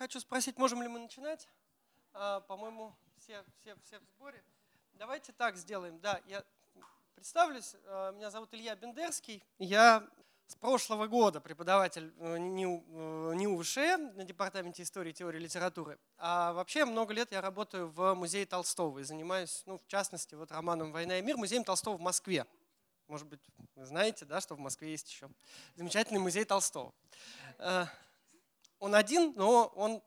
[0.00, 1.46] хочу спросить, можем ли мы начинать?
[2.14, 4.42] А, по-моему, все, все, все в сборе.
[4.94, 6.00] Давайте так сделаем.
[6.00, 6.42] Да, я
[7.14, 7.76] представлюсь.
[7.84, 9.44] А, меня зовут Илья Бендерский.
[9.58, 10.08] Я
[10.46, 13.76] с прошлого года преподаватель э, НИУ ВШ
[14.16, 15.98] на департаменте истории, теории, литературы.
[16.16, 20.50] А вообще много лет я работаю в музее Толстого и занимаюсь, ну, в частности, вот
[20.50, 22.46] романом «Война и мир», музеем Толстого в Москве.
[23.06, 23.42] Может быть,
[23.74, 25.28] вы знаете, да, что в Москве есть еще
[25.76, 26.94] замечательный музей Толстого.
[28.80, 30.02] Он один, но он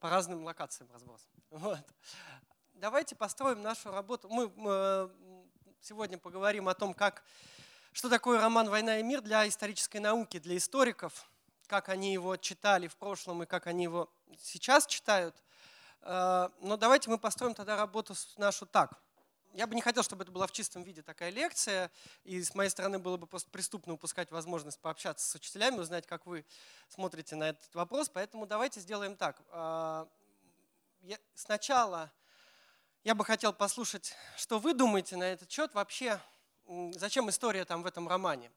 [0.00, 1.30] по разным локациям разбросан.
[1.50, 1.80] Вот.
[2.74, 4.28] Давайте построим нашу работу.
[4.28, 5.08] Мы э,
[5.80, 7.24] сегодня поговорим о том, как,
[7.92, 11.28] что такое роман «Война и мир» для исторической науки, для историков,
[11.66, 15.42] как они его читали в прошлом и как они его сейчас читают.
[16.02, 19.00] Э, но давайте мы построим тогда работу нашу так–
[19.54, 21.90] я бы не хотел, чтобы это была в чистом виде такая лекция,
[22.24, 26.26] и с моей стороны было бы просто преступно упускать возможность пообщаться с учителями, узнать, как
[26.26, 26.44] вы
[26.88, 28.08] смотрите на этот вопрос.
[28.08, 29.40] Поэтому давайте сделаем так.
[29.50, 30.08] А,
[31.34, 32.10] сначала
[33.04, 36.20] я бы хотел послушать, что вы думаете на этот счет вообще,
[36.92, 38.50] зачем история там в этом романе.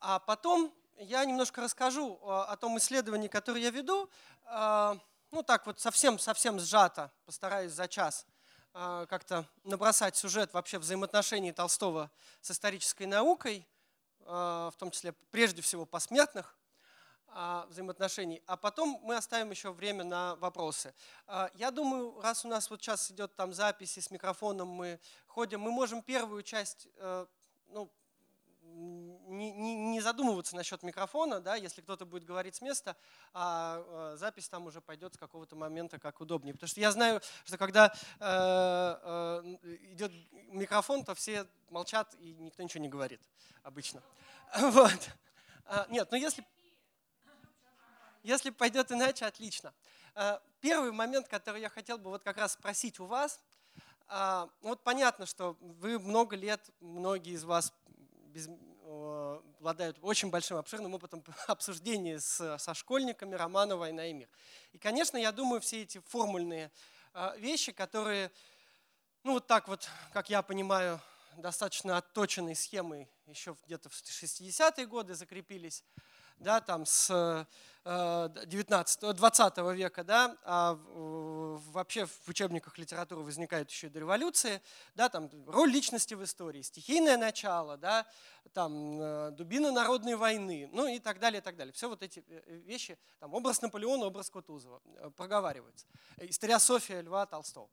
[0.00, 4.08] А потом я немножко расскажу о том исследовании, которое я веду,
[4.44, 4.98] а,
[5.32, 8.33] ну так вот совсем-совсем сжато, постараюсь за час– а,
[8.74, 13.68] как-то набросать сюжет вообще взаимоотношений Толстого с исторической наукой,
[14.26, 16.58] а, в том числе прежде всего посмертных
[17.28, 20.94] а, взаимоотношений, а потом мы оставим еще время на вопросы.
[21.54, 25.70] Я думаю, раз у нас вот сейчас идет там записи с микрофоном, мы ходим, мы
[25.70, 27.26] можем первую часть э,
[27.66, 27.90] ну,
[28.64, 32.96] не, не, не задумываться насчет микрофона, да, если кто-то будет говорить с места,
[33.32, 33.82] а
[34.14, 36.54] э, запись там уже пойдет с какого-то момента как удобнее.
[36.54, 39.56] Потому что я знаю, что когда э, э,
[39.92, 43.20] идет микрофон, то все молчат и никто ничего не говорит
[43.62, 44.02] обычно.
[44.56, 45.10] Вот.
[45.66, 46.44] А, нет, ну если,
[48.22, 49.72] если пойдет иначе, отлично.
[50.14, 53.40] А, первый момент, который я хотел бы вот как раз спросить у вас,
[54.06, 57.72] а, вот понятно, что вы много лет, многие из вас
[58.34, 58.48] без,
[59.60, 64.28] обладают очень большим обширным опытом обсуждения с, со школьниками романа «Война и мир».
[64.72, 66.72] И, конечно, я думаю, все эти формульные
[67.12, 68.32] а, вещи, которые,
[69.22, 71.00] ну вот так вот, как я понимаю,
[71.36, 75.84] достаточно отточенной схемой еще где-то в 60-е годы закрепились,
[76.38, 77.46] да, там с
[77.84, 80.78] 19, э, 20 века, да, а
[81.72, 84.62] вообще в учебниках литературы возникают еще и до революции,
[84.94, 88.06] да, там роль личности в истории, стихийное начало, да,
[88.54, 91.74] там э, дубина народной войны, ну и так далее, и так далее.
[91.74, 94.80] Все вот эти э, вещи, там образ Наполеона, образ Кутузова
[95.14, 95.86] проговариваются.
[96.16, 97.68] Историософия Льва Толстого.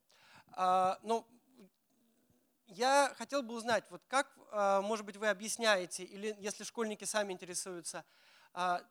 [0.51, 1.25] А, ну,
[2.67, 4.29] я хотел бы узнать, вот как,
[4.83, 8.05] может быть, вы объясняете, или если школьники сами интересуются,
[8.53, 8.81] а,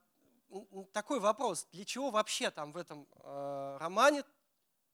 [0.93, 4.25] такой вопрос, для чего вообще там в этом э, романе,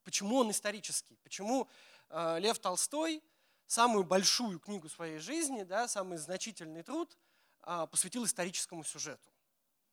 [0.05, 1.69] почему он исторический, почему
[2.09, 3.23] э, Лев Толстой
[3.67, 7.17] самую большую книгу своей жизни, да, самый значительный труд
[7.63, 9.31] э, посвятил историческому сюжету.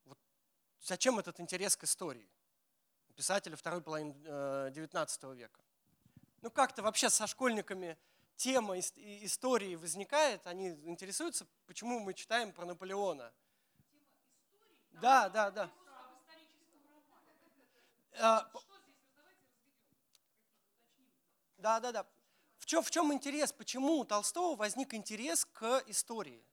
[0.06, 0.18] Вот
[0.82, 2.30] зачем этот интерес к истории
[3.16, 5.62] писателя второй половины XIX века?
[6.42, 7.98] Ну как-то вообще со школьниками
[8.36, 13.32] тема истории возникает, они интересуются, почему мы читаем про Наполеона–
[15.02, 15.70] да, да, да.
[18.20, 18.50] А,
[21.58, 22.06] да, да, да.
[22.58, 23.52] В чем, в чем интерес?
[23.52, 26.44] Почему у Толстого возник интерес к истории?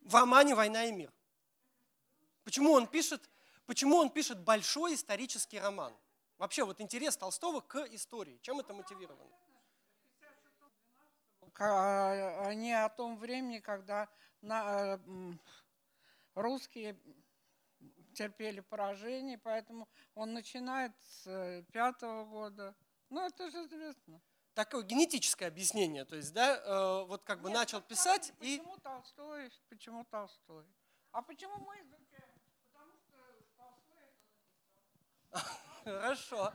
[0.00, 1.12] В романе «Война и мир».
[2.44, 3.30] Почему он пишет,
[3.66, 5.94] почему он пишет большой исторический роман?
[6.38, 8.38] Вообще вот интерес Толстого к истории.
[8.42, 9.30] Чем это мотивировано?
[11.58, 14.08] Они о том времени, когда
[14.40, 14.98] на, э,
[16.34, 16.98] русские
[18.14, 22.74] терпели поражение, поэтому он начинает с э, пятого года.
[23.10, 24.20] Ну, это же известно.
[24.54, 28.58] Такое генетическое объяснение, то есть, да, э, вот как бы Нет, начал писать почему и...
[28.58, 30.66] Почему Толстой, почему Толстой?
[31.12, 32.38] А почему мы изучаем?
[32.72, 33.16] Потому что
[33.56, 34.04] Толстой
[35.30, 36.52] это Хорошо.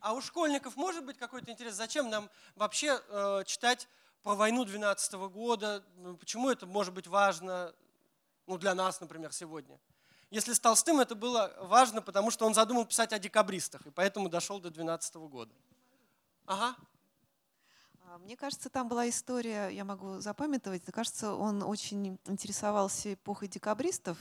[0.00, 1.74] А у школьников может быть какой-то интерес?
[1.74, 3.88] Зачем нам вообще э, читать
[4.22, 5.82] про войну 12 -го года?
[6.20, 7.74] Почему это может быть важно?
[8.48, 9.78] Ну, для нас, например, сегодня.
[10.30, 14.30] Если с Толстым это было важно, потому что он задумал писать о декабристах, и поэтому
[14.30, 15.54] дошел до 12 года.
[16.46, 16.74] Ага.
[18.06, 24.16] А, мне кажется, там была история, я могу запамятовать, кажется, он очень интересовался эпохой декабристов,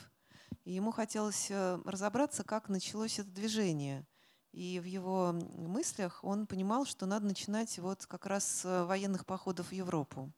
[0.65, 4.05] и ему хотелось э, разобраться, как началось это движение.
[4.51, 9.69] И в его мыслях он понимал, что надо начинать вот как раз с военных походов
[9.69, 10.33] в Европу.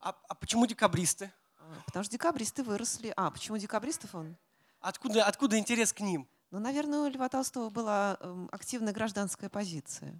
[0.00, 1.32] А, а почему декабристы?
[1.86, 3.12] Потому что декабристы выросли.
[3.16, 4.36] А, почему декабристов он?
[4.80, 6.28] Откуда, откуда интерес к ним?
[6.50, 10.18] Ну, наверное, у Льва Толстого была эм, активная гражданская позиция.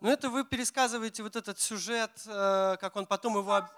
[0.00, 3.68] Ну, это вы пересказываете вот этот сюжет, э, как он потом его,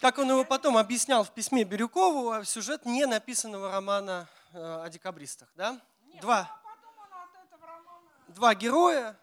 [0.00, 4.88] как он его потом объяснял в письме Бирюкову, а сюжет не написанного романа э, о
[4.88, 5.78] декабристах, да?
[6.22, 6.50] Два.
[8.28, 9.14] Два героя.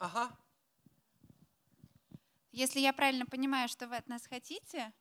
[0.00, 0.28] Ага.
[2.52, 4.92] Если я правильно понимаю, что вы от нас хотите,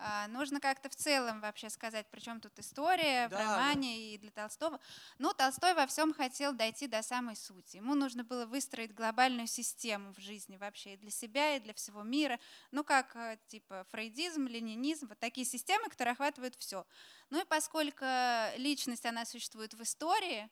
[0.00, 3.94] а, нужно как-то в целом вообще сказать, при чем тут история да, в романе да.
[3.96, 4.78] и для Толстого.
[5.18, 7.78] Ну, Толстой во всем хотел дойти до самой сути.
[7.78, 12.04] Ему нужно было выстроить глобальную систему в жизни вообще и для себя, и для всего
[12.04, 12.38] мира.
[12.70, 16.86] Ну, как э, типа фрейдизм, ленинизм, вот такие системы, которые охватывают все.
[17.30, 18.04] Ну и поскольку
[18.56, 20.48] личность, она существует в истории,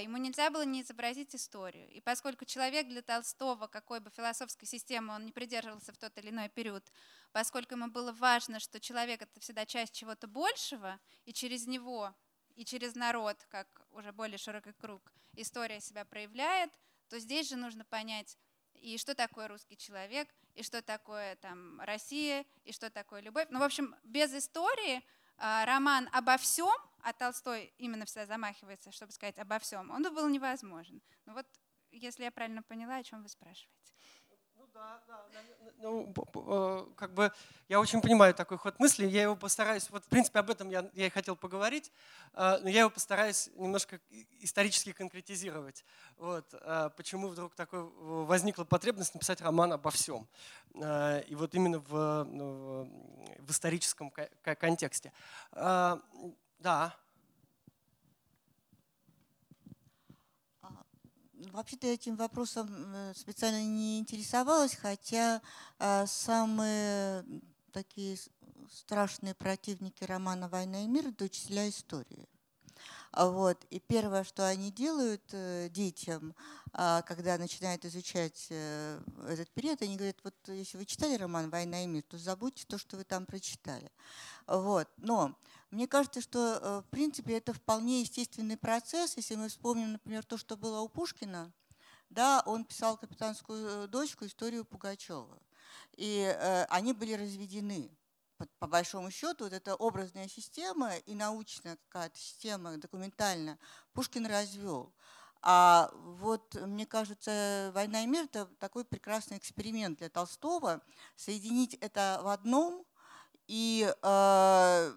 [0.00, 1.88] ему нельзя было не изобразить историю.
[1.90, 6.30] И поскольку человек для Толстого, какой бы философской системы он не придерживался в тот или
[6.30, 6.90] иной период,
[7.32, 12.14] поскольку ему было важно, что человек— это всегда часть чего-то большего, и через него,
[12.54, 16.70] и через народ, как уже более широкий круг, история себя проявляет,
[17.08, 18.38] то здесь же нужно понять,
[18.74, 23.46] и что такое русский человек, и что такое там, Россия, и что такое любовь.
[23.50, 25.02] Ну, в общем, без истории
[25.64, 31.02] роман обо всем— а Толстой именно всегда замахивается, чтобы сказать обо всем, он был невозможен.
[31.26, 31.46] Ну вот,
[31.90, 33.91] если я правильно поняла, о чем вы спрашиваете.
[34.74, 35.22] Да, да,
[35.82, 37.32] ну, э, как бы
[37.68, 40.88] я очень понимаю такой ход мысли, я его постараюсь, вот в принципе об этом я,
[40.94, 41.92] я и хотел поговорить,
[42.34, 44.00] э, но я его постараюсь немножко
[44.40, 45.84] исторически конкретизировать.
[46.16, 47.82] Вот, э, почему вдруг такой
[48.24, 50.28] возникла потребность написать роман обо всем.
[50.74, 54.10] И вот именно в, ну, в историческом
[54.42, 55.12] контексте.
[55.52, 56.94] Да.
[61.50, 65.42] Вообще-то этим вопросом э, специально не интересовалась, хотя
[65.78, 67.24] а, самые
[67.72, 68.16] такие
[68.70, 72.28] страшные противники романа «Война и мир»– это учителя истории.
[73.12, 73.64] А вот.
[73.70, 76.34] И первое, что они делают э, детям,
[76.72, 78.98] когда начинают изучать э,
[79.28, 82.78] этот период, они говорят, вот если вы читали роман «Война и мир», то забудьте то,
[82.78, 83.90] что вы там прочитали.
[84.46, 84.88] Вот.
[84.96, 85.36] Но
[85.72, 89.16] мне кажется, что э, в принципе это вполне естественный процесс.
[89.16, 91.50] Если мы вспомним, например, то, что было у Пушкина,
[92.10, 95.40] да, он писал «Капитанскую э, дочку» историю Пугачева.
[95.96, 97.90] И э, они были разведены.
[98.36, 103.58] По, по большому счету, вот эта образная система и научная какая-то система документальная
[103.94, 104.92] Пушкин развел.
[105.40, 110.82] А вот, мне кажется, «Война и мир»— это такой прекрасный эксперимент для Толстого.
[111.16, 112.84] Соединить это в одном
[113.46, 114.92] и э,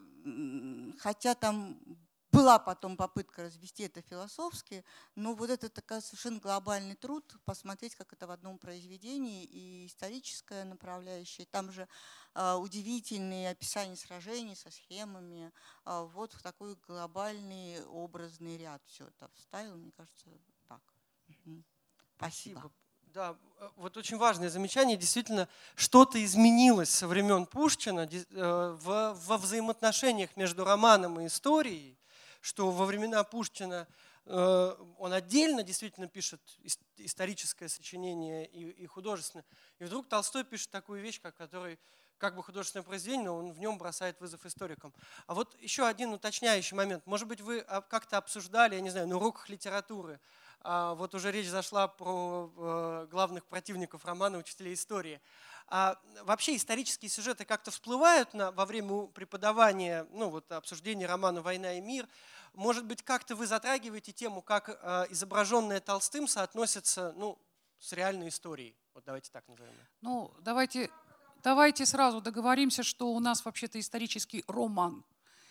[0.99, 1.79] хотя там
[2.35, 4.83] была потом попытка развести это философски,
[5.15, 10.65] но вот это такой совершенно глобальный труд, посмотреть, как это в одном произведении, и историческая
[10.65, 11.45] направляющая.
[11.45, 11.87] Там же
[12.33, 15.51] э, удивительные описания сражений со схемами.
[15.85, 20.25] Э, вот в такой глобальный образный ряд все это вставил, мне кажется,
[20.67, 20.81] так.
[22.17, 22.59] Спасибо.
[22.59, 22.84] Спасибо.
[23.15, 24.97] Да, э, вот очень важное замечание.
[24.97, 31.97] Действительно, что-то изменилось со времен Пушкина э, во взаимоотношениях между романом и историей,
[32.41, 33.87] что во времена Пушкина
[34.25, 36.41] э, он отдельно действительно пишет
[36.97, 39.45] историческое сочинение и художественное.
[39.79, 41.79] И вдруг Толстой пишет такую вещь, как который
[42.17, 44.93] как бы художественное произведение, но он в нем бросает вызов историкам.
[45.27, 47.05] А вот еще один уточняющий момент.
[47.05, 50.19] Может быть, вы а, как-то обсуждали, я не знаю, на уроках литературы,
[50.95, 55.21] вот уже речь зашла про э, главных противников романа «Учителей истории».
[55.67, 61.73] А вообще исторические сюжеты как-то всплывают на, во время преподавания, ну вот обсуждения романа «Война
[61.73, 62.07] и мир».
[62.53, 67.37] Может быть, как-то вы затрагиваете тему, как э, изображенное Толстым соотносится ну,
[67.79, 68.75] с реальной историей?
[68.93, 69.73] Вот давайте так назовем.
[70.01, 70.89] Ну, давайте,
[71.43, 75.03] давайте сразу договоримся, что у нас вообще-то исторический роман.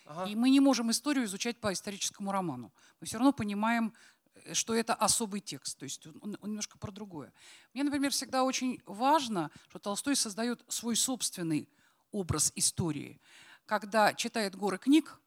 [0.07, 0.31] Ага.
[0.31, 2.73] И мы не можем историю изучать по историческому роману.
[3.01, 3.95] Мы все равно понимаем
[4.53, 7.33] что это особый текст, то есть он, он немножко про другое.
[7.73, 11.69] Мне, например, всегда очень важно, что Толстой создает свой собственный
[12.13, 13.21] образ истории.
[13.67, 15.21] Когда читает горы книг,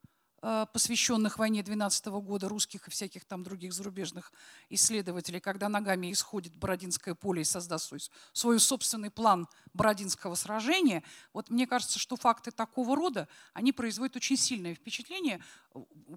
[0.73, 4.31] посвященных войне 12 года русских и всяких там других зарубежных
[4.69, 7.99] исследователей, когда ногами исходит Бородинское поле и создаст свой,
[8.33, 14.37] свой собственный план Бородинского сражения, вот мне кажется, что факты такого рода, они производят очень
[14.37, 15.43] сильное впечатление,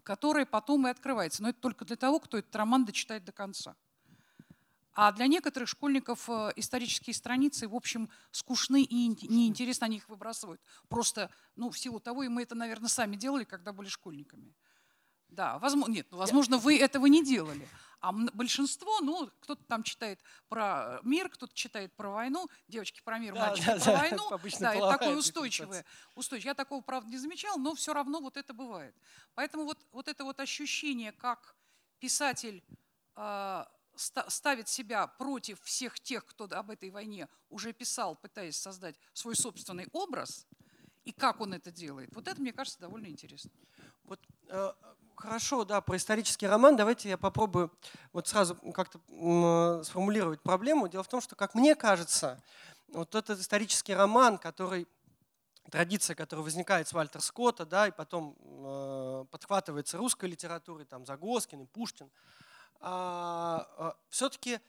[0.04, 1.42] которое потом и открывается.
[1.42, 3.74] Но это только для того, кто этот роман дочитает до конца.
[5.02, 10.60] А для некоторых школьников э, исторические страницы, в общем, скучны и неинтересно, они их выбрасывают.
[10.90, 14.54] Просто, ну, в силу того, и мы это, наверное, сами делали, когда были школьниками.
[15.30, 17.66] Да, возможно, нет, ну, возможно, вы этого не делали.
[18.00, 23.32] А большинство, ну, кто-то там читает про мир, кто-то читает про войну, девочки про мир,
[23.32, 24.28] да, мальчики да, про да, войну.
[24.60, 25.86] Да, это такое устойчивое.
[26.14, 26.50] устойчивое.
[26.50, 28.94] Я такого, правда, не замечал, но все равно вот это бывает.
[29.34, 31.56] Поэтому вот, вот это вот ощущение, как
[32.00, 32.62] писатель
[33.16, 33.64] э,
[33.96, 39.88] ставит себя против всех тех, кто об этой войне уже писал, пытаясь создать свой собственный
[39.92, 40.46] образ,
[41.04, 43.50] и как он это делает, вот это, мне кажется, довольно интересно.
[44.04, 44.72] Вот э,
[45.20, 46.76] Хорошо, да, про исторический роман.
[46.76, 47.70] Давайте я попробую
[48.14, 48.98] вот сразу как-то
[49.84, 50.88] сформулировать проблему.
[50.88, 52.42] Дело в том, что, как мне кажется,
[52.88, 54.88] вот этот исторический роман, который
[55.70, 61.60] традиция, которая возникает с Вальтер Скотта, да, и потом э, подхватывается русской литературой, там Загоскин
[61.60, 62.10] и Пушкин, а,
[64.08, 64.60] все-таки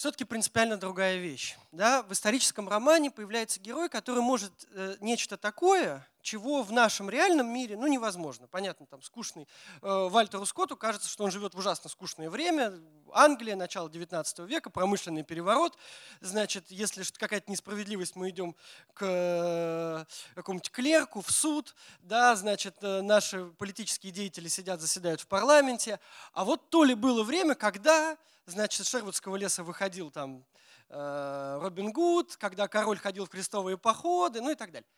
[0.00, 1.58] все-таки принципиально другая вещь.
[1.72, 2.02] Да?
[2.04, 7.76] В историческом романе появляется герой, который может э, нечто такое, чего в нашем реальном мире
[7.76, 8.46] ну, невозможно.
[8.46, 9.48] Понятно, там скучный
[9.82, 12.74] э, Вальтеру Скотту кажется, что он живет в ужасно скучное время.
[13.12, 15.76] Англия, начало 19 века, промышленный переворот.
[16.20, 18.54] Значит, если какая-то несправедливость, мы идем
[18.94, 21.74] к э, какому-нибудь клерку, в суд.
[22.00, 26.00] Да, значит, э, наши политические деятели сидят, заседают в парламенте.
[26.32, 30.44] А вот то ли было время, когда значит, Шервудского леса выходил там
[30.88, 34.88] э, Робин Гуд, когда король ходил в крестовые походы, ну и так далее.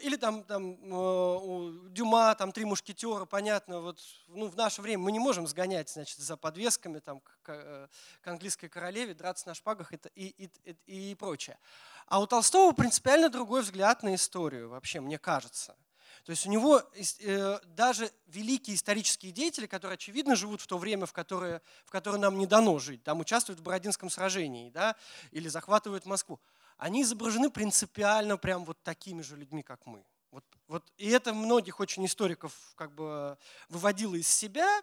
[0.00, 5.04] Или там, там э, у Дюма, там три мушкетера, понятно, вот ну, в наше время
[5.04, 7.88] мы не можем сгонять значит, за подвесками там, к, к, э,
[8.24, 11.58] английской королеве, драться на шпагах и, и, и, и прочее.
[12.06, 15.76] А у Толстого принципиально другой взгляд на историю, вообще, мне кажется.
[16.24, 16.82] То есть у него
[17.20, 22.18] э, даже великие исторические деятели, которые, очевидно, живут в то время, в которое, в которое
[22.18, 24.96] нам не дано жить, там участвуют в Бородинском сражении да,
[25.30, 26.40] или захватывают Москву,
[26.78, 30.04] они изображены принципиально прям вот такими же людьми, как мы.
[30.30, 33.36] Вот, вот, и это многих очень историков как бы
[33.68, 34.82] выводило из себя,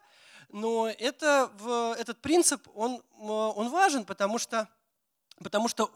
[0.50, 1.52] но это,
[1.98, 4.68] этот принцип, он, он важен, потому что,
[5.38, 5.92] потому что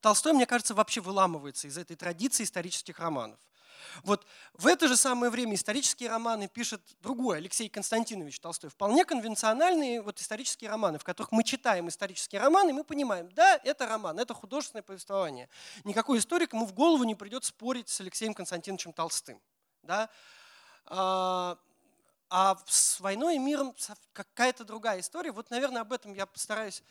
[0.00, 3.38] Толстой, мне кажется, вообще выламывается из этой традиции исторических романов.
[4.02, 8.70] Вот в это же самое время исторические романы пишет другой Алексей Константинович Толстой.
[8.70, 13.60] Вполне конвенциональные вот исторические романы, в которых мы читаем исторические романы, и мы понимаем, да,
[13.64, 15.48] это роман, это художественное повествование.
[15.84, 19.40] Никакой историк ему в голову не придет спорить с Алексеем Константиновичем Толстым.
[19.82, 20.08] Да?
[20.86, 21.58] А,
[22.30, 23.74] а с войной и миром
[24.12, 25.32] какая-то другая история.
[25.32, 26.82] Вот, наверное, об этом я постараюсь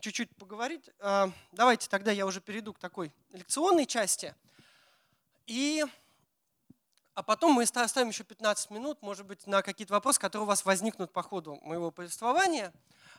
[0.00, 0.90] чуть-чуть поговорить.
[1.00, 4.34] А, давайте тогда я уже перейду к такой лекционной части.
[5.46, 5.84] И
[7.18, 10.64] а потом мы оставим еще 15 минут, может быть, на какие-то вопросы, которые у вас
[10.64, 12.72] возникнут по ходу моего повествования.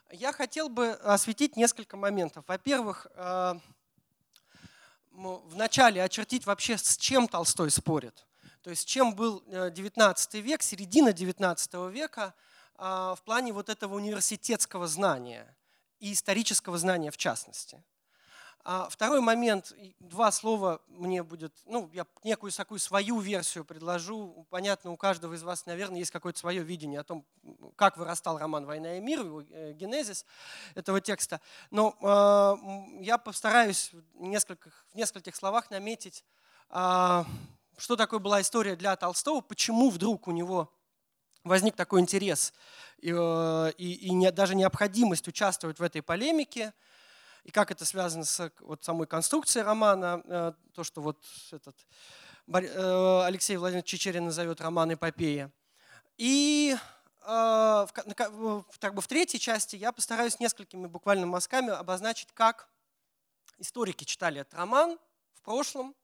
[0.10, 2.46] Я хотел бы осветить несколько моментов.
[2.48, 3.56] Во-первых, э,
[5.12, 8.25] вначале очертить вообще, с чем Толстой спорит.
[8.62, 12.34] То есть, чем был 19 э, век, середина 19 века
[12.77, 15.58] э, в плане вот этого университетского знания
[16.00, 17.84] и исторического знания в частности.
[18.72, 24.46] А второй момент, два слова мне будет, ну, я некую такую свою версию предложу.
[24.52, 27.26] Понятно, у каждого из вас, наверное, есть какое-то свое видение о том,
[27.76, 30.24] как вырастал роман «Война и мир», э, генезис
[30.76, 31.42] этого текста.
[31.72, 36.24] Но э, я постараюсь в нескольких, в нескольких словах наметить,
[36.70, 37.24] э,
[37.76, 40.72] что такое была история для Толстого, почему вдруг у него
[41.44, 42.54] возник такой интерес
[43.00, 46.72] и, э, и, и не, даже необходимость участвовать в этой полемике–
[47.50, 51.18] и как это связано с вот самой конструкцией романа, э, то, что вот
[51.51, 51.75] этот
[52.46, 55.51] э, Алексей Владимирович Чечерин назовет роман эпопея.
[56.18, 56.75] И
[57.24, 62.70] э, как бы в третьей части я постараюсь несколькими буквально мазками обозначить, как
[63.58, 65.00] историки читали этот роман
[65.34, 65.96] в прошлом,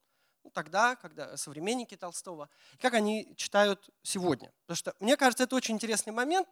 [0.44, 4.52] ну, тогда, когда современники Толстого, и как они читают сегодня.
[4.66, 6.48] Потому что, мне кажется, это очень интересный момент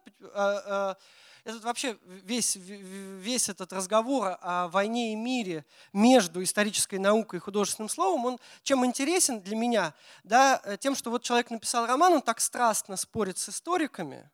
[1.44, 7.88] этот вообще весь, весь этот разговор о войне и мире между исторической наукой и художественным
[7.88, 9.94] словом, он чем интересен для меня?
[10.22, 14.30] Да, э, тем, что вот человек написал роман, он так страстно спорит с историками,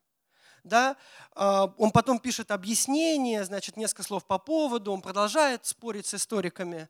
[0.63, 0.95] да,
[1.33, 6.87] а, он потом пишет объяснение, значит, несколько слов по поводу, он продолжает спорить с историками.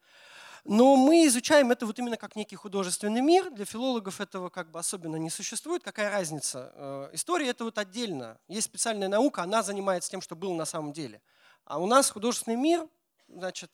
[0.63, 3.49] Но мы изучаем это вот именно как некий художественный мир.
[3.49, 5.83] Для филологов этого как бы особенно не существует.
[5.83, 6.71] Какая разница?
[6.75, 8.37] Э, история это вот отдельно.
[8.47, 11.21] Есть специальная наука, она занимается тем, что было на самом деле.
[11.65, 12.87] А у нас художественный мир,
[13.27, 13.71] значит,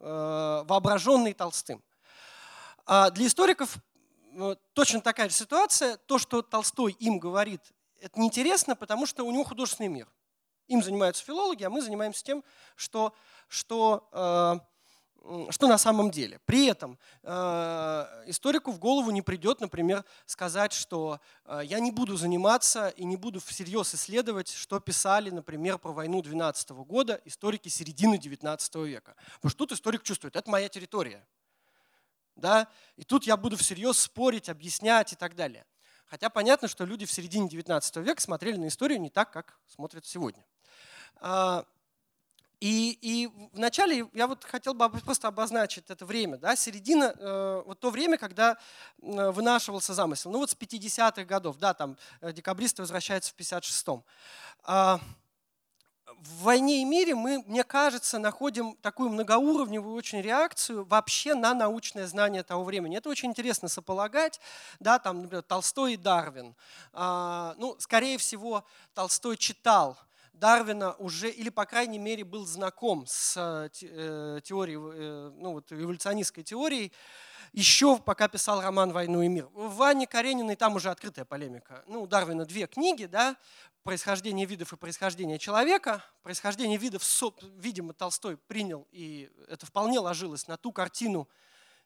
[0.00, 1.82] э, воображенный Толстым.
[2.86, 3.76] А для историков
[4.32, 5.98] э, точно такая же ситуация.
[5.98, 7.60] То, что Толстой им говорит,
[8.00, 10.08] это неинтересно, потому что у него художественный мир.
[10.68, 12.42] Им занимаются филологи, а мы занимаемся тем,
[12.74, 13.14] что,
[13.48, 14.60] что
[15.50, 16.40] что на самом деле.
[16.44, 22.16] При этом э, историку в голову не придет, например, сказать, что э, я не буду
[22.16, 28.18] заниматься и не буду всерьез исследовать, что писали, например, про войну 12 года историки середины
[28.18, 29.16] 19 века.
[29.36, 31.26] Потому что тут историк чувствует, это моя территория.
[32.36, 32.68] Да?
[32.96, 35.66] И тут я буду всерьез спорить, объяснять и так далее.
[36.06, 40.06] Хотя понятно, что люди в середине 19 века смотрели на историю не так, как смотрят
[40.06, 40.44] сегодня.
[42.56, 47.62] А, и, и вначале я вот хотел бы просто обозначить это время, да, середина, э,
[47.66, 48.56] вот то время, когда
[49.02, 50.30] э, вынашивался замысел.
[50.30, 54.02] Ну вот с 50-х годов, да, там э, декабристы возвращаются в 56-м.
[54.66, 54.98] Э,
[56.18, 62.06] в «Войне и мире» мы, мне кажется, находим такую многоуровневую очень реакцию вообще на научное
[62.06, 62.96] знание того времени.
[62.96, 64.40] Это очень интересно сополагать,
[64.80, 66.56] да, там, например, Толстой и Дарвин.
[66.94, 69.98] Э, ну, скорее всего, Толстой читал
[70.38, 75.72] Дарвина уже, или по крайней мере был знаком с э, э, теорией, э, ну вот
[75.72, 76.92] эволюционистской теорией,
[77.52, 79.46] еще пока писал роман «Войну и мир».
[79.54, 81.84] В Ване Карениной там уже открытая полемика.
[81.86, 83.36] Ну, у Дарвина две книги, да,
[83.82, 86.04] «Происхождение видов» и «Происхождение человека».
[86.22, 87.02] «Происхождение видов»,
[87.56, 91.28] видимо, Толстой принял, и это вполне ложилось на ту картину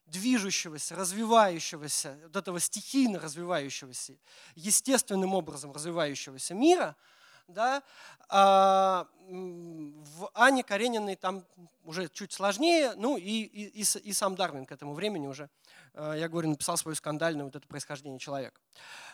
[0.07, 4.15] движущегося, развивающегося, вот этого стихийно развивающегося,
[4.57, 6.97] естественным образом развивающегося мира–
[7.53, 7.83] да,
[8.29, 11.45] а в Ане Карениной там
[11.85, 15.49] уже чуть сложнее, ну и, и, и, сам Дарвин к этому времени уже,
[15.95, 18.61] а, я говорю, написал свою скандальную вот это происхождение человека.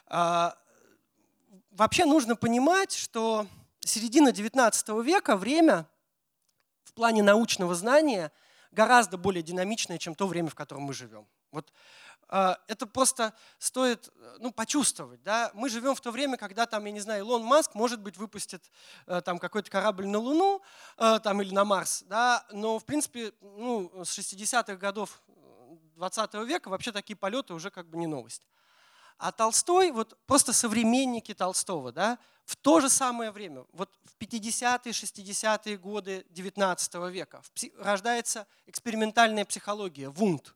[0.06, 0.56] А,
[1.70, 3.46] вообще нужно понимать, что
[3.80, 5.86] середина XIX века время
[6.84, 8.32] в плане научного знания
[8.72, 11.26] гораздо более динамичное, чем то время, в котором мы живем.
[11.52, 11.72] Вот
[12.28, 15.22] это просто стоит ну, почувствовать.
[15.22, 15.50] Да?
[15.54, 18.70] Мы живем в то время, когда там, я не знаю, Илон Маск, может быть, выпустит
[19.06, 20.60] э, там какой-то корабль на Луну
[20.98, 22.44] э, там, или на Марс, да?
[22.50, 25.22] но, в принципе, ну, с 60-х годов
[25.96, 28.46] 20 века вообще такие полеты уже как бы не новость.
[29.18, 34.92] А Толстой, вот просто современники Толстого, да, в то же самое время, вот в 50-е,
[34.92, 37.40] 60-е годы 19 века
[37.78, 40.54] рождается экспериментальная психология, Вунд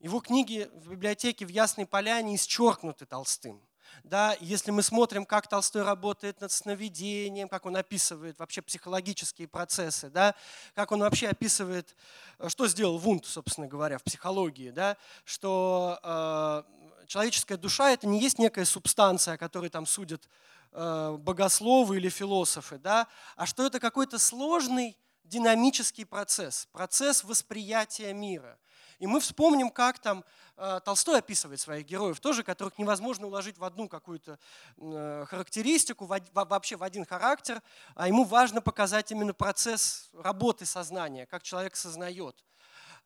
[0.00, 3.60] его книги в библиотеке в Ясной Поляне исчеркнуты Толстым.
[4.04, 10.10] Да, если мы смотрим, как Толстой работает над сновидением, как он описывает вообще психологические процессы,
[10.10, 10.34] да,
[10.74, 11.96] как он вообще описывает,
[12.38, 16.62] э, что сделал Вунд, собственно говоря, в психологии, да, что э,
[17.06, 20.28] человеческая душа это не есть некая субстанция, о которой там судят
[20.72, 28.58] э, богословы или философы, да, а что это какой-то сложный динамический процесс, процесс восприятия мира–
[28.98, 30.24] и мы вспомним, как там
[30.56, 34.38] э, Толстой описывает своих героев, тоже, которых невозможно уложить в одну какую-то
[34.76, 37.62] э, характеристику, вообще в один характер,
[37.94, 42.44] а ему важно показать именно процесс работы сознания, как человек сознает.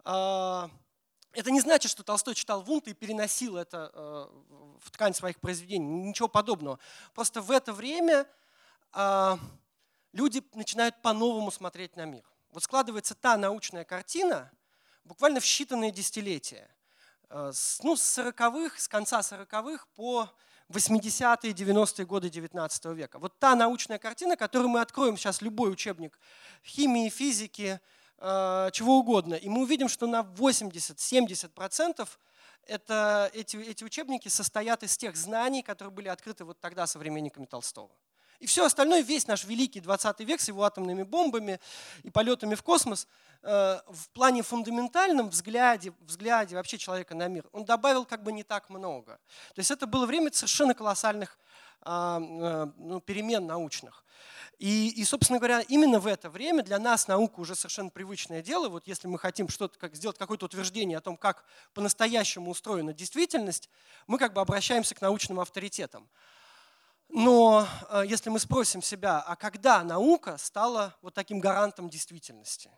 [0.04, 0.70] А,
[1.32, 4.26] это не значит, что Толстой читал Вунта и переносил это э,
[4.80, 6.78] в ткань своих произведений, ничего подобного.
[7.14, 8.26] Просто в это время
[8.92, 9.38] а,
[10.12, 12.24] люди начинают по-новому смотреть на мир.
[12.50, 14.50] Вот складывается та научная картина,
[15.04, 16.68] буквально в считанные десятилетия.
[17.30, 20.28] Э, ну, с 40-х, с конца 40-х по
[20.68, 23.18] 80-е, 90-е годы 19 века.
[23.18, 26.18] Вот та научная картина, которую мы откроем сейчас любой учебник
[26.64, 27.80] химии, физики,
[28.18, 32.08] э, чего угодно, и мы увидим, что на 80-70%
[32.66, 37.90] это, эти, эти учебники состоят из тех знаний, которые были открыты вот тогда современниками Толстого.
[38.38, 41.60] И все остальное, весь наш великий 20 век с его атомными бомбами
[42.02, 43.06] и полетами в космос,
[43.42, 48.70] в плане фундаментальном взгляде, взгляде вообще человека на мир, он добавил как бы не так
[48.70, 49.18] много.
[49.54, 51.38] То есть это было время совершенно колоссальных
[51.84, 52.18] э,
[52.76, 54.04] ну, перемен научных.
[54.58, 58.68] И, и, собственно говоря, именно в это время для нас наука уже совершенно привычное дело.
[58.68, 63.68] Вот если мы хотим что-то, как, сделать какое-то утверждение о том, как по-настоящему устроена действительность,
[64.06, 66.08] мы как бы обращаемся к научным авторитетам.
[67.08, 72.70] Но э, если мы спросим себя, а когда наука стала вот таким гарантом действительности,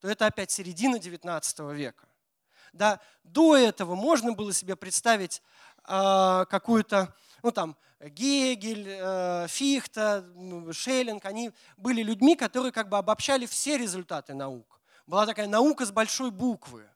[0.00, 2.06] то это опять середина XIX века.
[2.72, 5.42] Да, до этого можно было себе представить
[5.88, 10.24] э, какую-то, ну там, Гегель, э, Фихта,
[10.72, 14.80] Шеллинг, они были людьми, которые как бы обобщали все результаты наук.
[15.06, 16.88] Была такая наука с большой буквы.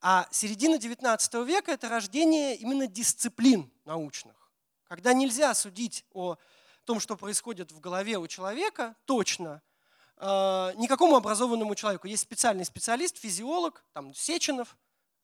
[0.00, 4.46] А середина XIX века– это рождение именно дисциплин научных
[4.88, 6.36] когда нельзя судить о
[6.84, 9.62] том, что происходит в голове у человека, точно,
[10.18, 12.06] никакому образованному человеку.
[12.06, 14.76] Есть специальный специалист, физиолог, там Сеченов,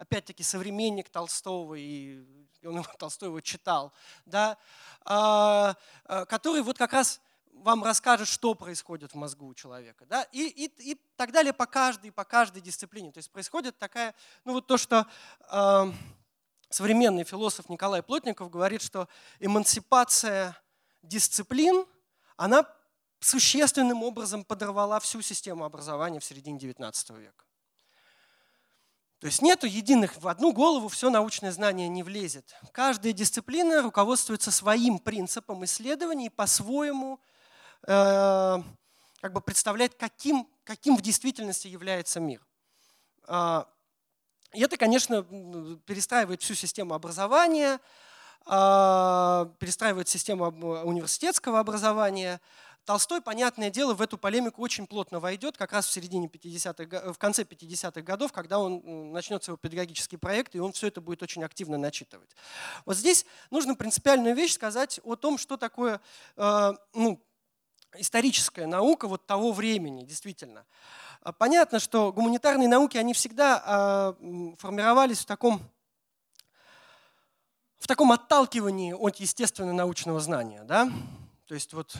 [0.02, 2.24] опять-таки современник Толстого, и
[2.64, 3.92] он Толстой его читал,
[4.26, 4.59] да,
[5.05, 7.20] а, а, который вот как раз
[7.52, 10.05] вам расскажет, что происходит в мозгу у человека.
[10.07, 10.22] Да?
[10.33, 13.12] И, и, и так далее по каждой, по каждой дисциплине.
[13.12, 15.07] То есть происходит такая, ну вот то, что
[15.50, 15.92] э,
[16.70, 19.07] современный философ Николай Плотников говорит, что
[19.38, 20.57] эмансипация
[21.02, 21.87] дисциплин,
[22.37, 22.66] она
[23.24, 27.44] существенным образом подорвала всю систему образования в середине XIX века.
[29.20, 32.56] То есть нету единых, в одну голову все научное знание не влезет.
[32.72, 37.20] Каждая дисциплина руководствуется своим принципом исследования и по-своему
[37.87, 38.58] э,
[39.20, 42.44] как бы представляет, каким, каким в действительности является мир.
[43.28, 43.62] Э,
[44.52, 45.22] и это, конечно,
[45.87, 47.78] перестраивает всю систему образования,
[48.46, 50.46] э, перестраивает систему
[50.82, 52.40] университетского образования–
[52.85, 57.18] Толстой, понятное дело, в эту полемику очень плотно войдет как раз в середине 50-х, в
[57.18, 61.45] конце 50-х годов, когда он начнет свой педагогический проект, и он все это будет очень
[61.45, 62.31] активно начитывать.
[62.85, 66.01] Вот здесь нужно принципиальную вещь сказать о том, что такое
[66.37, 67.23] э, ну,
[67.97, 70.64] историческая наука вот того времени, действительно.
[71.38, 75.62] Понятно, что гуманитарные науки, они всегда э, формировались в таком
[77.79, 80.62] в таком отталкивании от естественно-научного знания.
[80.62, 80.90] Да?
[81.49, 81.97] То есть вот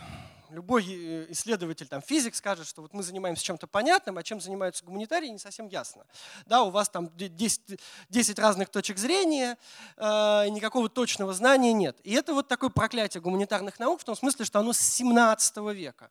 [0.53, 4.85] любой э, исследователь, там, физик скажет, что вот мы занимаемся чем-то понятным, а чем занимаются
[4.85, 6.05] гуманитарии, не совсем ясно.
[6.47, 9.59] Да, у вас там 10, 10 разных точек зрения,
[9.97, 11.99] э, никакого точного знания нет.
[12.05, 16.11] И это вот такое проклятие гуманитарных наук в том смысле, что оно с 17 века.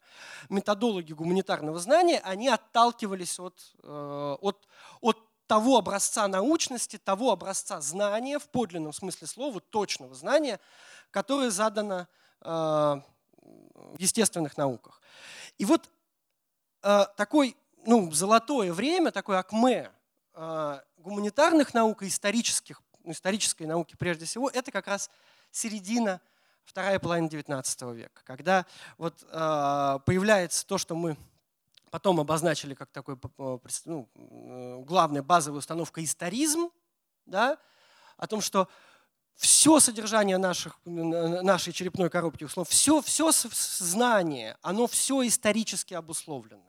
[0.49, 4.67] Методологи гуманитарного знания, они отталкивались от, э, от,
[5.01, 10.61] от того образца научности, того образца знания, в подлинном смысле слова, точного знания,
[11.11, 12.07] которое задано
[12.39, 13.01] э,
[13.75, 15.01] в естественных науках.
[15.57, 15.89] И вот
[16.83, 19.91] э, такой, ну, золотое время, такое акме
[20.33, 25.09] э, гуманитарных наук и исторических, ну, исторической науки прежде всего, это как раз
[25.51, 26.21] середина,
[26.63, 28.65] вторая половина XIX века, когда
[28.97, 31.17] вот э, появляется то, что мы
[31.89, 33.17] потом обозначили как такой
[33.85, 34.09] ну,
[34.85, 36.69] главная базовая установка историзм,
[37.25, 37.57] да,
[38.17, 38.69] о том, что
[39.35, 46.61] все содержание наших, нашей черепной коробки, услов, все, все знание, оно все исторически обусловлено.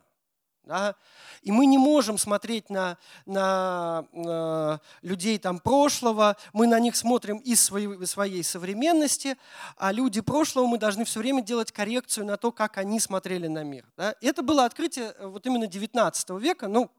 [0.64, 0.94] Да?
[1.42, 2.96] И мы не можем смотреть на,
[3.27, 9.37] на, на людей там прошлого, мы на них смотрим из своей, своей современности,
[9.77, 13.64] а люди прошлого мы должны все время делать коррекцию на то, как они смотрели на
[13.64, 13.85] мир.
[13.96, 14.14] Да?
[14.20, 16.90] Это было открытие э, вот именно 19 века, ну,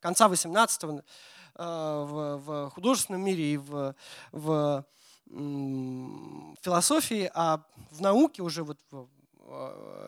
[0.00, 1.04] конца 18 века Э,
[1.54, 3.94] в, в художественном мире и в,
[4.32, 4.84] в
[6.62, 9.08] философии, а в науке уже вот в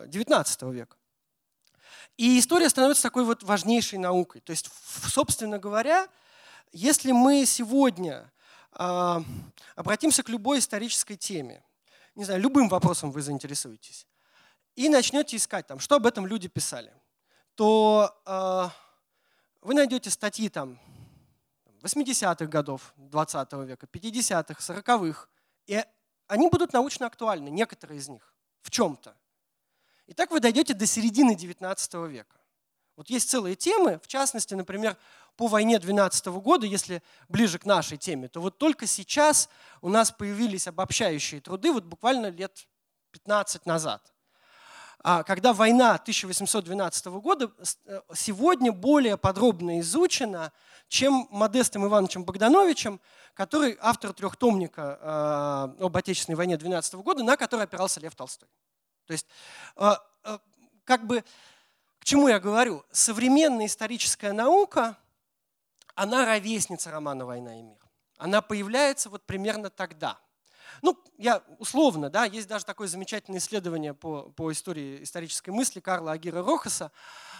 [0.07, 0.97] XIX века.
[2.17, 4.41] И история становится такой вот важнейшей наукой.
[4.41, 4.69] То есть,
[5.07, 6.07] собственно говоря,
[6.71, 8.31] если мы сегодня
[8.77, 9.21] э,
[9.75, 11.63] обратимся к любой исторической теме,
[12.15, 14.07] не знаю, любым вопросом вы заинтересуетесь,
[14.75, 16.93] и начнете искать, там, что об этом люди писали,
[17.55, 18.71] то
[19.61, 20.79] вы найдете статьи там
[21.83, 25.27] 80-х годов 20 века, 50-х, 40-х.
[25.67, 25.83] И
[26.27, 29.15] они будут научно актуальны, некоторые из них, в чем-то.
[30.07, 32.37] И так вы дойдете до середины 19 века.
[32.95, 34.97] Вот есть целые темы, в частности, например,
[35.35, 39.49] по войне 12 года, если ближе к нашей теме, то вот только сейчас
[39.81, 42.67] у нас появились обобщающие труды, вот буквально лет
[43.11, 44.12] 15 назад.
[45.05, 47.51] А когда война 1812 года
[47.85, 50.53] э, сегодня более подробно изучена,
[50.87, 53.01] чем Модестом Ивановичем Богдановичем,
[53.33, 58.47] который автор трехтомника э, об Отечественной войне 12 года, на который опирался Лев Толстой.
[59.05, 59.27] То есть,
[59.75, 59.91] э,
[60.85, 61.25] как бы,
[61.99, 62.85] к чему я говорю?
[62.89, 64.97] Современная историческая наука,
[65.95, 67.77] она ровесница романа «Война и мир».
[68.17, 70.17] Она появляется вот примерно тогда–
[70.81, 76.13] ну, я условно, да, есть даже такое замечательное исследование по, по истории исторической мысли Карла
[76.13, 76.91] Агира Рохаса,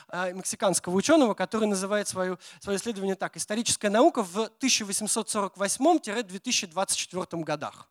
[0.10, 7.90] э, мексиканского ученого, который называет свое, свое исследование так «Историческая наука в 1848-2024 годах».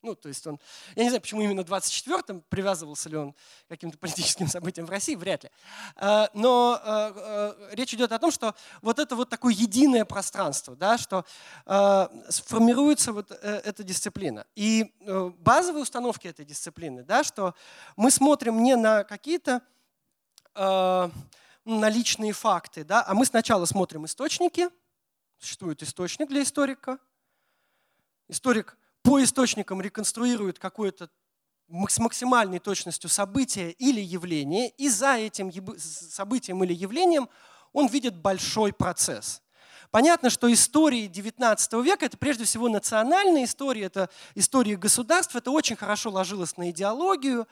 [0.00, 0.60] Ну, то есть он,
[0.94, 3.36] я не знаю, почему именно 24-м, привязывался ли он к
[3.68, 5.50] каким-то политическим событиям в России, вряд ли.
[5.96, 10.76] А, но а, а, речь идет о том, что вот это вот такое единое пространство,
[10.76, 11.24] да, что
[12.28, 14.46] сформируется вот э, эта дисциплина.
[14.54, 17.54] И э, базовые установки этой дисциплины, да, что
[17.96, 19.62] мы смотрим не на какие-то
[20.54, 21.10] на
[21.64, 24.68] личные факты, да, а мы сначала смотрим источники,
[25.38, 26.98] существует источник для историка,
[28.28, 28.76] историк–
[29.08, 31.08] по источникам реконструирует какое-то
[31.88, 37.30] с максимальной точностью событие или явление, и за этим событием или явлением
[37.72, 39.40] он видит большой процесс.
[39.90, 45.76] Понятно, что истории XIX века– это прежде всего национальная история, это история государств, это очень
[45.76, 47.48] хорошо ложилось на идеологию.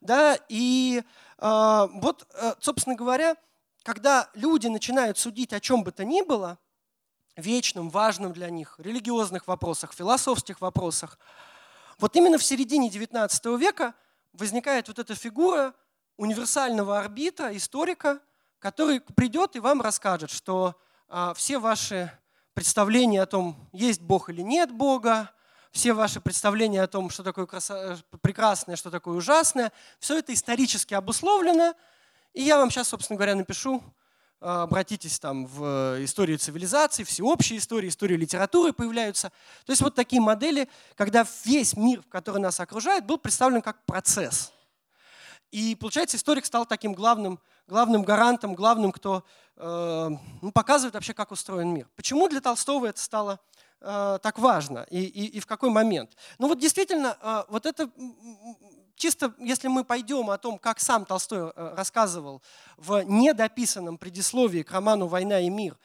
[0.00, 1.04] Да, и
[1.38, 2.26] э, вот,
[2.58, 3.36] собственно говоря,
[3.84, 6.58] когда люди начинают судить о чем бы то ни было,
[7.36, 11.18] вечным, важным для них, религиозных вопросах, философских вопросах,
[11.98, 13.94] вот именно в середине XIX века
[14.32, 15.74] возникает вот эта фигура
[16.16, 18.20] универсального арбитра, историка,
[18.58, 20.74] который придет и вам расскажет, что
[21.08, 22.10] а, все ваши
[22.54, 25.30] представления о том, есть Бог или нет Бога,
[25.70, 27.98] все ваши представления о том, что такое красо...
[28.22, 31.74] прекрасное, что такое ужасное, все это исторически обусловлено.
[32.32, 33.82] И я вам сейчас, собственно говоря, напишу,
[34.40, 39.30] обратитесь там в историю цивилизации, всеобщие истории, историю литературы появляются.
[39.64, 44.52] То есть вот такие модели, когда весь мир, который нас окружает, был представлен как процесс.
[45.50, 49.24] И получается, историк стал таким главным главным гарантом, главным, кто
[49.56, 50.10] э,
[50.42, 51.88] ну, показывает вообще, как устроен мир.
[51.96, 53.40] Почему для Толстого это стало
[53.80, 56.16] э, так важно и, и, и в какой момент?
[56.38, 57.90] Ну вот действительно, э, вот это
[58.96, 62.42] чисто, если мы пойдем о том, как сам Толстой рассказывал
[62.76, 65.78] в недописанном предисловии к роману «Война и мир»,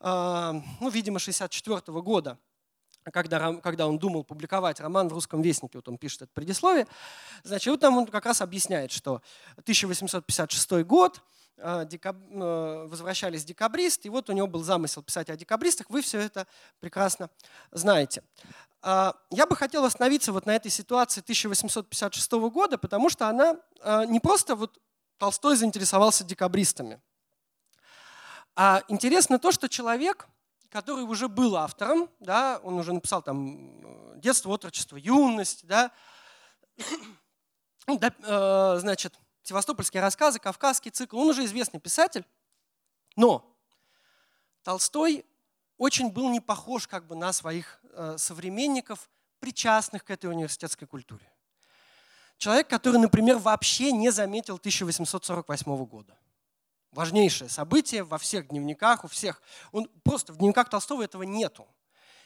[0.00, 2.38] ну, видимо, 64 года,
[3.12, 6.86] когда, когда он думал публиковать роман в «Русском вестнике», вот он пишет это предисловие,
[7.44, 9.22] значит, вот там он как раз объясняет, что
[9.58, 11.20] 1856 год,
[11.56, 12.16] э, декаб...
[12.30, 16.46] Э, возвращались декабристы, и вот у него был замысел писать о декабристах, вы все это
[16.80, 17.30] прекрасно
[17.70, 18.22] знаете.
[18.88, 24.04] А, я бы хотел остановиться вот на этой ситуации 1856 года, потому что она э,
[24.06, 24.78] не просто вот
[25.18, 27.00] Толстой заинтересовался декабристами,
[28.54, 30.28] а интересно то, что человек–
[30.76, 35.90] который уже был автором, да, он уже написал там э, «Детство, отрочество, юность», да,
[37.86, 41.18] ну, э, значит, «Севастопольские рассказы», «Кавказский цикл».
[41.18, 42.26] Он уже известный писатель,
[43.16, 43.56] но
[44.64, 45.24] Толстой
[45.78, 49.08] очень был не похож как бы на своих э, современников,
[49.40, 51.30] причастных к этой университетской культуре.
[52.38, 56.16] Человек, который, например, вообще не заметил 1848 года
[56.96, 59.40] важнейшее событие во всех дневниках, у всех.
[59.70, 61.66] Он просто в дневниках Толстого этого нету.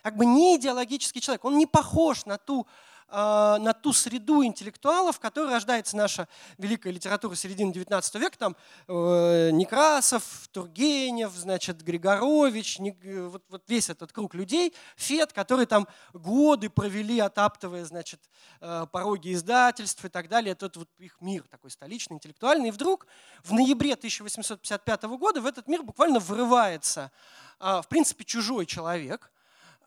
[0.02, 2.66] Как бы не идеологический человек, он не похож на ту
[3.10, 8.56] на ту среду интеллектуалов, в которой рождается наша великая литература середины XIX века, там
[8.88, 16.70] э, Некрасов, Тургенев, значит, Григорович, вот, вот весь этот круг людей, Фет, которые там годы
[16.70, 18.20] провели, отаптывая, значит,
[18.60, 20.52] э, пороги издательств и так далее.
[20.52, 22.68] Это вот их мир такой столичный, интеллектуальный.
[22.68, 23.06] И вдруг
[23.42, 27.10] в ноябре 1855 года в этот мир буквально вырывается,
[27.58, 29.39] в принципе, чужой человек– а,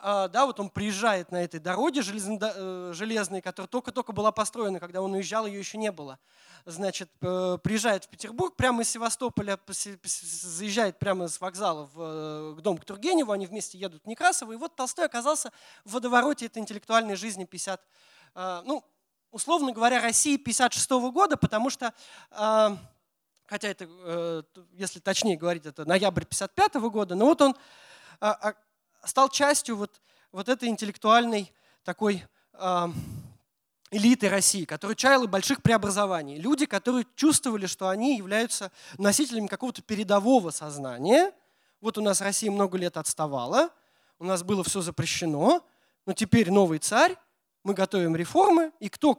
[0.04, 5.14] да, вот он приезжает на этой дороге э, железной, которая только-только была построена, когда он
[5.14, 6.20] уезжал, ее еще не было.
[6.66, 9.58] Значит, приезжает в Петербург прямо из Севастополя,
[10.04, 14.52] заезжает прямо с вокзала в, э, к дому к Тургеневу, они вместе едут в Некрасово,
[14.52, 15.54] и вот Толстой оказался
[15.86, 17.82] в водовороте этой интеллектуальной жизни 50,
[18.36, 18.84] а, ну,
[19.32, 21.94] условно говоря, России 56 года, потому что
[22.30, 22.78] а,
[23.46, 27.56] хотя это, э, если точнее говорить, это ноябрь 55 года, но вот он
[29.06, 31.52] стал частью вот, вот этой интеллектуальной
[31.84, 32.88] такой э,
[33.92, 36.38] элиты России, которая чаяла больших преобразований.
[36.38, 41.32] Люди, которые чувствовали, что они являются носителями какого-то передового сознания.
[41.82, 43.70] Вот у нас Россия много лет отставала,
[44.20, 45.66] у нас было все запрещено,
[46.06, 47.16] но теперь новый царь,
[47.64, 49.18] мы готовим реформы, и кто,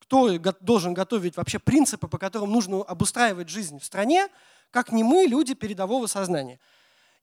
[0.00, 4.28] кто должен готовить вообще принципы, по которым нужно обустраивать жизнь в стране,
[4.70, 6.60] как не мы, люди передового сознания.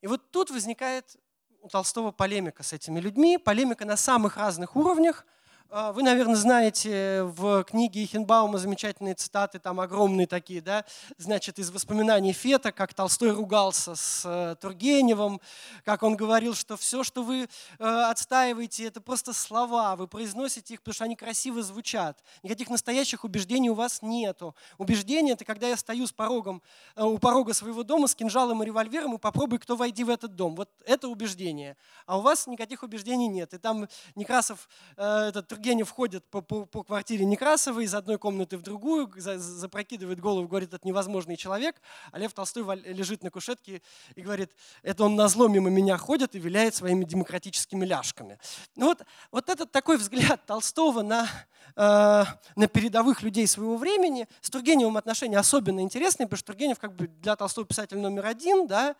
[0.01, 1.17] И вот тут возникает
[1.63, 5.25] у Толстого полемика с этими людьми, полемика на самых разных уровнях–
[5.69, 10.85] вы, наверное, знаете в книге Ихенбаума замечательные цитаты, там огромные такие, да,
[11.17, 15.41] значит, из воспоминаний Фета, как Толстой ругался с э, Тургеневым,
[15.83, 17.47] как он говорил, что все, что вы
[17.79, 22.23] э, отстаиваете, это просто слова, вы произносите их, потому что они красиво звучат.
[22.43, 24.55] Никаких настоящих убеждений у вас нету.
[24.77, 26.61] Убеждение– это когда я стою с порогом,
[26.95, 30.35] э, у порога своего дома с кинжалом и револьвером и попробуй, кто войди в этот
[30.35, 30.55] дом.
[30.55, 31.77] Вот это убеждение.
[32.05, 33.53] А у вас никаких убеждений нет.
[33.53, 38.63] И там Некрасов, этот Тургенев ходит по, по, по квартире Некрасовой из одной комнаты в
[38.63, 41.79] другую, за, запрокидывает голову, говорит, это невозможный человек,
[42.11, 43.83] а Лев Толстой лежит на кушетке
[44.15, 44.49] и говорит,
[44.81, 48.39] это он на зло мимо меня ходит и виляет своими демократическими ляжками.
[48.75, 51.29] Ну вот, вот этот такой взгляд Толстого на,
[51.75, 52.23] э,
[52.55, 57.05] на передовых людей своего времени, с Тургеневым отношения особенно интересные, потому что Тургенев как бы
[57.07, 58.95] для Толстого писатель номер один, да,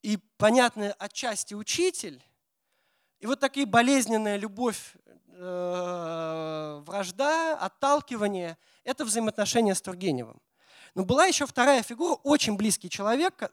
[0.00, 2.22] и, понятно, отчасти учитель,
[3.24, 4.96] и вот такая болезненная любовь
[5.28, 10.42] э, вражда, отталкивание– это взаимоотношения с Тургеневым.
[10.94, 13.50] Но была еще вторая фигура, очень близкий человек,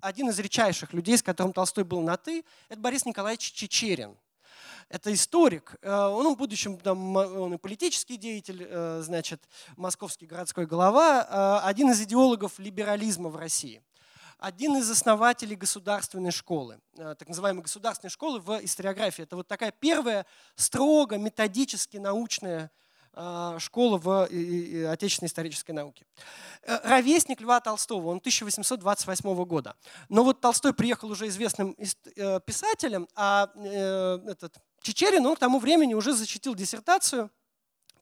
[0.00, 4.16] один из редчайших людей, с которым Толстой был на «ты», это Борис Николаевич Чечерин.
[4.88, 5.76] Это историк.
[5.82, 9.42] Э, он в будущем там, он и политический деятель, э, значит,
[9.76, 13.82] московский городской глава, один из идеологов либерализма в России
[14.40, 19.22] один из основателей государственной школы, так называемой государственной школы в историографии.
[19.22, 20.26] Это вот такая первая
[20.56, 22.70] строго методически научная
[23.58, 24.24] школа в
[24.92, 26.06] отечественной исторической науке.
[26.64, 29.76] Ровесник Льва Толстого, он 1828 года.
[30.08, 36.14] Но вот Толстой приехал уже известным писателем, а этот Чечерин, он к тому времени уже
[36.14, 37.30] защитил диссертацию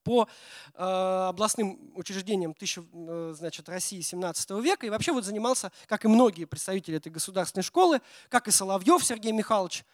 [0.09, 0.27] по
[0.73, 4.87] э, областным учреждениям тысячи, э, значит, России 17 века.
[4.87, 9.33] И вообще вот занимался, как и многие представители этой государственной школы, как и Соловьев Сергей
[9.33, 9.85] Михайлович,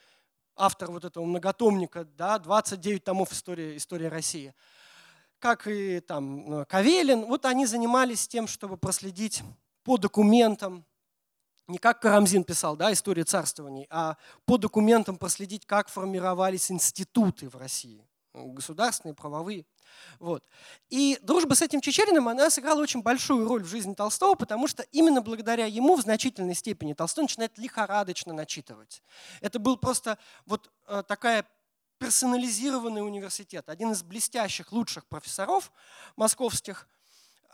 [0.55, 4.55] автор вот этого многотомника, да, 29 томов истории, истории России,
[5.41, 9.43] как и там э, Кавелин, вот они занимались тем, чтобы проследить
[9.83, 10.85] по документам.
[11.67, 17.57] Не как Карамзин писал, да, история царствований, а по документам проследить, как формировались институты в
[17.57, 19.65] России, государственные, правовые.
[20.19, 20.45] Вот.
[20.91, 24.83] И дружба с этим Чечериным, она сыграла очень большую роль в жизни Толстого, потому что
[24.93, 29.03] именно благодаря ему в значительной степени Толстой начинает лихорадочно начитывать.
[29.41, 31.47] Это был просто вот э, такая
[31.99, 33.69] персонализированный университет.
[33.69, 35.73] Один из блестящих, лучших профессоров
[36.17, 36.89] московских–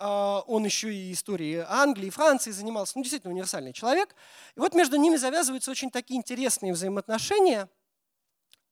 [0.03, 4.14] а, он еще и историей Англии, Франции занимался, ну, действительно универсальный человек.
[4.57, 7.69] И вот между ними завязываются очень такие интересные взаимоотношения,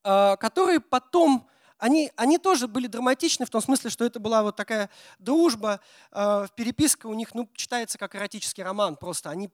[0.02, 1.46] а, которые потом,
[1.78, 6.46] они, они тоже были драматичны в том смысле, что это была вот такая дружба, а,
[6.48, 9.50] переписка у них, ну, читается как эротический роман, просто они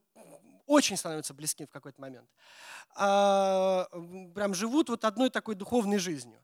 [0.66, 2.28] очень становятся близки в какой-то момент.
[2.94, 6.40] Прям живут вот одной такой духовной жизнью.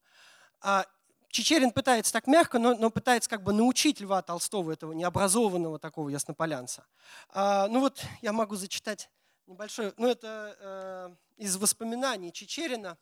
[1.31, 6.09] Чечерин пытается так мягко, но, но пытается как бы научить Льва Толстого, этого необразованного такого
[6.09, 6.85] яснополянца.
[7.31, 9.09] А, ну вот я могу зачитать
[9.47, 12.99] небольшое, ну это э, из воспоминаний Чечерина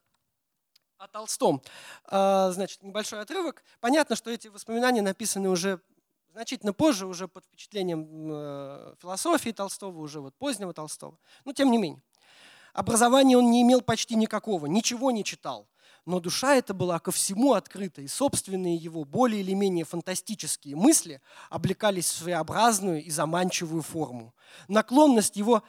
[0.99, 1.63] о Толстом.
[2.07, 3.63] А, значит, небольшой отрывок.
[3.81, 5.81] Понятно, что эти воспоминания написаны уже
[6.33, 11.19] значительно позже, уже под впечатлением э, философии Толстого, уже вот позднего Толстого.
[11.45, 12.03] Но тем не менее.
[12.75, 15.69] Образования он не имел почти никакого, ничего не читал
[16.09, 21.21] но душа эта была ко всему открыта, и собственные его более или менее фантастические мысли
[21.51, 24.35] облекались в своеобразную и заманчивую форму.
[24.69, 25.63] Наклонность его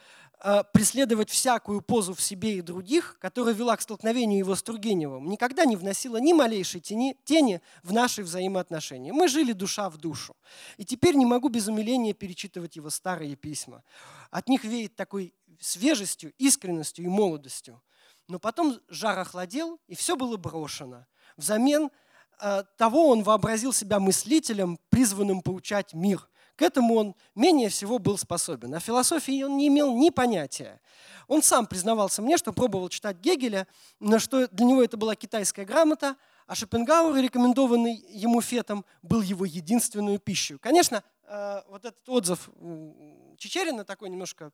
[0.73, 5.65] преследовать всякую позу в себе и других, которая вела к столкновению его с Тургеневым, никогда
[5.65, 9.11] не вносила ни малейшей тени, тени в наши взаимоотношения.
[9.11, 10.37] Мы жили душа в душу.
[10.77, 13.83] И теперь не могу без умиления перечитывать его старые письма.
[14.31, 17.81] От них веет такой свежестью, искренностью и молодостью.
[18.29, 21.05] Но потом жар охладел, и все было брошено.
[21.35, 21.89] Взамен
[22.39, 26.29] э, того он вообразил себя мыслителем, призванным поучать мир.
[26.59, 28.75] К этому он менее всего был способен.
[28.75, 30.81] О философии он не имел ни понятия.
[31.29, 33.65] Он сам признавался мне, что пробовал читать Гегеля,
[34.01, 36.17] но что для него это была китайская грамота,
[36.47, 40.57] а Шопенгауэр, рекомендованный ему Фетом, был его единственную пищей.
[40.57, 42.49] Конечно, э, вот этот отзыв
[43.37, 44.51] Чечерина такой немножко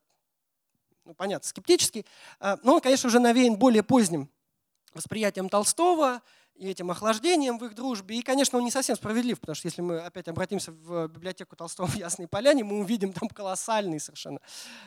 [1.05, 2.05] ну, понятно, скептический,
[2.39, 4.29] а, но он, конечно, уже навеян более поздним
[4.93, 6.21] восприятием Толстого
[6.55, 8.17] и этим охлаждением в их дружбе.
[8.17, 11.87] И, конечно, он не совсем справедлив, потому что если мы опять обратимся в библиотеку Толстого
[11.87, 14.39] в Ясной Поляне, мы увидим там колоссальный совершенно.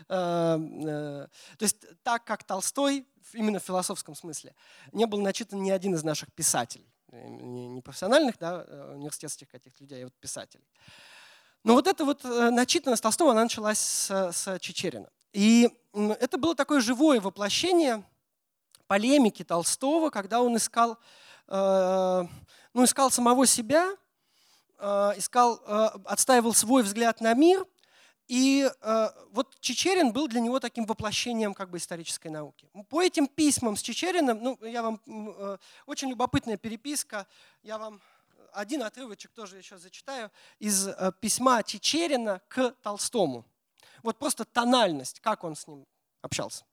[0.08, 1.26] А, э,
[1.58, 4.54] то есть так, как Толстой, именно в философском смысле,
[4.92, 6.90] не был начитан ни один из наших писателей.
[7.12, 10.64] Не профессиональных, да, э, университетских каких-то людей, а вот писателей.
[11.64, 15.10] Но вот эта вот э, начитанность Толстого, она началась с, с Чечерина.
[15.34, 18.04] И это было такое живое воплощение
[18.86, 20.96] полемики Толстого, когда он искал, э,
[21.50, 23.96] ну, искал самого себя,
[24.78, 27.66] э, искал, э, отстаивал свой взгляд на мир.
[28.28, 28.70] И
[29.32, 32.68] вот Чечерин был для него таким воплощением как бы исторической науки.
[32.90, 35.00] По этим письмам с Чечериным, ну, я вам,
[35.86, 37.26] очень любопытная переписка,
[37.62, 38.02] я вам
[38.52, 43.46] один отрывочек тоже еще зачитаю, из письма Чечерина к Толстому.
[44.02, 45.86] Вот просто тональность, как он с ним
[46.20, 46.66] общался.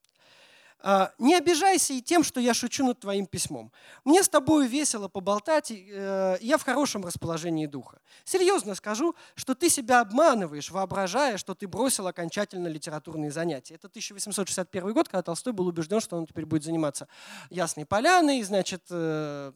[0.80, 3.72] А, не обижайся и тем, что я шучу над твоим письмом.
[4.04, 8.00] Мне с тобой весело поболтать, э, я в хорошем расположении духа.
[8.24, 13.76] Серьезно скажу, что ты себя обманываешь, воображая, что ты бросил окончательно литературные занятия.
[13.76, 17.08] Это 1861 год, когда Толстой был убежден, что он теперь будет заниматься
[17.50, 19.54] Ясной Поляной, значит, э,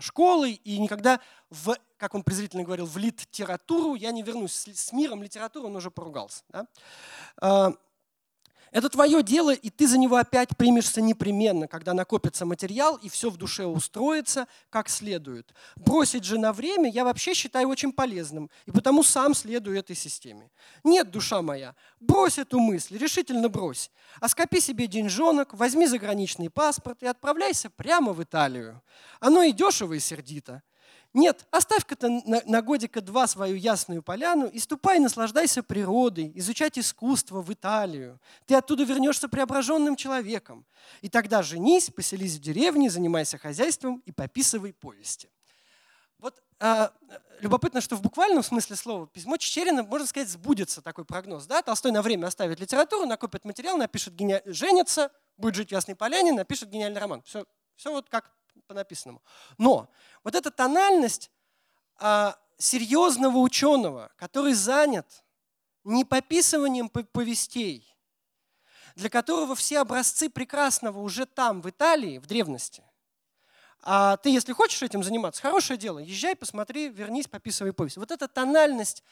[0.00, 4.66] школой, и никогда в, как он презрительно говорил, в литературу я не вернусь.
[4.74, 6.42] С миром литературы он уже поругался.
[6.48, 7.76] Да?
[8.70, 13.30] Это твое дело, и ты за него опять примешься непременно, когда накопится материал, и все
[13.30, 15.54] в душе устроится как следует.
[15.76, 20.50] Бросить же на время я вообще считаю очень полезным, и потому сам следую этой системе.
[20.84, 23.90] Нет, душа моя, брось эту мысль, решительно брось.
[24.20, 28.82] А скопи себе деньжонок, возьми заграничный паспорт и отправляйся прямо в Италию.
[29.20, 30.62] Оно и дешево, и сердито.
[31.14, 37.40] Нет, оставь-ка ты на, годика два свою ясную поляну и ступай, наслаждайся природой, изучать искусство
[37.40, 38.20] в Италию.
[38.46, 40.66] Ты оттуда вернешься преображенным человеком.
[41.00, 45.30] И тогда женись, поселись в деревне, занимайся хозяйством и пописывай повести.
[46.18, 46.88] Вот э,
[47.40, 51.46] любопытно, что в буквальном смысле слова письмо Чечерина, можно сказать, сбудется такой прогноз.
[51.46, 51.62] Да?
[51.62, 54.42] Толстой на время оставит литературу, накопит материал, напишет гени...
[54.44, 57.22] женится, будет жить в Ясной Поляне, напишет гениальный роман.
[57.22, 57.46] Все,
[57.76, 58.30] все вот как
[58.68, 59.22] по написанному.
[59.56, 59.88] Но
[60.22, 61.30] вот эта тональность
[61.96, 65.24] а, серьезного ученого, который занят
[65.84, 67.96] не пописыванием повестей,
[68.94, 72.84] для которого все образцы прекрасного уже там, в Италии, в древности.
[73.80, 77.96] А ты, если хочешь этим заниматься, хорошее дело, езжай, посмотри, вернись, пописывай повесть.
[77.96, 79.02] Вот эта тональность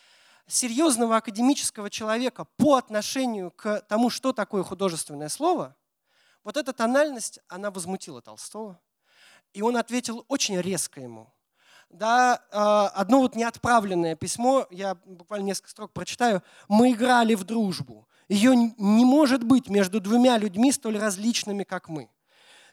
[0.47, 5.75] серьезного академического человека по отношению к тому, что такое художественное слово,
[6.45, 8.79] вот эта тональность, она возмутила Толстого.
[9.57, 11.33] И он ответил очень резко ему.
[11.89, 16.43] Да, а, одно вот неотправленное письмо, я буквально несколько строк прочитаю.
[16.69, 18.07] «Мы играли в дружбу.
[18.29, 22.11] Ее не может быть между двумя людьми столь различными, как мы.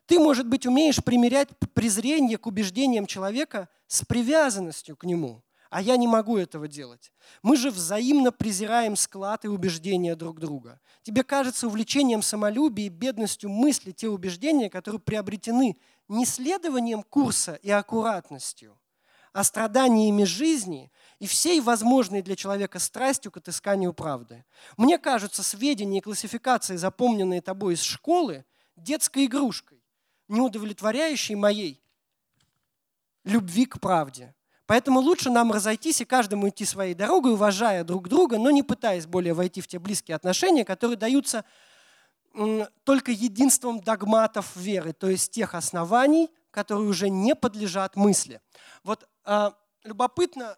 [0.07, 5.41] Ты, может быть, умеешь примерять презрение к убеждениям человека с привязанностью к нему,
[5.73, 7.11] а я не могу этого делать.
[7.41, 10.79] Мы же взаимно презираем склад и убеждения друг друга.
[11.01, 17.71] Тебе кажется увлечением самолюбия и бедностью мысли те убеждения, которые приобретены не следованием курса и
[17.71, 18.79] аккуратностью,
[19.31, 24.45] а страданиями жизни и всей возможной для человека страстью к отысканию правды.
[24.77, 28.45] Мне кажется, сведения и классификации, запомненные тобой из школы,
[28.75, 29.83] детской игрушкой,
[30.27, 31.83] не удовлетворяющей моей
[33.23, 34.35] любви к правде.
[34.65, 39.05] Поэтому лучше нам разойтись и каждому идти своей дорогой, уважая друг друга, но не пытаясь
[39.05, 41.43] более войти в те близкие отношения, которые даются
[42.83, 48.41] только единством догматов веры, то есть тех оснований, которые уже не подлежат мысли.
[48.83, 49.51] Вот э,
[49.83, 50.57] любопытно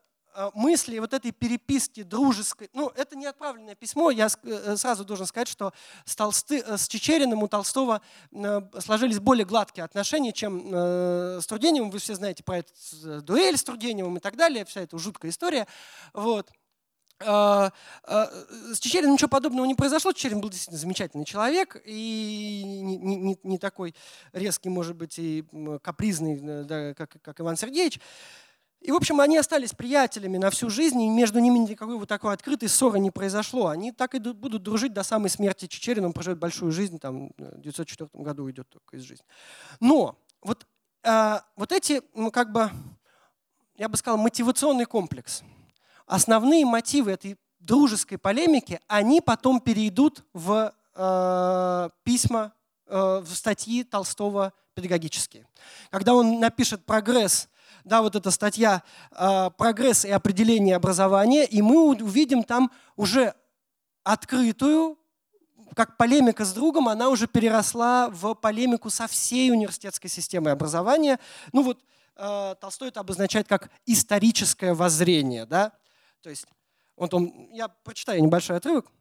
[0.53, 5.47] мысли вот этой переписки дружеской, ну это не отправленное письмо, я э, сразу должен сказать,
[5.47, 5.73] что
[6.05, 11.47] с, Толсты, э, с Чечериным у Толстого э, сложились более гладкие отношения, чем э, с
[11.47, 12.73] Тургеневым, вы все знаете про эту
[13.03, 15.67] э, дуэль с Тургеневым и так далее, вся эта жуткая история.
[16.13, 16.49] Вот.
[17.17, 17.71] С
[18.79, 20.11] Чечериным ничего подобного не произошло.
[20.11, 23.95] Чечерин был действительно замечательный человек и не, не, не такой
[24.33, 25.45] резкий, может быть, и
[25.81, 28.01] капризный, э, да, как, как Иван Сергеевич.
[28.81, 32.33] И, в общем, они остались приятелями на всю жизнь, и между ними никакой вот такой
[32.33, 33.67] открытой ссоры не произошло.
[33.67, 36.07] Они так и будут дружить до самой смерти Чечерина.
[36.07, 39.25] Он проживет большую жизнь, там, в 1904 году уйдет только из жизни.
[39.79, 40.67] Но вот,
[41.03, 42.69] э, вот эти, ну, как бы,
[43.75, 45.41] я бы сказал, мотивационный комплекс–
[46.05, 52.53] основные мотивы этой дружеской полемики, они потом перейдут в э, письма,
[52.87, 55.47] э, в статьи Толстого педагогические.
[55.89, 57.49] Когда он напишет «Прогресс»,
[57.85, 63.35] да, вот эта статья э, «Прогресс и определение образования», и мы увидим там уже
[64.03, 64.97] открытую,
[65.75, 71.19] как полемика с другом, она уже переросла в полемику со всей университетской системой образования.
[71.53, 71.83] Ну вот
[72.15, 75.71] э, Толстой это обозначает как историческое воззрение, да,
[76.21, 76.47] то есть,
[76.97, 78.91] вот он, я прочитаю небольшой отрывок.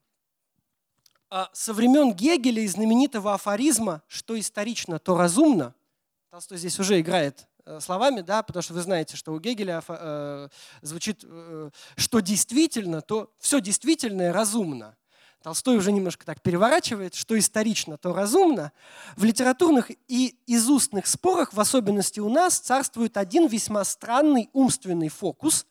[1.30, 5.74] А со времен Гегеля и знаменитого афоризма «что исторично, то разумно»,
[6.30, 7.46] Толстой здесь уже играет
[7.80, 10.48] словами, да, потому что вы знаете, что у Гегеля э,
[10.82, 14.96] звучит, э, что действительно, то все действительное разумно.
[15.42, 18.72] Толстой уже немножко так переворачивает, что исторично, то разумно.
[19.16, 25.66] В литературных и изустных спорах, в особенности у нас, царствует один весьма странный умственный фокус,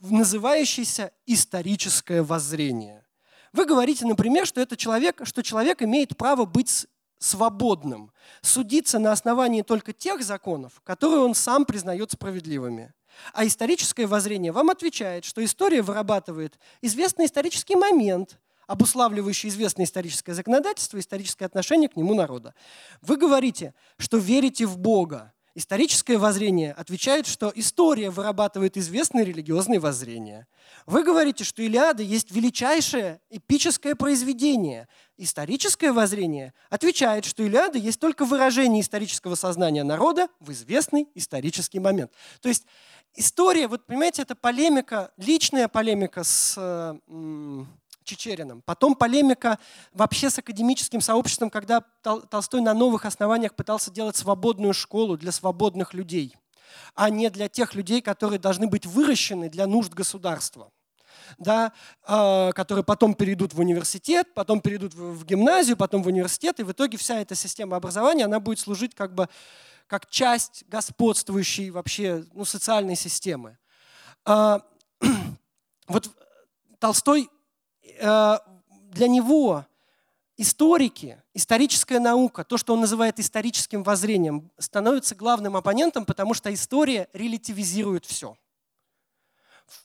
[0.00, 3.04] называющийся историческое воззрение.
[3.52, 6.86] Вы говорите, например, что, это человек, что человек имеет право быть
[7.18, 8.12] свободным,
[8.42, 12.92] судиться на основании только тех законов, которые он сам признает справедливыми.
[13.32, 20.98] А историческое воззрение вам отвечает, что история вырабатывает известный исторический момент, обуславливающий известное историческое законодательство
[20.98, 22.54] историческое отношение к нему народа.
[23.00, 30.46] Вы говорите, что верите в Бога, Историческое воззрение отвечает, что история вырабатывает известные религиозные воззрения.
[30.86, 34.86] Вы говорите, что Илиада есть величайшее эпическое произведение.
[35.16, 42.12] Историческое воззрение отвечает, что Илиада есть только выражение исторического сознания народа в известный исторический момент.
[42.40, 42.64] То есть
[43.16, 46.54] история, вот понимаете, это полемика, личная полемика с
[48.08, 48.62] Чечериным.
[48.62, 49.58] Потом полемика
[49.92, 55.94] вообще с академическим сообществом, когда Толстой на новых основаниях пытался делать свободную школу для свободных
[55.94, 56.34] людей,
[56.94, 60.70] а не для тех людей, которые должны быть выращены для нужд государства
[61.36, 61.72] да,
[62.06, 66.72] э, которые потом перейдут в университет, потом перейдут в, гимназию, потом в университет, и в
[66.72, 69.28] итоге вся эта система образования, она будет служить как бы
[69.86, 73.58] как часть господствующей вообще ну, социальной системы.
[74.26, 74.60] Э,
[75.88, 76.10] вот
[76.78, 77.28] Толстой,
[78.00, 79.64] для него
[80.36, 87.08] историки, историческая наука, то, что он называет историческим воззрением, становится главным оппонентом, потому что история
[87.12, 88.36] релятивизирует все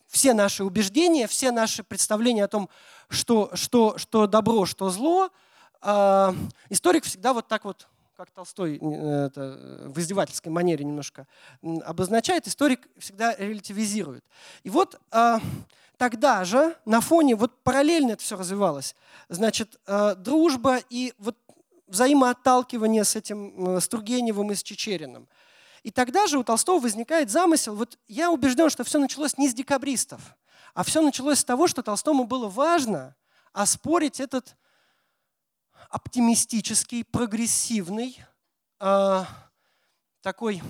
[0.07, 2.69] все наши убеждения, все наши представления о том,
[3.09, 5.31] что, что, что добро, что зло,
[5.81, 6.33] э,
[6.69, 11.27] историк всегда вот так вот, как Толстой э, это, в издевательской манере немножко
[11.83, 14.23] обозначает, историк всегда релятивизирует.
[14.63, 15.39] И вот э,
[15.97, 18.95] тогда же на фоне, вот параллельно это все развивалось,
[19.29, 21.35] значит, э, дружба и вот
[21.87, 25.27] взаимоотталкивание с этим, с Тургеневым и с Чечериным–
[25.83, 29.53] и тогда же у Толстого возникает замысел, вот я убежден, что все началось не с
[29.53, 30.21] декабристов,
[30.73, 33.15] а все началось с того, что Толстому было важно
[33.51, 34.55] оспорить этот
[35.93, 38.19] оптимистический, прогрессивный,
[38.79, 39.23] э,
[40.21, 40.63] такой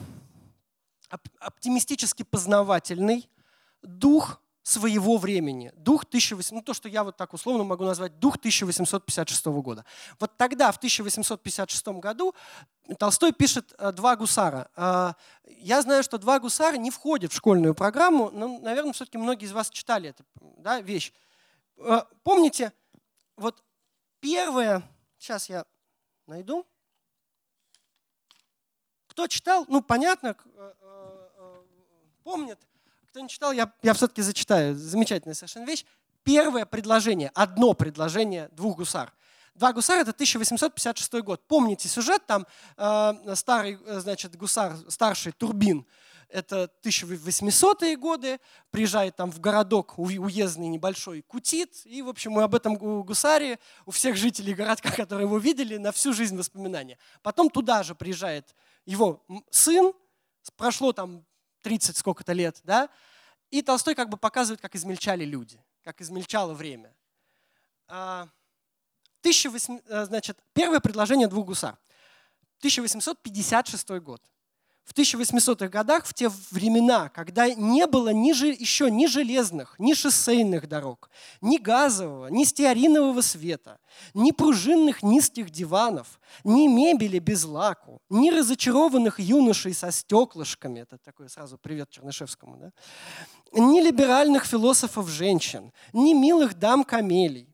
[1.40, 3.30] оптимистически познавательный
[3.82, 5.72] дух своего времени.
[5.76, 9.86] Дух 1800, ну то, что я вот так условно могу назвать, дух 1856 года.
[10.20, 12.36] Вот тогда, в 1856 году,
[13.00, 14.70] Толстой пишет э, «Два гусара».
[14.76, 15.14] Э,
[15.46, 19.54] я знаю, что «Два гусара» не входит в школьную программу, но, наверное, все-таки многие из
[19.54, 20.26] вас читали эту
[20.58, 21.14] да, вещь.
[21.78, 22.74] Э, помните,
[23.38, 23.64] вот
[24.20, 24.84] первое,
[25.24, 25.66] сейчас я
[26.28, 26.68] найду.
[29.08, 30.36] Кто читал, ну понятно,
[32.24, 32.60] помнит,
[33.10, 34.76] кто не читал, я, я все-таки зачитаю.
[34.76, 35.86] Замечательная совершенно вещь.
[36.24, 39.14] Первое предложение, одно предложение двух гусар.
[39.56, 41.48] Два гусара– это 1856 год.
[41.48, 45.86] Помните сюжет, там э, старый, э, значит, гусар, старший Турбин,
[46.30, 48.40] это 1800-е годы,
[48.72, 53.92] приезжает там в городок уездный небольшой, кутит, и, в общем, мы об этом гусаре, у
[53.92, 56.98] всех жителей городка, которые его видели, на всю жизнь воспоминания.
[57.22, 58.56] Потом туда же приезжает
[58.86, 59.94] его сын,
[60.56, 61.26] прошло там
[61.62, 62.90] 30 сколько-то лет, да,
[63.50, 66.94] и Толстой как бы показывает, как измельчали люди, как измельчало время.
[67.88, 71.78] 1800, а, э, значит, первое предложение двух гусар.
[72.60, 74.22] 1856 год
[74.86, 80.68] в 1800-х годах, в те времена, когда не было ни, еще ни железных, ни шоссейных
[80.68, 81.10] дорог,
[81.42, 83.80] ни газового, ни стеаринового света,
[84.14, 91.30] ни пружинных низких диванов, ни мебели без лаку, ни разочарованных юношей со стеклышками, это такой
[91.30, 92.72] сразу привет Чернышевскому, да?
[93.54, 97.48] ни либеральных философов-женщин, ни милых дам-камелий,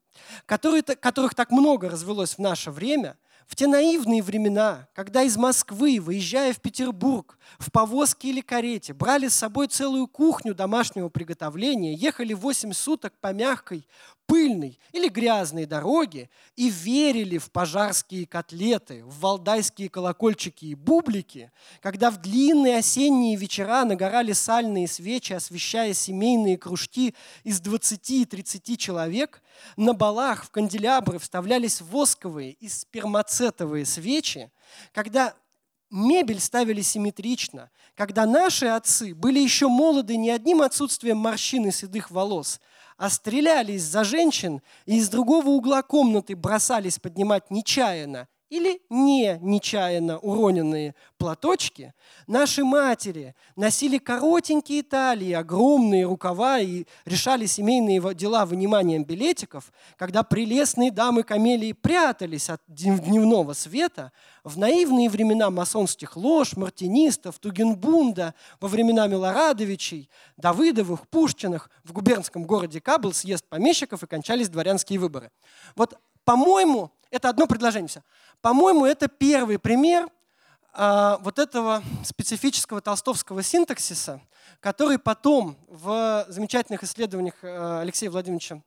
[0.46, 3.18] которых так много развелось в наше время–
[3.50, 9.28] в те наивные времена, когда из Москвы, выезжая в Петербург, в повозке или карете, брали
[9.28, 13.88] с собой целую кухню домашнего приготовления, ехали 8 суток по мягкой,
[14.30, 21.52] пыльной или грязной дороге и верили в пожарские котлеты, в валдайские колокольчики и бублики,
[21.82, 29.42] когда в длинные осенние вечера нагорали сальные свечи, освещая семейные кружки из 20-30 человек,
[29.76, 34.52] на балах в канделябры вставлялись восковые и спермацетовые свечи,
[34.94, 35.34] когда
[35.90, 42.12] мебель ставили симметрично, когда наши отцы были еще молоды не одним отсутствием морщин и седых
[42.12, 42.62] волос,
[43.00, 50.18] а стрелялись за женщин и из другого угла комнаты бросались поднимать нечаянно или не нечаянно
[50.18, 51.94] уроненные платочки,
[52.26, 60.92] наши матери носили коротенькие талии, огромные рукава и решали семейные дела выниманием билетиков, когда прелестные
[60.92, 64.12] дамы камелии прятались от дневного света,
[64.44, 72.82] в наивные времена масонских лож, мартинистов, Тугенбунда, во времена Милорадовичей, Давыдовых, Пушкиных, в губернском городе
[72.82, 75.32] Кабл съезд помещиков и кончались дворянские выборы.
[75.76, 78.04] Вот, по-моему, это одно предложение все.
[78.42, 80.10] По-моему, это первый пример
[80.72, 84.22] а, вот этого специфического толстовского синтаксиса,
[84.62, 88.62] который потом в замечательных исследованиях э, Алексея Владимировича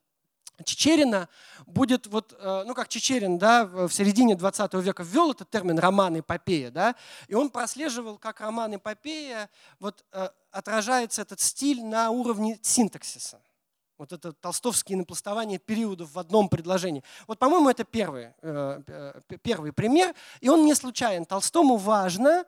[0.65, 1.29] Чечерина
[1.67, 6.71] будет, вот, э, ну как Чечерин, да, в середине 20 века ввел этот термин роман-эпопея,
[6.71, 6.95] да,
[7.29, 9.49] и он прослеживал, как роман-эпопея
[9.81, 13.41] вот, э, отражается этот стиль на уровне синтаксиса.
[14.03, 17.05] Вот это толстовские напластования периодов в одном предложении.
[17.29, 20.13] Вот, по-моему, это первый, э, первый пример.
[20.41, 21.25] И он не случайен.
[21.25, 22.45] Толстому важно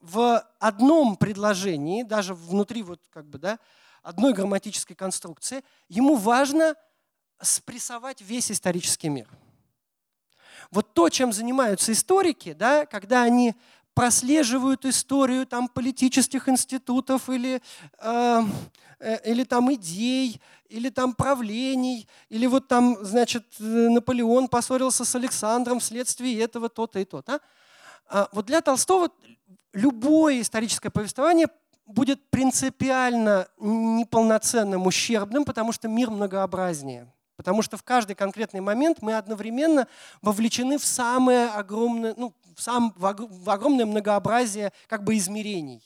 [0.00, 3.58] в одном предложении, даже внутри вот как бы, да,
[4.02, 6.74] одной грамматической конструкции, ему важно
[7.38, 9.28] спрессовать весь исторический мир.
[10.70, 13.54] Вот то, чем занимаются историки, да, когда они
[13.94, 17.62] прослеживают историю там, политических институтов или,
[17.98, 18.42] э,
[18.98, 25.78] э, или там идей, или там правлений, или вот там, значит, Наполеон поссорился с Александром
[25.78, 27.40] вследствие этого то-то и то-то.
[28.08, 29.10] А вот для Толстого
[29.72, 31.46] любое историческое повествование
[31.86, 37.13] будет принципиально неполноценным, ущербным, потому что мир многообразнее.
[37.36, 39.88] Потому что в каждый конкретный момент мы одновременно
[40.22, 45.82] вовлечены в самое огромное, ну, в, сам, в огромное многообразие как бы измерений.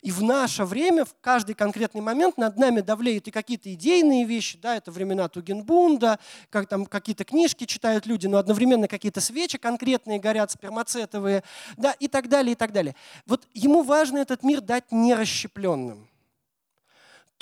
[0.00, 4.58] И в наше время, в каждый конкретный момент над нами давлеют и какие-то идейные вещи,
[4.58, 6.18] да, это времена Тугенбунда,
[6.50, 11.42] как там какие-то книжки читают люди, но одновременно какие-то свечи конкретные горят, спермацетовые,
[11.76, 12.94] да, и так далее, и так далее.
[13.26, 16.08] Вот ему важно этот мир дать нерасщепленным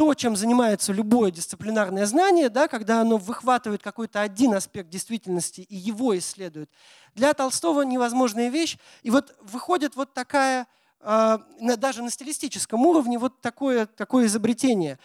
[0.00, 5.76] то, чем занимается любое дисциплинарное знание, да, когда оно выхватывает какой-то один аспект действительности и
[5.76, 6.70] его исследует,
[7.14, 8.78] для Толстого невозможная вещь.
[9.02, 10.66] И вот выходит вот такая,
[11.00, 11.36] э,
[11.76, 14.98] даже на стилистическом уровне, вот такое, такое изобретение.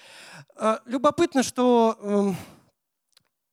[0.55, 2.31] Э, любопытно, что э,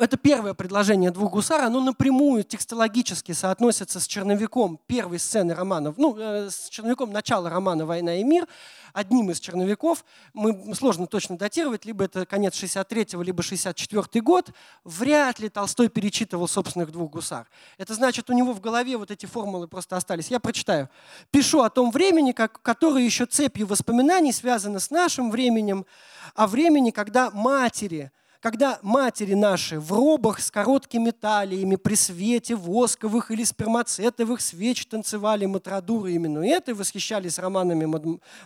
[0.03, 6.16] это первое предложение двух гусар, оно напрямую текстологически соотносится с черновиком первой сцены романа, ну,
[6.18, 8.46] э, с черновиком начала романа «Война и мир»,
[8.92, 10.05] одним из черновиков.
[10.34, 14.50] Мы сложно точно датировать, либо это конец 63-го, либо 64-й год.
[14.84, 17.48] Вряд ли Толстой перечитывал собственных двух гусар.
[17.78, 20.28] Это значит, у него в голове вот эти формулы просто остались.
[20.28, 20.88] Я прочитаю.
[21.30, 25.86] «Пишу о том времени, как, которое еще цепью воспоминаний связано с нашим временем,
[26.34, 28.11] о времени, когда матери–
[28.43, 35.47] когда матери наши в робах с короткими талиями при свете восковых или спермацетовых свеч танцевали
[35.47, 37.88] матрадуры и минуэты, восхищались романами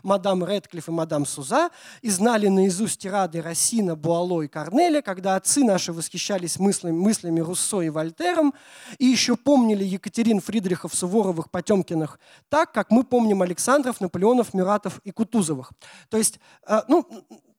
[0.03, 1.71] мадам Редклифф и мадам Суза
[2.03, 7.81] и знали наизусть рады Рассина, Буало и Корнеля, когда отцы наши восхищались мыслями, мыслями Руссо
[7.81, 8.53] и Вольтером,
[8.99, 12.21] и еще помнили Екатерин Фридрихов, Суворовых, Потемкиных,
[12.51, 15.73] так, как мы помним Александров, Наполеонов, Мюратов и Кутузовых.
[16.11, 16.39] То есть,
[16.69, 17.09] э, ну,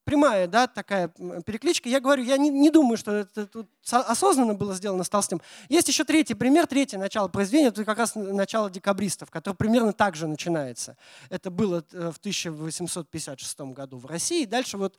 [0.07, 1.09] прямая да, такая
[1.45, 1.89] перекличка.
[1.89, 5.41] Я говорю, я не, не думаю, что это тут осознанно было сделано с Толстым.
[5.67, 10.15] Есть еще третий пример, третье начало произведения, это как раз начало декабристов, которое примерно так
[10.15, 10.95] же начинается.
[11.29, 14.45] Это было э, в 1856 году в России.
[14.45, 14.97] Дальше вот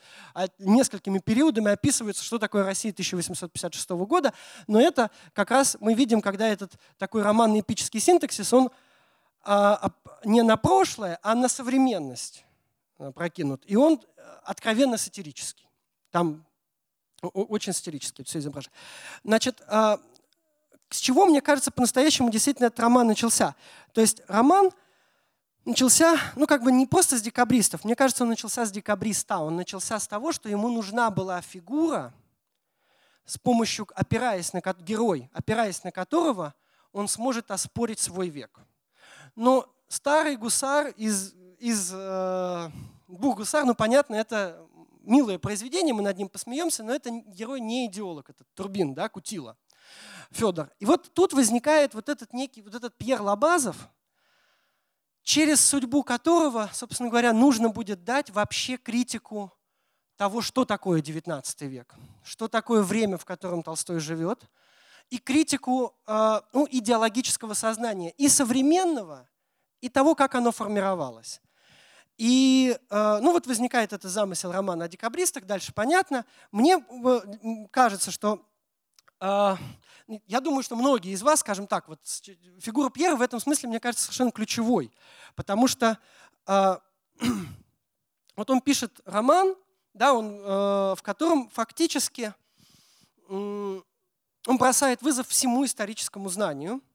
[0.58, 4.34] несколькими периодами описывается, что такое Россия 1856 года.
[4.66, 8.70] Но это как раз мы видим, когда этот такой романный эпический синтаксис, он
[9.42, 9.90] а,
[10.24, 12.44] не на прошлое, а на современность
[13.14, 13.62] прокинут.
[13.66, 14.00] И он
[14.44, 15.68] откровенно сатирический.
[16.10, 16.46] Там
[17.22, 18.72] очень сатирически все изображено.
[19.24, 19.98] Значит, а,
[20.88, 23.54] с чего, мне кажется, по-настоящему действительно этот роман начался?
[23.92, 24.70] То есть роман
[25.64, 29.56] начался, ну как бы не просто с декабристов, мне кажется, он начался с декабриста, он
[29.56, 32.14] начался с того, что ему нужна была фигура,
[33.26, 36.54] с помощью, опираясь на герой, опираясь на которого
[36.92, 38.58] он сможет оспорить свой век.
[39.36, 42.70] Но старый гусар из, из э,
[43.08, 44.68] Двух гусар, ну понятно, это
[45.00, 49.56] милое произведение, мы над ним посмеемся, но это герой не идеолог, это Турбин, да, Кутила,
[50.30, 50.70] Федор.
[50.78, 53.88] И вот тут возникает вот этот некий, вот этот Пьер Лабазов,
[55.22, 59.52] через судьбу которого, собственно говоря, нужно будет дать вообще критику
[60.16, 64.44] того, что такое XIX век, что такое время, в котором Толстой живет,
[65.08, 69.26] и критику э, ну, идеологического сознания и современного,
[69.80, 71.40] и того, как оно формировалось.
[72.18, 76.26] И э, ну вот возникает этот замысел романа о декабристах, дальше понятно.
[76.50, 77.20] Мне э,
[77.70, 78.44] кажется, что
[79.20, 79.56] э,
[80.26, 82.00] я думаю, что многие из вас, скажем так, вот
[82.60, 84.90] фигура Пьера в этом смысле, мне кажется, совершенно ключевой.
[85.36, 85.96] Потому что
[86.46, 89.54] вот он пишет роман,
[89.94, 92.34] да, он, в котором фактически
[93.28, 93.84] он
[94.46, 96.80] бросает вызов всему историческому знанию–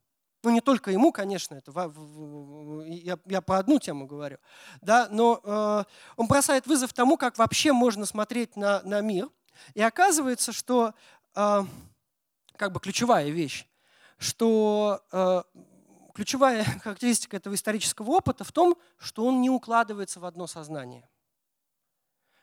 [0.44, 1.72] ну, не только ему, конечно, это
[2.86, 4.38] я, я по одну тему говорю.
[4.82, 5.84] Да, но э,
[6.18, 9.30] он бросает вызов тому, как вообще можно смотреть на, на мир.
[9.74, 10.94] И оказывается, что
[11.36, 11.64] э,
[12.58, 13.66] как бы ключевая вещь,
[14.18, 15.44] что э,
[16.14, 21.08] ключевая характеристика этого исторического опыта в том, что он не укладывается в одно сознание.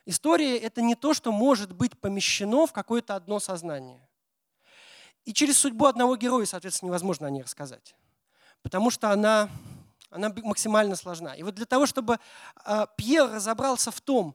[0.07, 4.09] История– это не то, что может быть помещено в какое-то одно сознание.
[5.25, 7.95] И через судьбу одного героя, соответственно, невозможно о ней рассказать,
[8.63, 9.51] потому что она,
[10.11, 11.35] она максимально сложна.
[11.35, 12.19] И вот для того, чтобы
[12.65, 14.35] э, Пьер разобрался в том,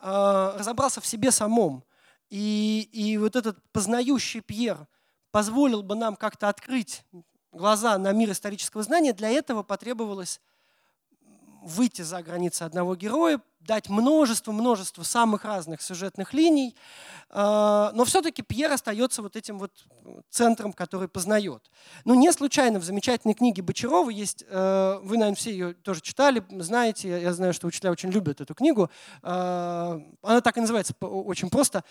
[0.00, 1.84] э, разобрался в себе самом,
[2.28, 4.86] и, и вот этот познающий Пьер
[5.30, 7.04] позволил бы нам как-то открыть
[7.52, 10.40] глаза на мир исторического знания, для этого потребовалось
[11.62, 16.74] выйти за границы одного героя, дать множество-множество самых разных сюжетных линий,
[17.28, 19.70] а, но все-таки Пьер остается вот этим вот
[20.30, 21.70] центром, который познает.
[22.04, 26.42] Ну, не случайно в замечательной книге Бочарова есть, э, вы, наверное, все ее тоже читали,
[26.58, 28.90] знаете, я знаю, что учителя очень любят эту книгу,
[29.22, 31.84] а, она так и называется очень просто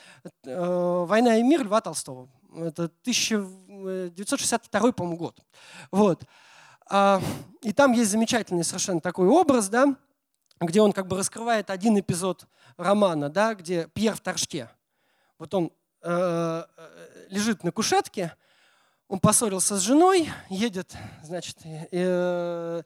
[0.43, 2.27] э, «Война и мир» Льва Толстого.
[2.55, 5.39] Это 1962, по-моему, год.
[5.91, 6.23] Вот.
[6.89, 7.21] А,
[7.61, 9.95] и там есть замечательный совершенно такой образ, да,
[10.59, 14.69] где он как бы раскрывает один эпизод романа, да, где Пьер в торжке.
[15.37, 15.71] Вот он
[16.01, 18.33] э, э, лежит на кушетке,
[19.07, 22.81] он поссорился с женой, едет, значит, э,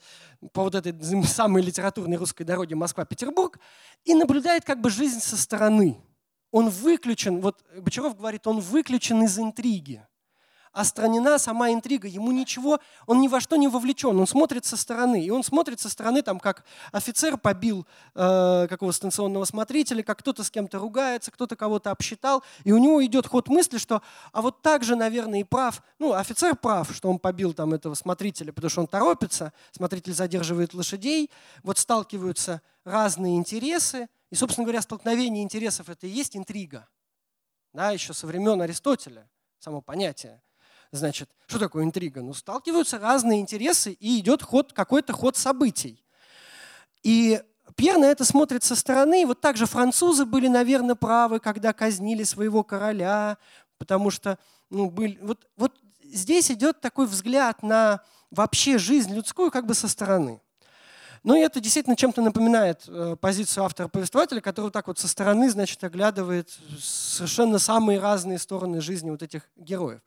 [0.52, 0.94] по вот этой
[1.26, 3.58] самой литературной русской дороге Москва-Петербург
[4.04, 6.02] и наблюдает как бы жизнь со стороны.
[6.52, 10.06] Он выключен, вот Бочаров говорит, он выключен из интриги
[10.74, 12.08] остранена сама интрига.
[12.08, 14.20] Ему ничего, он ни во что не вовлечен.
[14.20, 15.24] Он смотрит со стороны.
[15.24, 20.44] И он смотрит со стороны, там, как офицер побил э, какого станционного смотрителя, как кто-то
[20.44, 22.44] с кем-то ругается, кто-то кого-то обсчитал.
[22.64, 24.02] И у него идет ход мысли, что
[24.32, 25.82] а вот так же, наверное, и прав.
[26.00, 29.54] Ну, офицер прав, что он побил там этого смотрителя, потому что он торопится.
[29.72, 31.30] Смотритель задерживает лошадей.
[31.62, 34.10] Вот сталкиваются разные интересы.
[34.32, 36.90] И, собственно говоря, столкновение интересов– это и есть интрига.
[37.74, 40.42] Да, еще со времен Аристотеля, само понятие.
[40.94, 42.22] Значит, что такое интрига?
[42.22, 46.04] Ну, сталкиваются разные интересы, и идет ход, какой-то ход событий.
[47.02, 47.42] И
[47.76, 49.24] Пьер на это смотрит со стороны.
[49.24, 53.40] И вот также французы были, наверное, правы, когда казнили своего короля,
[53.80, 54.38] потому что
[54.70, 55.18] ну, были...
[55.24, 55.74] вот, вот
[56.04, 60.42] здесь идет такой взгляд на вообще жизнь людскую как бы со стороны.
[61.24, 65.82] Ну и это действительно чем-то напоминает э, позицию автора-повествователя, который так вот со стороны, значит,
[65.82, 70.02] оглядывает совершенно самые разные стороны жизни вот этих героев.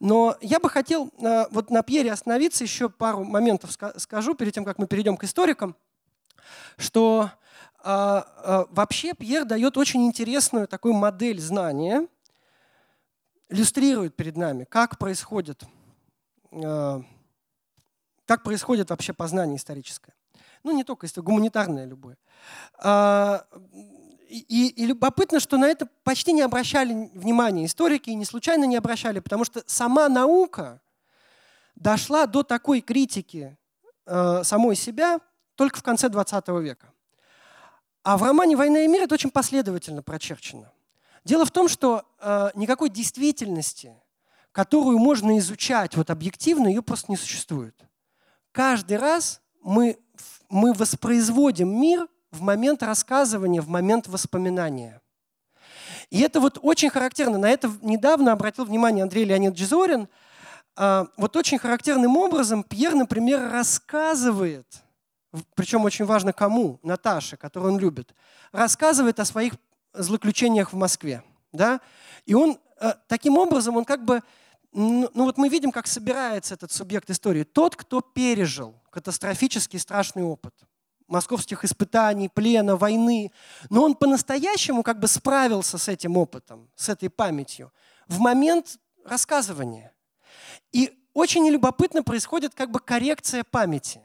[0.00, 4.66] Но я бы хотел э, вот на Пьере остановиться, еще пару моментов скажу, перед тем,
[4.66, 5.74] как мы перейдем к историкам,
[6.76, 7.30] что
[7.82, 8.22] э,
[8.70, 12.06] вообще Пьер дает очень интересную такую модель знания,
[13.48, 15.64] иллюстрирует перед нами, как происходит,
[16.52, 17.02] как
[18.44, 20.12] происходит вообще познание историческое
[20.62, 22.16] ну не только если гуманитарное любое.
[22.78, 23.46] А,
[24.30, 28.76] и, и любопытно, что на это почти не обращали внимания историки, и не случайно не
[28.76, 30.80] обращали, потому что сама наука
[31.74, 33.56] дошла до такой критики
[34.06, 35.20] э, самой себя
[35.56, 36.92] только в конце 20 века.
[38.02, 40.70] А в романе «Война и мир» это очень последовательно прочерчено.
[41.24, 43.94] Дело в том, что э, никакой действительности,
[44.52, 47.78] которую можно изучать вот объективно, ее просто не существует.
[48.52, 49.98] Каждый раз мы
[50.50, 55.00] мы воспроизводим мир в момент рассказывания, в момент воспоминания.
[56.10, 57.38] И это вот очень характерно.
[57.38, 60.08] На это недавно обратил внимание Андрей Леонидович Зорин.
[60.76, 64.66] А, вот очень характерным образом Пьер, например, рассказывает,
[65.54, 68.12] причем очень важно кому, Наташе, которую он любит,
[68.50, 69.54] рассказывает о своих
[69.92, 71.22] злоключениях в Москве.
[71.52, 71.80] Да?
[72.26, 74.22] И он э, таким образом, он как бы
[74.72, 77.42] ну, вот мы видим, как собирается этот субъект истории.
[77.42, 80.54] Тот, кто пережил катастрофический страшный опыт
[81.10, 83.32] московских испытаний, плена, войны.
[83.68, 87.72] Но он по-настоящему как бы справился с этим опытом, с этой памятью
[88.06, 89.92] в момент рассказывания.
[90.72, 94.00] И очень любопытно происходит как бы коррекция памяти.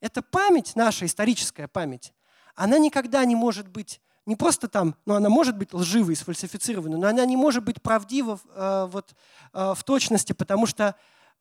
[0.00, 2.14] Эта память, наша историческая память,
[2.54, 7.08] она никогда не может быть не просто там, ну она может быть лживой, сфальсифицированной, но
[7.08, 9.14] она не может быть правдива э, вот,
[9.52, 10.94] э, в точности, потому что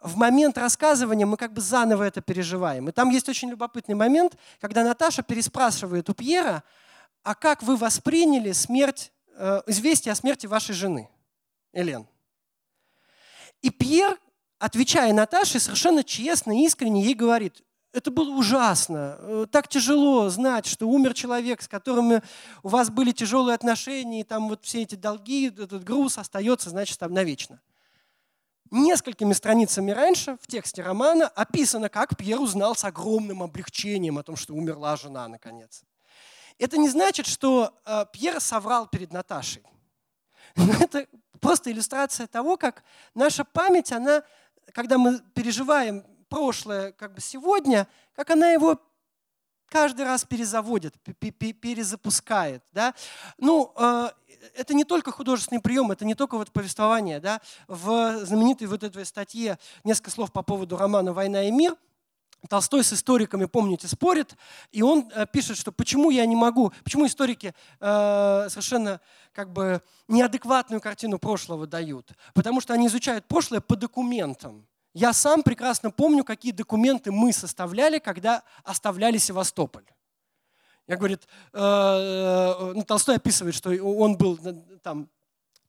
[0.04, 2.90] в момент рассказывания мы как бы заново это переживаем.
[2.90, 6.64] И там есть очень любопытный момент, когда Наташа переспрашивает у Пьера,
[7.24, 11.10] а как вы восприняли смерть, э, известие о смерти вашей жены,
[11.72, 12.06] Элен?
[13.62, 14.20] И Пьер,
[14.60, 19.16] отвечая Наташе, совершенно честно, искренне ей говорит, это было ужасно.
[19.20, 22.22] Э, так тяжело знать, что умер человек, с которым
[22.62, 27.00] у вас были тяжелые отношения, и там вот все эти долги, этот груз остается, значит,
[27.00, 27.62] там навечно.
[28.76, 34.36] Несколькими страницами раньше в тексте романа описано, как Пьер узнал с огромным облегчением о том,
[34.36, 35.84] что умерла жена, наконец.
[36.58, 39.62] Это не значит, что э, Пьер соврал перед Наташей.
[40.56, 41.06] Это
[41.40, 44.24] просто иллюстрация того, как наша память, она,
[44.72, 48.82] когда мы переживаем прошлое как бы сегодня, как она его
[49.74, 52.64] каждый раз перезаводит, перезапускает.
[52.74, 52.94] Да?
[53.40, 54.10] Ну, э,
[54.56, 57.20] это не только художественный прием, это не только вот повествование.
[57.20, 57.42] Да?
[57.68, 61.76] В знаменитой вот этой статье несколько слов по поводу романа «Война и мир»
[62.50, 64.36] Толстой с историками, помните, спорит,
[64.74, 69.00] и он э, пишет, что почему я не могу, почему историки э, совершенно
[69.32, 72.12] как бы неадекватную картину прошлого дают.
[72.34, 74.68] Потому что они изучают прошлое по документам.
[74.94, 79.86] Я сам прекрасно помню, какие документы мы составляли, когда оставляли Севастополь.
[80.88, 84.38] Я говорит, ну, Толстой описывает, что он был
[84.84, 85.10] там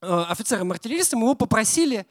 [0.00, 2.06] офицером-артиллеристом, его попросили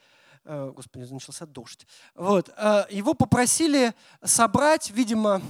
[0.45, 1.87] Господи, начался дождь.
[2.15, 2.49] Вот.
[2.89, 3.93] Его попросили
[4.23, 5.41] собрать, видимо,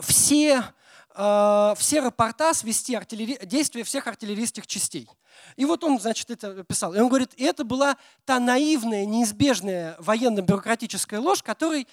[0.00, 0.64] все,
[1.16, 3.38] все рапорта, свести артиллери...
[3.44, 5.08] действия всех артиллерийских частей.
[5.56, 6.94] И вот он, значит, это писал.
[6.94, 11.86] И он говорит, и это была та наивная, неизбежная военно-бюрократическая ложь, которой,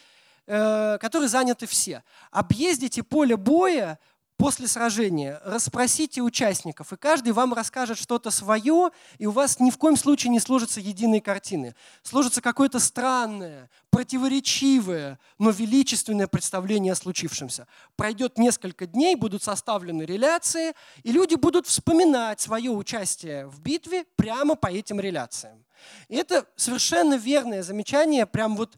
[0.48, 2.04] э, которой заняты все.
[2.32, 3.98] Объездите поле боя
[4.44, 9.78] после сражения, расспросите участников, и каждый вам расскажет что-то свое, и у вас ни в
[9.78, 11.76] коем случае не сложится единой картины.
[12.02, 17.68] Сложится какое-то странное, противоречивое, но величественное представление о случившемся.
[17.96, 20.74] Пройдет несколько дней, будут составлены реляции,
[21.04, 25.64] и люди будут вспоминать свое участие в битве прямо по этим реляциям.
[26.10, 28.76] И это совершенно верное замечание, прям вот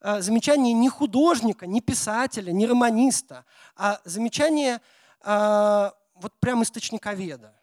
[0.00, 3.44] э, замечание не художника, не писателя, не романиста,
[3.76, 4.80] а замечание
[5.24, 7.54] вот прям источниковеда.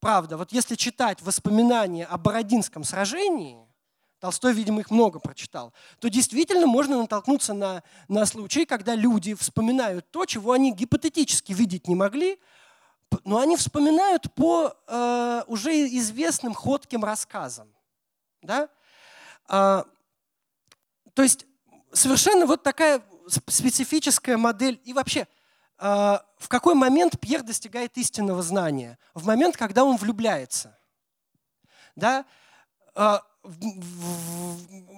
[0.00, 3.58] Правда, вот если читать воспоминания о Бородинском сражении,
[4.18, 10.08] Толстой, видимо, их много прочитал, то действительно можно натолкнуться на, на случаи, когда люди вспоминают
[10.12, 12.38] то, чего они гипотетически видеть не могли,
[13.24, 17.68] но они вспоминают по э, уже известным ходким рассказам.
[18.42, 18.68] Да?
[19.46, 19.84] А,
[21.14, 21.46] то есть
[21.92, 24.80] совершенно вот такая специфическая модель.
[24.84, 25.26] И вообще, а,
[25.82, 28.98] в какой момент Пьер достигает истинного знания?
[29.14, 30.78] В момент, когда он влюбляется.
[31.96, 32.24] Да?
[33.44, 33.48] А,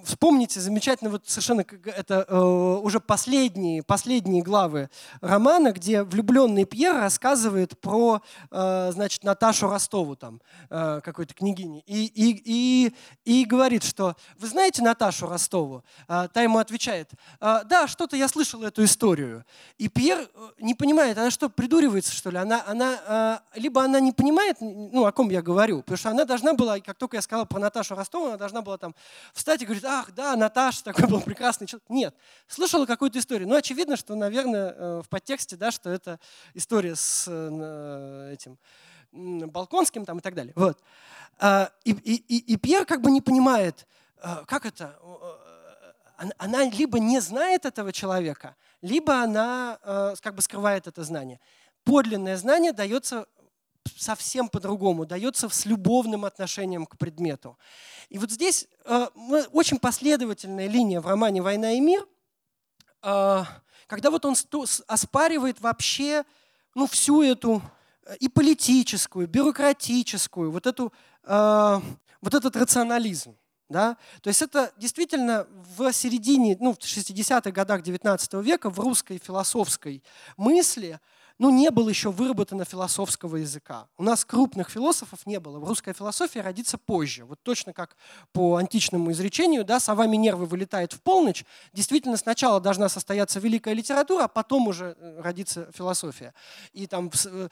[0.05, 4.89] вспомните замечательно, вот совершенно это э, уже последние, последние главы
[5.21, 8.21] романа, где влюбленный Пьер рассказывает про,
[8.51, 14.47] э, значит, Наташу Ростову, там, э, какой-то княгини, и, и, и, и говорит, что вы
[14.47, 15.83] знаете Наташу Ростову?
[16.07, 17.09] Э, та ему отвечает,
[17.41, 19.43] э, да, что-то я слышал эту историю.
[19.79, 20.29] И Пьер
[20.59, 22.37] не понимает, она что, придуривается, что ли?
[22.37, 26.53] Она, она, либо она не понимает, ну, о ком я говорю, потому что она должна
[26.53, 28.93] была, как только я сказал про Наташу Ростову, она должна была там
[29.33, 31.89] встать и говорить, ах, да, Наташа, такой был прекрасный человек.
[31.89, 32.15] Нет,
[32.47, 33.47] слышала какую-то историю.
[33.47, 36.19] Ну, очевидно, что, наверное, э, в подтексте, да, что это
[36.53, 38.57] история с э, этим
[39.11, 40.53] Балконским там и так далее.
[40.55, 40.79] Вот.
[41.39, 44.99] А, и, и, и Пьер как бы не понимает, э, как это,
[46.37, 51.41] она либо не знает этого человека, либо она как бы скрывает это знание.
[51.83, 53.25] Подлинное знание дается
[53.97, 57.57] совсем по-другому, дается с любовным отношением к предмету.
[58.09, 59.07] И вот здесь э,
[59.51, 62.05] очень последовательная линия в романе «Война и мир»,
[63.03, 63.43] э,
[63.87, 64.35] когда вот он
[64.87, 66.23] оспаривает вообще
[66.73, 67.61] ну, всю эту
[68.05, 70.91] э, и политическую, бюрократическую, вот, эту,
[71.23, 71.79] э,
[72.21, 73.37] вот этот рационализм.
[73.67, 73.97] Да?
[74.21, 80.03] То есть это действительно в середине, ну, в 60-х годах 19 века в русской философской
[80.37, 80.99] мысли–
[81.37, 83.87] ну, не было еще выработано философского языка.
[83.97, 85.59] У нас крупных философов не было.
[85.59, 87.25] Русская философия родится позже.
[87.25, 87.97] Вот точно как
[88.31, 91.43] по античному изречению, да, сова нервы вылетает в полночь.
[91.73, 96.33] Действительно, сначала должна состояться великая литература, а потом уже э, родится философия.
[96.71, 97.49] И там э,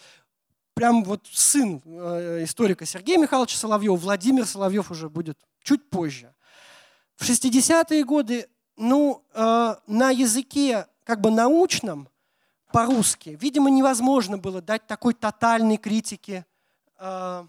[0.76, 6.34] прям вот сын э, историка Сергея Михайловича Соловьева, Владимир Соловьев уже будет чуть позже.
[7.18, 12.10] В 60-е годы ну, на языке как бы научном
[12.74, 13.38] по-русски.
[13.40, 16.44] Видимо, невозможно было дать такой тотальной критики,
[16.98, 17.46] э,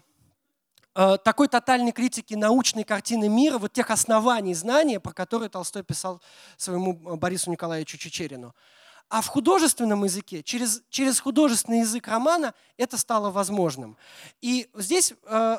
[0.93, 6.21] э, такой тотальной критики научной картины мира, вот тех оснований знания, про которые Толстой писал
[6.57, 8.53] своему Борису Николаевичу Чечерину.
[9.09, 13.97] А в художественном языке, через, через художественный язык романа это стало возможным.
[14.41, 15.57] И здесь, э,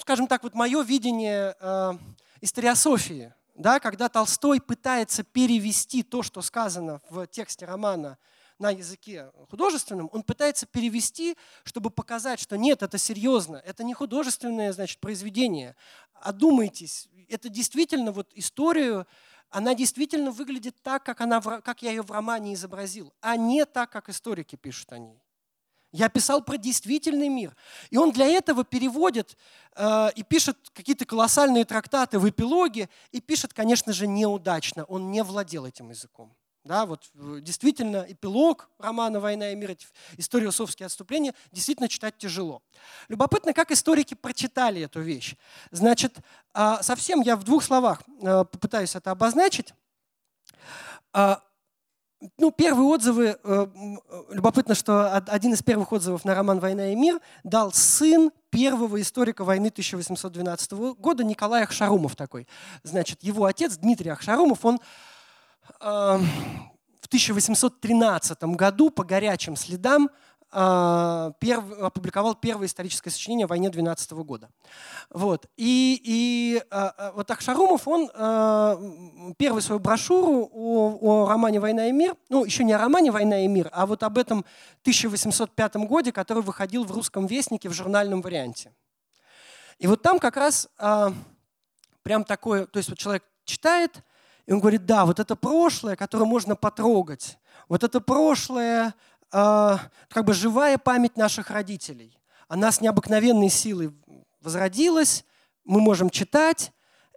[0.00, 1.92] скажем так, вот мое видение э,
[2.40, 8.16] историософии, да, когда Толстой пытается перевести то, что сказано в тексте романа
[8.60, 14.72] на языке художественном, он пытается перевести, чтобы показать, что нет, это серьезно, это не художественное
[14.72, 15.76] значит, произведение.
[16.14, 19.06] Одумайтесь, это действительно вот историю,
[19.48, 23.90] она действительно выглядит так, как, она, как я ее в романе изобразил, а не так,
[23.90, 25.20] как историки пишут о ней.
[25.92, 27.56] Я писал про действительный мир.
[27.90, 29.36] И он для этого переводит
[29.74, 34.84] э, и пишет какие-то колоссальные трактаты в эпилоге, и пишет, конечно же, неудачно.
[34.84, 36.36] Он не владел этим языком.
[36.70, 39.76] Да, вот э, действительно эпилог романа «Война и мир»,
[40.16, 42.62] историю Совские отступления, действительно читать тяжело.
[43.08, 45.34] Любопытно, как историки прочитали эту вещь.
[45.72, 46.18] Значит,
[46.54, 49.74] а, совсем я в двух словах э, попытаюсь это обозначить.
[51.12, 51.42] А,
[52.38, 53.66] ну, первые отзывы, э,
[54.28, 59.42] любопытно, что один из первых отзывов на роман «Война и мир» дал сын первого историка
[59.42, 62.46] войны 1812 года Николай Ахшарумов такой.
[62.84, 64.78] Значит, его отец Дмитрий Ахшарумов, он
[65.78, 70.10] в 1813 году по горячим следам
[70.52, 71.32] э,
[71.80, 74.50] опубликовал первое историческое сочинение о войне 12 года.
[75.10, 75.46] Вот.
[75.56, 81.92] И, и э, вот Ахшарумов, он э, первую свою брошюру о, о романе «Война и
[81.92, 84.44] мир», ну, еще не о романе «Война и мир», а вот об этом
[84.82, 88.72] 1805 годе, который выходил в «Русском вестнике» в журнальном варианте.
[89.78, 91.10] И вот там как раз э,
[92.02, 94.02] прям такое, то есть вот человек читает,
[94.46, 97.38] и он говорит, да, вот это прошлое, которое можно потрогать,
[97.68, 98.94] вот это прошлое,
[99.32, 99.76] э,
[100.08, 102.18] как бы живая память наших родителей.
[102.48, 103.94] Она с необыкновенной силой
[104.40, 105.24] возродилась,
[105.64, 106.72] мы можем читать,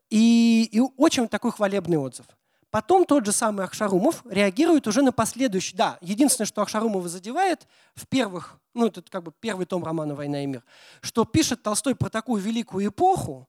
[0.09, 2.25] и, и очень такой хвалебный отзыв.
[2.69, 5.77] Потом тот же самый Ахшарумов реагирует уже на последующий.
[5.77, 10.43] Да, единственное, что Ахшарумова задевает в первых, ну это как бы первый том романа «Война
[10.43, 10.63] и мир»,
[11.01, 13.47] что пишет Толстой про такую великую эпоху,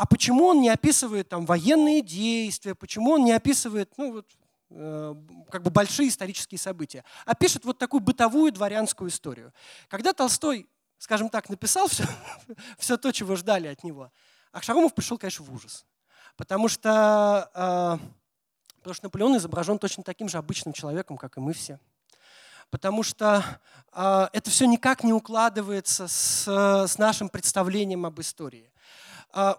[0.00, 4.26] а почему он не описывает там военные действия, почему он не описывает ну, вот,
[4.70, 5.14] э,
[5.50, 9.52] как бы большие исторические события, а пишет вот такую бытовую дворянскую историю.
[9.88, 12.04] Когда Толстой, скажем так, написал все,
[12.78, 14.10] все то, чего ждали от него,
[14.52, 15.84] Ахшарумов пришел, конечно, в ужас.
[16.34, 17.98] Потому что, э,
[18.78, 21.78] потому что Наполеон изображен точно таким же обычным человеком, как и мы все.
[22.70, 23.44] Потому что
[23.92, 26.46] э, это все никак не укладывается с,
[26.88, 28.69] с нашим представлением об истории.
[29.32, 29.58] А,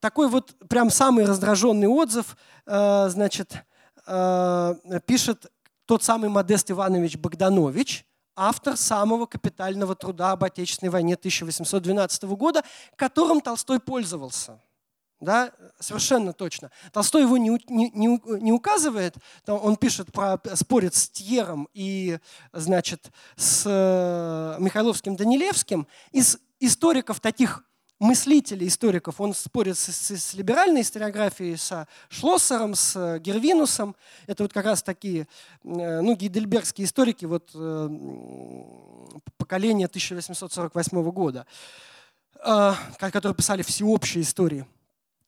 [0.00, 2.36] такой вот прям самый раздраженный отзыв,
[2.66, 3.64] а, значит,
[4.06, 4.74] а,
[5.06, 5.50] пишет
[5.86, 8.06] тот самый Модест Иванович Богданович,
[8.36, 12.62] автор самого капитального труда об Отечественной войне 1812 года,
[12.96, 14.60] которым Толстой пользовался.
[15.20, 16.70] Да, совершенно точно.
[16.92, 19.14] Толстой его не, не, не, указывает,
[19.46, 22.18] он пишет про, спорит с Тьером и,
[22.52, 25.86] значит, с э, Михайловским Данилевским.
[26.10, 27.64] Из историков таких
[27.98, 29.20] мыслителей, историков.
[29.20, 33.94] Он спорит с, с, с либеральной историографией, с Шлоссером, с Гервинусом.
[34.26, 35.26] Это вот как раз такие,
[35.64, 37.88] э, ну, гейдельбергские историки вот, э,
[39.36, 41.46] поколения 1848 года,
[42.44, 44.66] э, которые писали всеобщие истории.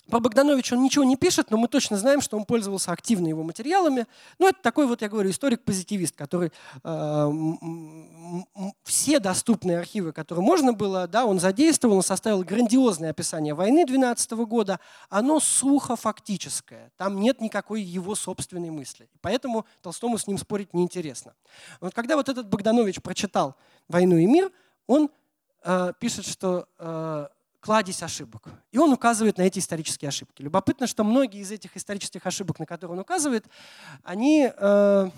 [0.08, 3.42] Про Богдановича он ничего не пишет, но мы точно знаем, что он пользовался активно его
[3.42, 4.06] материалами.
[4.38, 6.52] Ну, это такой вот, я говорю, историк-позитивист, который
[6.84, 7.32] э,
[8.84, 14.30] все доступные архивы, которые можно было, да, он задействовал, он составил грандиозное описание войны 12
[14.32, 14.78] года.
[15.08, 19.08] Оно сухо-фактическое, там нет никакой его собственной мысли.
[19.20, 21.34] Поэтому Толстому с ним спорить неинтересно.
[21.80, 23.56] Вот когда вот этот Богданович прочитал
[23.88, 24.52] «Войну и мир»,
[24.86, 25.10] он
[25.64, 27.26] э, пишет, что э,
[27.66, 28.44] кладезь ошибок.
[28.70, 30.40] И он указывает на эти исторические ошибки.
[30.40, 33.44] Любопытно, что многие из этих исторических ошибок, на которые он указывает,
[34.04, 35.10] они э,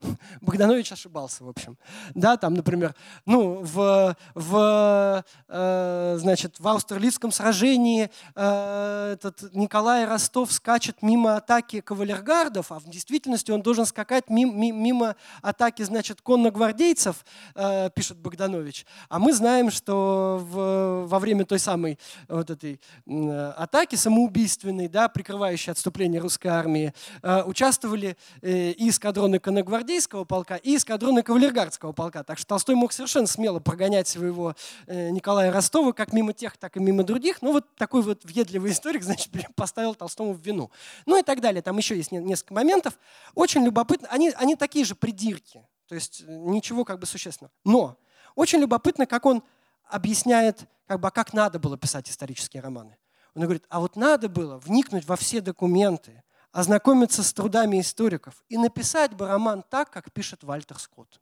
[0.40, 1.76] Богданович ошибался, в общем.
[2.14, 2.94] Да, там, например,
[3.26, 11.80] ну, в, в, э, значит, в Аустерлицком сражении э, этот Николай Ростов скачет мимо атаки
[11.80, 17.24] кавалергардов, а в действительности он должен скакать мимо, мимо атаки, значит, конногвардейцев,
[17.54, 18.86] э, пишет Богданович.
[19.08, 21.98] А мы знаем, что в, во время той самой
[22.28, 29.38] вот этой э, атаки самоубийственной, да, прикрывающей отступление русской армии, э, участвовали э, и эскадроны
[29.38, 32.22] конногвардейцев, гвардейского полка и эскадроны кавалергардского полка.
[32.22, 34.54] Так что Толстой мог совершенно смело прогонять своего
[34.86, 37.42] э, Николая Ростова как мимо тех, так и мимо других.
[37.42, 40.70] Ну вот такой вот въедливый историк, значит, поставил Толстому в вину.
[41.06, 41.60] Ну и так далее.
[41.60, 42.98] Там еще есть несколько моментов.
[43.34, 44.06] Очень любопытно.
[44.10, 45.66] Они, они такие же придирки.
[45.88, 47.52] То есть э, ничего как бы существенного.
[47.64, 47.96] Но
[48.36, 49.42] очень любопытно, как он
[49.88, 52.96] объясняет, как бы, а как надо было писать исторические романы.
[53.34, 56.22] Он говорит, а вот надо было вникнуть во все документы,
[56.52, 61.20] ознакомиться с трудами историков и написать бы роман так, как пишет Вальтер Скотт.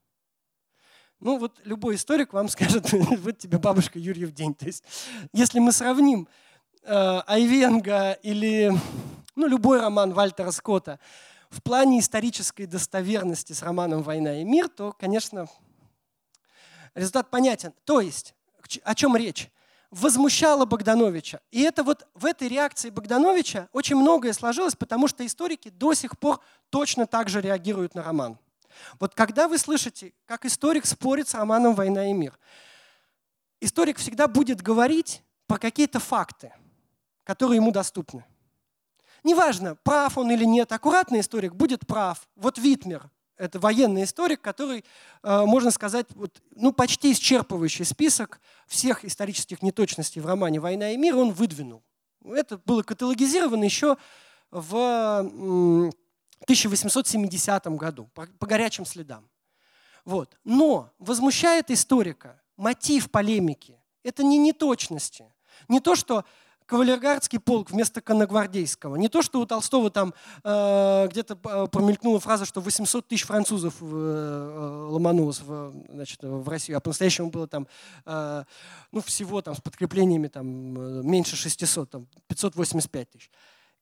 [1.21, 4.55] Ну вот любой историк вам скажет, вот тебе бабушка Юрьев день.
[4.55, 4.85] То есть
[5.33, 6.29] если мы сравним
[6.83, 8.73] э, Айвенга или
[9.35, 10.99] ну, любой роман Вальтера Скотта
[11.51, 15.47] в плане исторической достоверности с романом «Война и мир», то, конечно,
[16.95, 17.73] результат понятен.
[17.85, 18.35] То есть,
[18.83, 19.51] о чем речь?
[19.91, 21.41] Возмущало Богдановича.
[21.51, 26.19] И это вот в этой реакции Богдановича очень многое сложилось, потому что историки до сих
[26.19, 28.39] пор точно так же реагируют на роман.
[29.01, 32.39] Вот когда вы слышите, как историк спорит с романом «Война и мир»,
[33.61, 36.53] историк всегда будет говорить про какие-то факты,
[37.25, 38.25] которые ему доступны.
[39.25, 42.29] Неважно, прав он или нет, аккуратный историк будет прав.
[42.37, 44.85] Вот Витмер, это военный историк, который,
[45.23, 50.97] э, можно сказать, вот, ну, почти исчерпывающий список всех исторических неточностей в романе «Война и
[50.97, 51.83] мир» он выдвинул.
[52.25, 53.97] Это было каталогизировано еще
[54.51, 55.21] в
[56.43, 59.29] 1870 году по, горячим следам.
[60.05, 60.39] Вот.
[60.45, 63.81] Но возмущает историка мотив полемики.
[64.03, 65.33] Это не неточности.
[65.69, 66.25] Не то, что
[66.69, 68.97] кавалергардский полк вместо конногвардейского.
[68.97, 70.13] Не то, что у Толстого там
[70.45, 76.77] э, где-то промелькнула фраза, что 800 тысяч французов э, э, ломанулось в, значит, в Россию,
[76.77, 77.67] а по-настоящему было там,
[78.05, 78.45] э,
[78.93, 83.31] ну, всего там с подкреплениями там э, меньше 600, там 585 тысяч.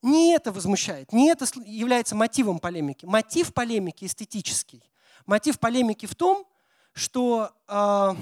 [0.03, 3.05] Не это возмущает, не это является мотивом полемики.
[3.05, 4.85] Мотив полемики эстетический.
[5.27, 6.47] Мотив полемики в том,
[6.93, 8.15] что э,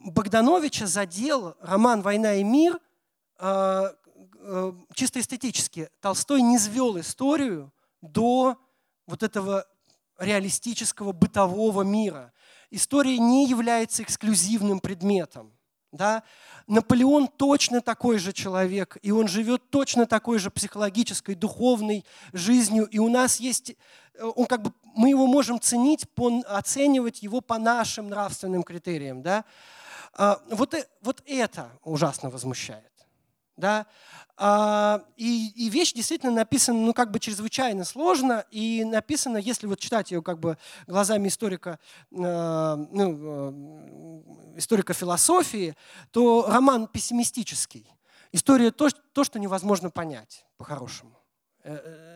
[0.00, 2.80] Богдановича задел роман «Война и мир»
[3.38, 3.92] э,
[4.34, 5.90] э, чисто эстетически.
[6.00, 7.70] Толстой не свел историю
[8.00, 8.56] до
[9.06, 9.66] вот этого
[10.18, 12.32] реалистического бытового мира.
[12.70, 15.52] История не является эксклюзивным предметом.
[15.92, 16.22] Да?
[16.66, 22.98] Наполеон точно такой же человек, и он живет точно такой же психологической, духовной жизнью, и
[22.98, 23.76] у нас есть,
[24.14, 26.06] э, он как бы, мы его можем ценить,
[26.46, 29.20] оценивать его по нашим нравственным критериям.
[29.20, 29.44] Да?
[30.14, 32.84] А, вот, э, вот это ужасно возмущает.
[33.56, 33.86] Да?
[34.36, 39.78] А, и, и вещь действительно написана, ну, как бы чрезвычайно сложно, и написана, если вот
[39.78, 40.56] читать ее как бы
[40.86, 41.78] глазами историка,
[42.10, 45.76] э, ну, э, историка философии,
[46.10, 47.86] то роман пессимистический.
[48.32, 51.16] История то, то что невозможно понять по-хорошему.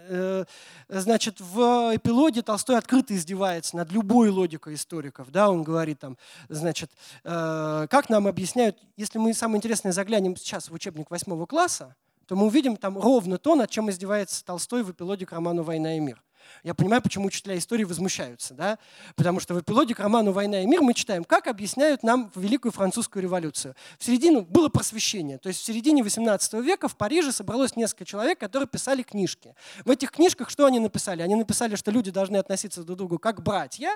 [0.09, 0.45] Э,
[0.89, 5.31] значит, в эпилоге Толстой открыто издевается над любой логикой историков.
[5.31, 5.51] Да?
[5.51, 6.17] Он говорит там,
[6.49, 6.91] значит,
[7.25, 11.95] э, как нам объясняют, если мы самое интересное заглянем сейчас в учебник восьмого класса,
[12.27, 15.97] то мы увидим там ровно то, над чем издевается Толстой в эпилоге к роману «Война
[15.97, 16.23] и мир».
[16.63, 18.79] Я понимаю, почему учителя истории возмущаются, да?
[19.17, 22.73] потому что в эпилоге к роману «Война и мир» мы читаем, как объясняют нам Великую
[22.73, 23.75] Французскую революцию.
[23.99, 28.39] В середину было просвещение, то есть в середине 18 века в Париже собралось несколько человек,
[28.39, 29.55] которые писали книжки.
[29.85, 31.23] В этих книжках что они написали?
[31.23, 33.91] Они написали, что люди должны относиться друг к другу как братья,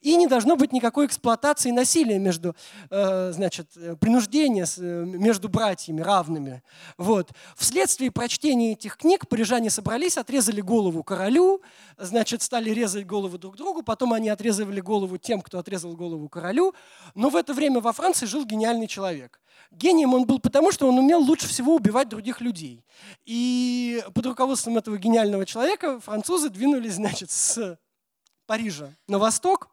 [0.00, 2.54] и не должно быть никакой эксплуатации насилия между,
[2.90, 3.68] э, значит,
[4.00, 6.62] принуждения э, между братьями равными.
[6.96, 7.30] Вот.
[7.56, 11.62] Вследствие прочтения этих книг парижане собрались, отрезали голову королю,
[11.96, 16.74] значит, стали резать голову друг другу, потом они отрезывали голову тем, кто отрезал голову королю.
[17.14, 19.40] Но в это время во Франции жил гениальный человек.
[19.70, 22.84] Гением он был потому, что он умел лучше всего убивать других людей.
[23.24, 27.78] И под руководством этого гениального человека французы двинулись, значит, с
[28.46, 29.70] Парижа на восток,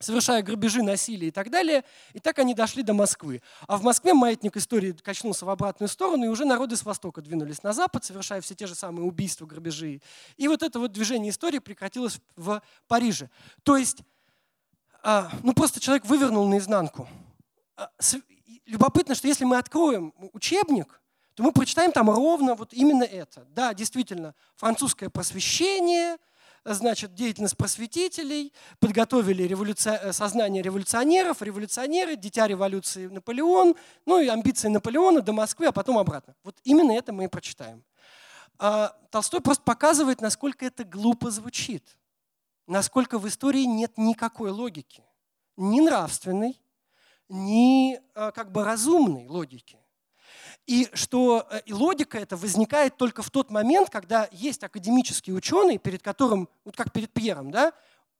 [0.00, 1.84] совершая грабежи, насилие и так далее.
[2.12, 3.42] И так они дошли до Москвы.
[3.66, 7.62] А в Москве маятник истории качнулся в обратную сторону, и уже народы с востока двинулись
[7.62, 10.00] на запад, совершая все те же самые убийства, грабежи.
[10.36, 13.30] И вот это вот движение истории прекратилось в Париже.
[13.62, 13.98] То есть,
[15.02, 17.08] а, ну просто человек вывернул наизнанку.
[17.76, 17.90] А,
[18.66, 21.00] любопытно, что если мы откроем учебник,
[21.34, 23.46] то мы прочитаем там ровно вот именно это.
[23.50, 26.16] Да, действительно, французское просвещение–
[26.74, 29.90] значит, деятельность просветителей, подготовили революци...
[29.90, 35.98] Э, сознание революционеров, революционеры, дитя революции Наполеон, ну и амбиции Наполеона до Москвы, а потом
[35.98, 36.34] обратно.
[36.42, 37.84] Вот именно это мы и прочитаем.
[38.58, 41.96] А Толстой просто показывает, насколько это глупо звучит,
[42.66, 45.04] насколько в истории нет никакой логики,
[45.56, 46.60] ни нравственной,
[47.28, 49.78] ни э, как бы разумной логики.
[50.66, 55.78] И что э, и логика эта возникает только в тот момент, когда есть академический ученый,
[55.78, 57.72] перед которым, вот как перед Пьером, да,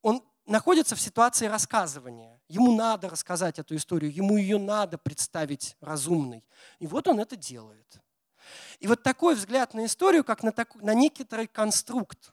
[0.03, 2.41] он находится в ситуации рассказывания.
[2.49, 6.45] Ему надо рассказать эту историю, ему ее надо представить разумной.
[6.79, 8.01] И вот он это делает.
[8.79, 12.33] И вот такой взгляд на историю, как на, так, на некоторый конструкт,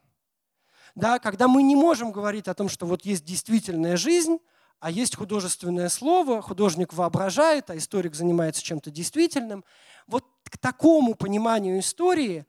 [0.94, 4.38] да, когда мы не можем говорить о том, что вот есть действительная жизнь,
[4.84, 9.64] а есть художественное слово, художник воображает, а историк занимается чем-то действительным.
[10.08, 12.46] Вот к такому пониманию истории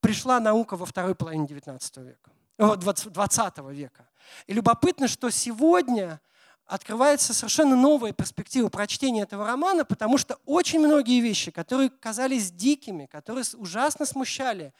[0.00, 4.08] пришла наука во второй половине 19 века, 20 века.
[4.48, 6.20] И любопытно, что сегодня
[6.66, 13.06] открывается совершенно новая перспектива прочтения этого романа, потому что очень многие вещи, которые казались дикими,
[13.06, 14.74] которые ужасно смущали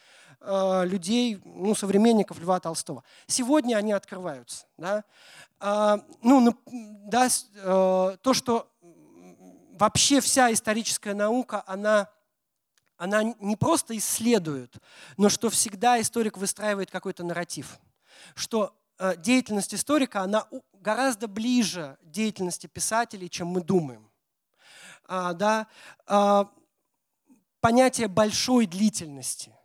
[0.84, 4.66] людей, ну, современников Льва Толстого, сегодня они открываются.
[4.78, 5.04] Да?
[5.58, 6.54] А, ну,
[7.06, 8.70] да, э, то, что
[9.72, 12.08] вообще вся историческая наука, она
[12.98, 14.74] она не просто исследует,
[15.18, 17.78] но что всегда историк выстраивает какой-то нарратив.
[18.34, 24.10] Что э, деятельность историка, она гораздо ближе деятельности писателей, чем мы думаем.
[25.08, 25.66] А, да?
[26.06, 26.50] а,
[27.60, 29.55] понятие большой длительности,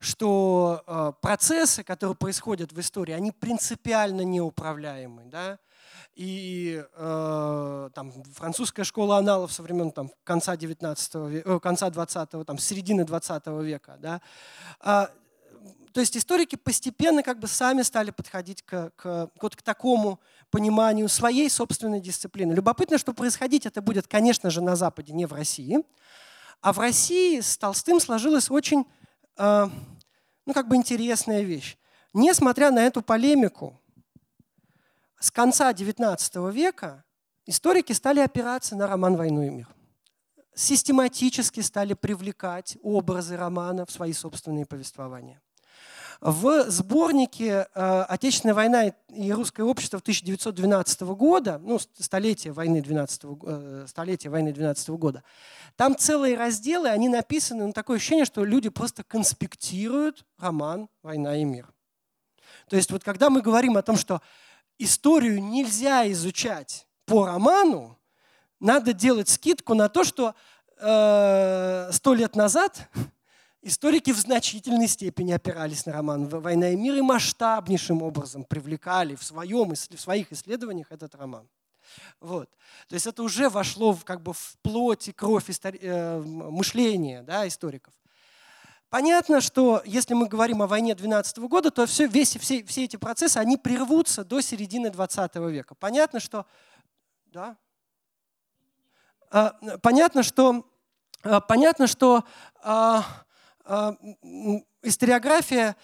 [0.00, 5.24] что а, процессы, которые происходят в истории, они принципиально неуправляемы.
[5.26, 5.58] Да?
[6.14, 12.46] и э, там, французская школа аналов со времен там, конца 19 века, э, конца 20
[12.46, 13.96] там, середины 20 века.
[13.98, 14.20] Да?
[14.80, 15.10] А,
[15.92, 20.20] то есть историки постепенно как бы сами стали подходить к, к, вот к такому
[20.50, 22.52] пониманию своей собственной дисциплины.
[22.52, 25.78] Любопытно, что происходить это будет, конечно же, на Западе, не в России.
[26.60, 28.99] А в России с Толстым сложилась очень, э,
[29.36, 31.76] ну, как бы интересная вещь.
[32.12, 33.80] Несмотря на эту полемику,
[35.18, 37.04] с конца XIX века
[37.46, 39.68] историки стали опираться на роман «Войну и мир».
[40.54, 45.40] Систематически стали привлекать образы романа в свои собственные повествования.
[46.20, 53.86] В сборнике э, «Отечественная война и русское общество» 1912 года, ну, столетие войны 12, э,
[53.88, 55.22] столетие войны 12 года,
[55.76, 61.44] там целые разделы, они написаны, ну, такое ощущение, что люди просто конспектируют роман «Война и
[61.44, 61.72] мир».
[62.68, 64.20] То есть вот когда мы говорим о том, что
[64.78, 67.98] историю нельзя изучать по роману,
[68.60, 70.34] надо делать скидку на то, что
[70.76, 72.90] э, сто э, лет назад
[73.62, 79.22] Историки в значительной степени опирались на роман «Война и мир» и масштабнейшим образом привлекали в,
[79.22, 81.46] своем, в своих исследованиях этот роман.
[82.20, 82.48] Вот.
[82.88, 87.22] То есть это уже вошло в, как бы в плоть и кровь истори- э, мышления
[87.22, 87.92] да, историков.
[88.88, 92.96] Понятно, что если мы говорим о войне 12 года, то все, весь, все, все эти
[92.96, 95.74] процессы, они прервутся до середины 20 века.
[95.74, 96.46] Понятно, что...
[97.26, 97.56] Да?
[99.30, 99.50] А,
[99.82, 100.66] понятно, что...
[101.22, 102.24] А, понятно, что
[102.62, 103.04] а,
[104.82, 105.76] историография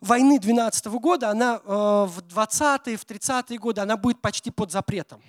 [0.00, 5.22] войны 12 года, она а, в 20-е, в 30-е годы, она будет почти под запретом.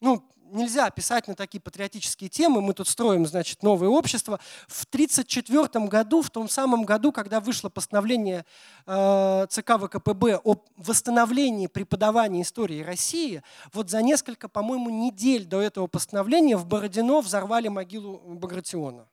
[0.00, 2.60] Ну, нельзя писать на такие патриотические темы.
[2.60, 4.38] Мы тут строим, значит, новое общество.
[4.68, 8.44] В 1934 году, в том самом году, когда вышло постановление
[8.86, 13.42] э, ЦК ВКПБ о восстановлении преподавания истории России,
[13.72, 19.08] вот за несколько, по-моему, недель до этого постановления в Бородино взорвали могилу Багратиона.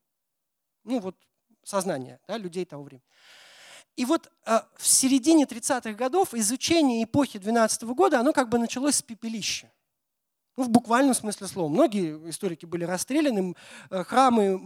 [0.84, 1.16] Ну вот
[1.64, 3.04] сознания да, людей того времени.
[3.96, 8.58] И вот э, в середине 30-х годов изучение эпохи 12 -го года, оно как бы
[8.58, 9.72] началось с пепелища.
[10.58, 11.70] Ну, в буквальном смысле слова.
[11.70, 13.56] Многие историки были расстреляны,
[13.90, 14.60] э, храмы,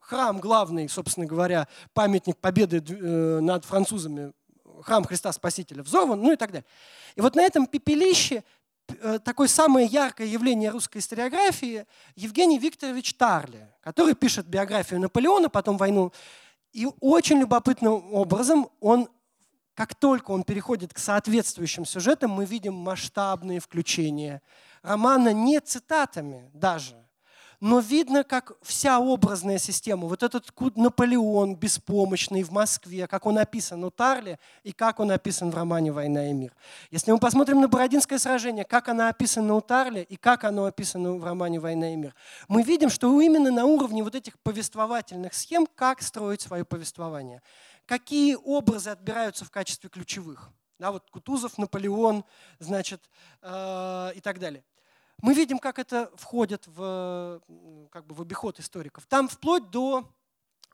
[0.00, 4.32] храм главный, собственно говоря, памятник победы э, над французами,
[4.82, 6.66] храм Христа Спасителя взорван, ну и так далее.
[7.16, 8.44] И вот на этом пепелище
[9.24, 11.86] такое самое яркое явление русской историографии
[12.16, 16.12] Евгений Викторович Тарли, который пишет биографию Наполеона, потом войну.
[16.72, 19.08] И очень любопытным образом он,
[19.74, 24.42] как только он переходит к соответствующим сюжетам, мы видим масштабные включения
[24.82, 27.03] романа не цитатами даже,
[27.64, 33.82] но видно, как вся образная система, вот этот Наполеон беспомощный в Москве, как он описан
[33.84, 36.54] у Тарли и как он описан в романе «Война и мир».
[36.90, 41.14] Если мы посмотрим на Бородинское сражение, как оно описано у Тарли и как оно описано
[41.14, 42.14] в романе «Война и мир»,
[42.48, 47.40] мы видим, что именно на уровне вот этих повествовательных схем, как строить свое повествование,
[47.86, 50.50] какие образы отбираются в качестве ключевых.
[50.78, 52.26] Да, вот Кутузов, Наполеон,
[52.58, 53.08] значит,
[53.40, 54.64] э, и так далее
[55.24, 57.40] мы видим, как это входит в,
[57.90, 59.06] как бы в обиход историков.
[59.06, 60.06] Там вплоть до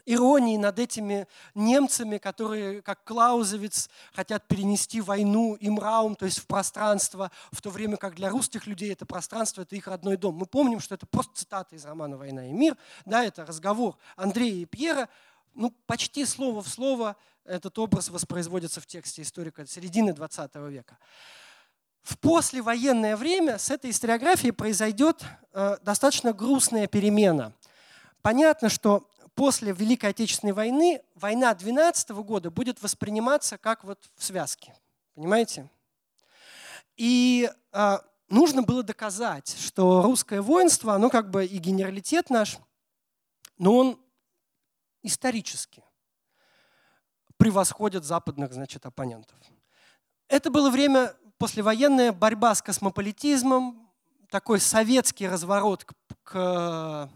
[0.04, 6.48] иронии над этими немцами, которые, как Клаузевиц, хотят перенести войну им раум, то есть в
[6.48, 10.34] пространство, в то время как для русских людей это пространство, это их родной дом.
[10.34, 14.54] Мы помним, что это просто цитата из романа «Война и мир», да, это разговор Андрея
[14.54, 15.08] и Пьера,
[15.54, 17.14] ну, почти слово в слово
[17.44, 20.98] этот образ воспроизводится в тексте историка середины 20 века
[22.02, 25.22] в послевоенное время с этой историографией произойдет
[25.52, 27.52] э, достаточно грустная перемена.
[28.22, 34.74] Понятно, что после Великой Отечественной войны война 12 года будет восприниматься как вот в связке.
[35.14, 35.70] Понимаете?
[36.96, 37.98] И э,
[38.28, 42.58] нужно было доказать, что русское воинство, оно как бы и генералитет наш,
[43.58, 44.00] но он
[45.02, 45.82] исторически
[47.36, 49.38] превосходит западных значит, оппонентов.
[50.28, 53.88] Это было время послевоенная борьба с космополитизмом,
[54.30, 57.10] такой советский разворот к, к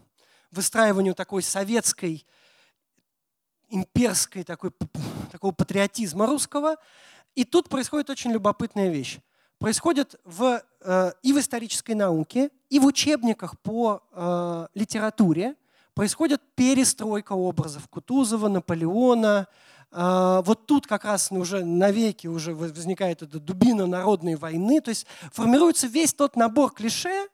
[0.49, 2.25] выстраиванию такой советской,
[3.69, 4.71] имперской, такой,
[5.31, 6.77] такого патриотизма русского.
[7.35, 9.19] И тут происходит очень любопытная вещь.
[9.59, 15.55] Происходит в, э, и в исторической науке, и в учебниках по э, литературе
[15.93, 19.47] происходит перестройка образов Кутузова, Наполеона,
[19.91, 25.87] вот тут как раз уже навеки уже возникает эта дубина народной войны, то есть формируется
[25.87, 27.27] весь тот набор клише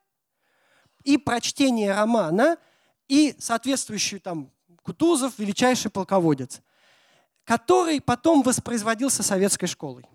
[1.03, 2.57] и прочтение романа,
[3.07, 4.51] и соответствующий там
[4.83, 6.61] Кутузов, величайший полководец,
[7.43, 10.05] который потом воспроизводился советской школой.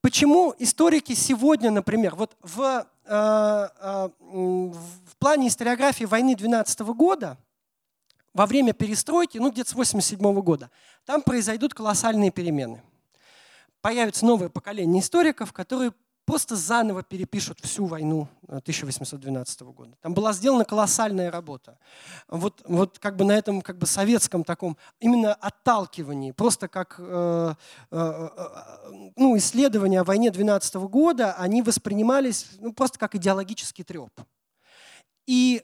[0.00, 7.38] Почему историки сегодня, например, вот в, э, э, в плане историографии войны 12 года–
[8.34, 10.70] во время перестройки, ну где-то с 1987 года,
[11.06, 12.82] там произойдут колоссальные перемены.
[13.80, 15.92] Появится новое поколение историков, которые
[16.24, 19.96] просто заново перепишут всю войну 1812 э, года.
[20.00, 21.78] Там была сделана колоссальная работа.
[22.28, 27.54] Вот, вот как бы на этом как бы советском таком именно отталкивании, просто как э,
[27.90, 34.10] э, э ну, исследования о войне 12 года, они воспринимались ну, просто как идеологический треп.
[35.26, 35.62] И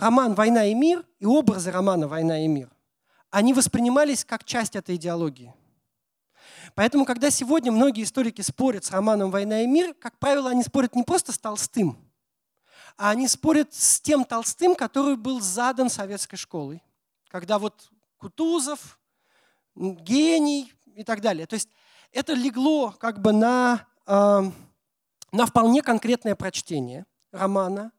[0.00, 2.70] роман «Война и мир» и образы романа «Война и мир»,
[3.30, 5.54] они воспринимались как часть этой идеологии.
[6.74, 10.94] Поэтому, когда сегодня многие историки спорят с романом «Война и мир», как правило, они спорят
[10.94, 11.98] не просто с Толстым,
[12.96, 16.82] а они спорят с тем Толстым, который был задан советской школой.
[17.28, 18.98] Когда вот Кутузов,
[19.74, 21.46] гений и так далее.
[21.46, 21.68] То есть
[22.12, 24.42] это легло как бы на, э,
[25.32, 27.92] на вполне конкретное прочтение романа.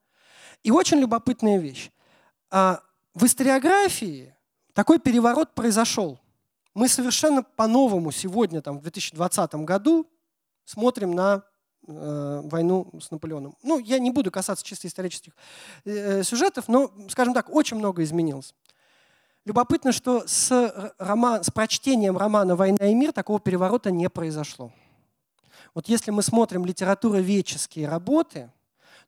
[0.64, 1.92] И очень любопытная вещь.
[2.50, 2.82] А
[3.14, 4.36] в историографии
[4.74, 6.20] такой переворот произошел–
[6.74, 10.08] мы совершенно по-новому сегодня, там, в 2020 году,
[10.64, 11.44] смотрим на
[11.86, 13.58] э, войну с Наполеоном.
[13.62, 15.34] Ну, я не буду касаться чисто исторических
[15.84, 18.56] э, сюжетов, но, скажем так, очень много изменилось.
[19.44, 24.72] Любопытно, что с, роман, с прочтением романа «Война и мир» такого переворота не произошло.
[25.74, 28.52] Вот если мы смотрим литературоведческие работы,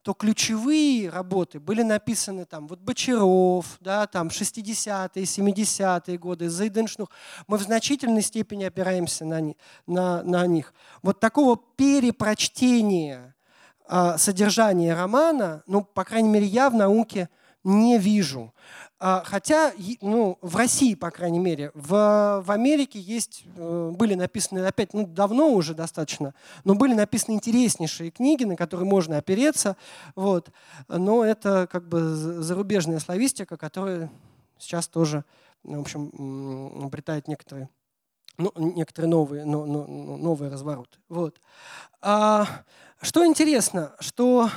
[0.03, 7.09] то ключевые работы были написаны там, вот Бочаров, да, там 60-е, 70-е годы, Зайденшнух.
[7.47, 9.53] Мы в значительной степени опираемся на,
[9.87, 10.73] на, на них.
[11.01, 13.33] Вот такого перепрочтения
[13.87, 17.29] э, содержания романа, ну, по крайней мере, я в науке
[17.63, 18.53] не вижу.
[19.05, 24.59] А, хотя, ну, в России, по крайней мере, в, в Америке есть, э, были написаны,
[24.59, 29.75] опять, ну, давно уже достаточно, но были написаны интереснейшие книги, на которые можно опереться,
[30.15, 30.51] вот.
[30.87, 34.09] Но это как бы зарубежная славистика, которая
[34.57, 35.25] сейчас тоже,
[35.65, 37.67] в общем, обретает некоторые
[38.37, 40.97] ну, некоторые новые, но, но, новые развороты.
[41.09, 41.41] Вот.
[42.01, 42.47] А,
[43.01, 44.49] что интересно, что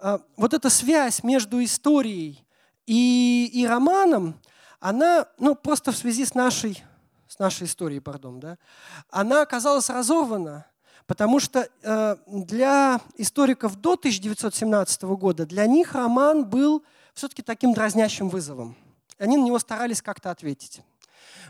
[0.00, 2.44] а, вот эта связь между историей
[2.88, 4.40] и, и романом,
[4.80, 6.82] она, ну, просто в связи с нашей,
[7.28, 8.56] с нашей историей, пардон, да,
[9.10, 10.64] она оказалась разорвана,
[11.06, 16.82] потому что э, для историков до 1917 года, для них роман был
[17.12, 18.74] все-таки таким дразнящим вызовом.
[19.18, 20.80] Они на него старались как-то ответить.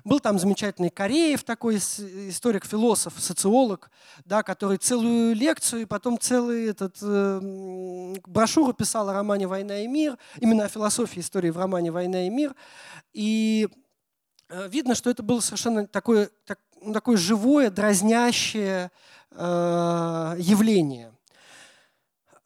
[0.05, 3.91] Был там замечательный Кореев, такой историк-философ, социолог,
[4.25, 9.87] да, который целую лекцию и потом целую этот, э, брошюру писал о романе «Война и
[9.87, 12.55] мир», именно о философии истории в романе «Война и мир».
[13.13, 13.69] И
[14.49, 18.91] э, видно, что это было совершенно такое, так, ну, такое живое, дразнящее
[19.31, 21.13] э, явление.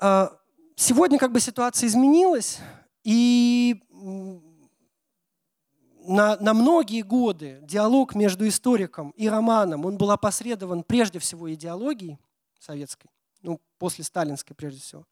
[0.01, 0.29] Э,
[0.77, 2.59] сегодня как бы ситуация изменилась,
[3.05, 3.83] и
[6.07, 12.19] на, на многие годы диалог между историком и романом, он был опосредован прежде всего идеологией
[12.59, 13.11] советской,
[13.43, 15.07] ну, после сталинской прежде всего.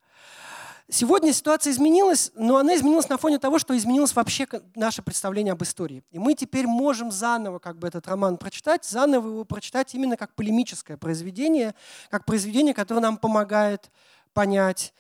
[0.89, 5.63] Сегодня ситуация изменилась, но она изменилась на фоне того, что изменилось вообще наше представление об
[5.63, 6.03] истории.
[6.11, 10.35] И мы теперь можем заново как бы этот роман прочитать, заново его прочитать именно как
[10.35, 11.77] полемическое произведение,
[12.11, 13.93] как произведение, которое нам помогает
[14.33, 14.93] понять,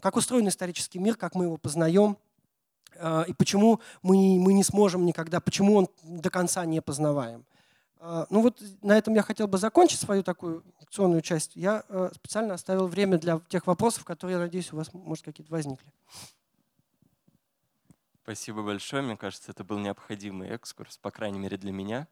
[0.00, 2.16] как устроен исторический мир, как мы его познаем–
[3.28, 7.44] и почему мы, мы не сможем никогда, почему он до конца не познаваем.
[8.04, 11.54] А, ну вот на этом я хотел бы закончить свою такую лекционную часть.
[11.54, 15.52] Я а, специально оставил время для тех вопросов, которые, я надеюсь, у вас, может, какие-то
[15.52, 15.86] возникли.
[18.24, 19.02] Спасибо большое.
[19.02, 22.08] Мне кажется, это был необходимый экскурс, по крайней мере для меня.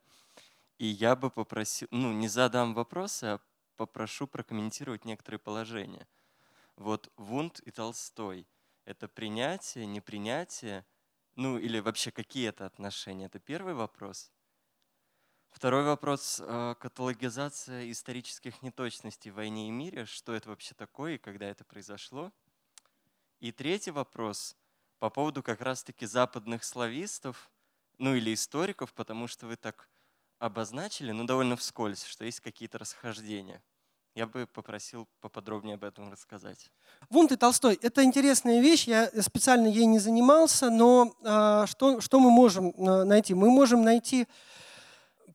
[0.78, 3.40] И я бы попросил, ну, не задам вопросы, а
[3.76, 6.06] попрошу прокомментировать некоторые положения.
[6.76, 8.46] Вот Вунд и Толстой–
[8.84, 10.86] это принятие, непринятие,
[11.36, 13.26] ну или вообще какие это отношения?
[13.26, 14.32] Это первый вопрос.
[15.50, 20.06] Второй вопрос э,– каталогизация исторических неточностей в войне и мире.
[20.06, 22.32] Что это вообще такое и когда это произошло?
[23.40, 24.56] И третий вопрос
[24.98, 27.50] по поводу как раз-таки западных славистов,
[27.98, 29.88] ну или историков, потому что вы так
[30.38, 33.62] обозначили, ну довольно вскользь, что есть какие-то расхождения.
[34.20, 36.70] Я бы попросил поподробнее об этом рассказать.
[37.08, 42.20] Вунт и Толстой– это интересная вещь, я специально ей не занимался, но э, что, что
[42.20, 43.32] мы можем а, найти?
[43.32, 44.28] Мы можем найти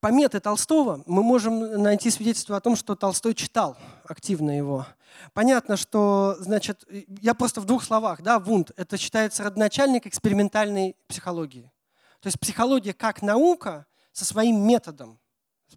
[0.01, 3.75] пометы Толстого, мы можем найти свидетельство о том, что Толстой читал
[4.07, 4.85] активно его.
[5.33, 6.85] Понятно, что, значит,
[7.21, 11.71] я просто в двух словах, да, Вунд– это считается родоначальник экспериментальной психологии.
[12.19, 15.19] То есть психология как наука со своим методом,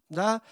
[0.09, 0.43] да,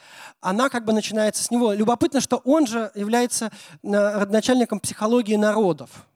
[0.40, 1.72] она как бы начинается с него.
[1.72, 3.50] Любопытно, что он же является
[3.82, 6.06] родоначальником психологии народов.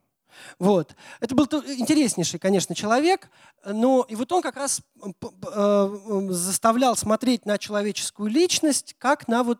[0.59, 0.95] Вот.
[1.19, 3.29] Это был интереснейший, конечно, человек,
[3.65, 9.59] но и вот он как раз э, заставлял смотреть на человеческую личность как на вот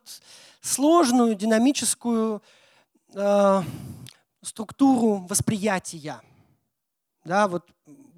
[0.61, 2.41] сложную, динамическую,
[3.13, 3.61] э,
[4.41, 6.19] структуру восприятия,
[7.23, 7.69] да, вот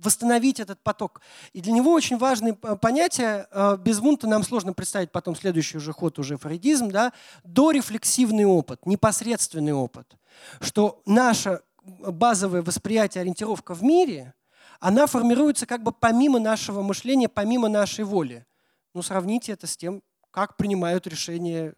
[0.03, 1.21] восстановить этот поток.
[1.53, 5.93] И для него очень важное понятие, э, без Вунта нам сложно представить потом следующий уже
[5.93, 7.13] ход, уже фрейдизм, да,
[7.43, 10.15] дорефлексивный опыт, непосредственный опыт,
[10.61, 14.33] что наше базовое восприятие, ориентировка в мире,
[14.79, 18.45] она формируется как бы помимо нашего мышления, помимо нашей воли.
[18.93, 21.73] Ну, сравните это с тем, как принимают решения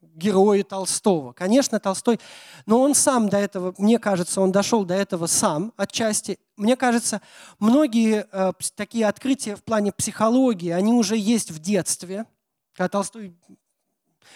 [0.00, 1.32] герои Толстого.
[1.32, 2.20] Конечно, Толстой,
[2.64, 6.38] но он сам до этого, мне кажется, он дошел до этого сам отчасти.
[6.56, 7.20] Мне кажется,
[7.58, 12.24] многие э, такие открытия в плане психологии, они уже есть в детстве,
[12.72, 13.34] когда Толстой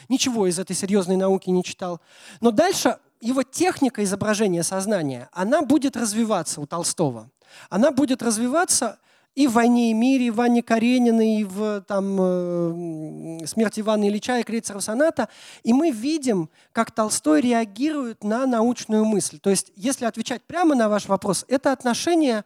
[0.09, 2.01] ничего из этой серьезной науки не читал.
[2.41, 7.31] Но дальше его техника изображения сознания, она будет развиваться у Толстого.
[7.69, 8.99] Она будет развиваться
[9.35, 14.09] и в «Войне и мире», и в «Анне Карениной», и в там, э, «Смерти Ивана
[14.09, 15.29] Ильича» и «Крейцеров соната».
[15.63, 19.39] И мы видим, как Толстой реагирует на научную мысль.
[19.39, 22.45] То есть, если отвечать прямо на ваш вопрос, это отношение,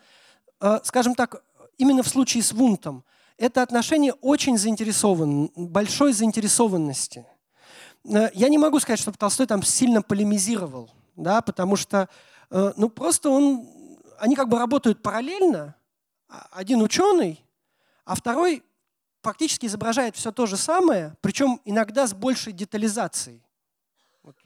[0.61, 1.43] э, скажем так,
[1.79, 3.03] именно в случае с Вунтом,
[3.39, 7.25] это отношение очень заинтересован, большой заинтересованности.
[8.05, 12.09] Э, я не могу сказать, чтобы Толстой там сильно полемизировал, да, потому что
[12.77, 13.67] ну, просто он,
[14.19, 15.75] они как бы работают параллельно,
[16.51, 17.45] один ученый,
[18.05, 18.63] а второй
[19.23, 23.43] фактически изображает все то же самое, причем иногда с большей детализацией.
[24.23, 24.37] Вот,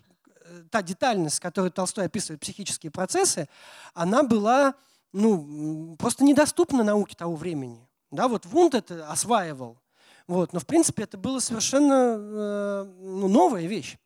[0.45, 3.49] э, та детальность, с которой Толстой описывает психические процессы,
[3.95, 4.75] она была
[5.13, 7.89] ну, просто недоступна науке того времени.
[8.11, 9.79] Да, вот Вунд это осваивал.
[10.27, 13.97] Вот, но в принципе это было совершенно э, ну, новая вещь.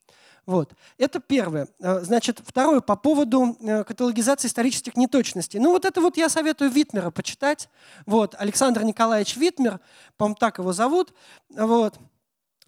[0.44, 0.72] Вот.
[0.98, 1.68] Это первое.
[1.78, 5.60] Э, значит, второе по поводу э, каталогизации исторических неточностей.
[5.60, 7.68] Ну вот это вот я советую Витмера почитать.
[8.06, 8.34] Вот.
[8.38, 9.80] Александр Николаевич Витмер,
[10.16, 11.14] по-моему, так его зовут.
[11.48, 11.96] Вот.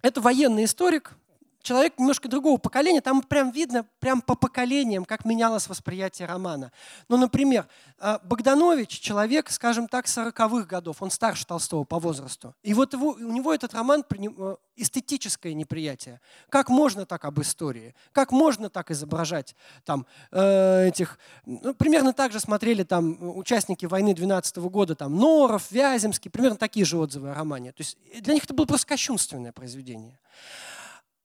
[0.01, 1.17] Это военный историк,
[1.65, 6.71] человек немножко другого поколения, там прям видно, прям по поколениям, как менялось восприятие романа.
[7.09, 7.67] Ну, например,
[7.99, 12.53] э, Богданович, человек, скажем так, 40-х годов, он старше Толстого по возрасту.
[12.63, 16.21] И вот его, у него этот роман э, эстетическое неприятие.
[16.49, 17.95] Как можно так об истории?
[18.11, 21.17] Как можно так изображать там, э, этих...
[21.45, 26.57] Ну, примерно так же смотрели там участники войны 12 -го года, там Норов, Вяземский, примерно
[26.57, 27.71] такие же отзывы о романе.
[27.71, 30.19] То есть для них это было просто кощунственное произведение.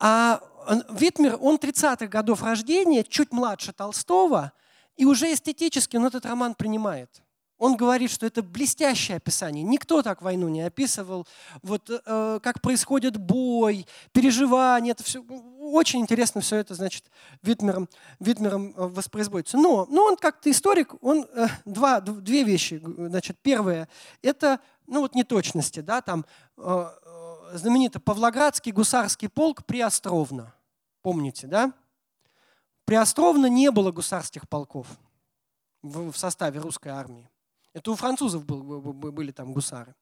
[0.01, 0.41] А
[0.91, 4.53] Витмер, он 30-х годов рождения, чуть младше Толстого,
[4.97, 7.23] и уже эстетически он этот роман принимает.
[7.59, 9.63] Он говорит, что это блестящее описание.
[9.63, 11.27] Никто так войну не описывал.
[11.63, 14.93] Вот э, как происходит бой, переживания.
[14.93, 15.23] Это все
[15.61, 17.05] очень интересно все это, значит,
[17.43, 19.59] Витмером, Витмером э, воспроизводится.
[19.59, 22.81] Но, но он как-то историк, он э, два, две вещи.
[22.83, 23.91] Значит, первое–
[24.23, 24.59] это
[24.91, 26.87] ну вот неточности, да, там э,
[27.55, 30.55] знаменитый Павлоградский гусарский полк Приостровно.
[31.03, 31.73] Помните, да?
[32.85, 34.87] Приостровно не было гусарских полков
[35.83, 37.31] в, составе русской армии.
[37.73, 39.95] Это у французов был, были там гусары.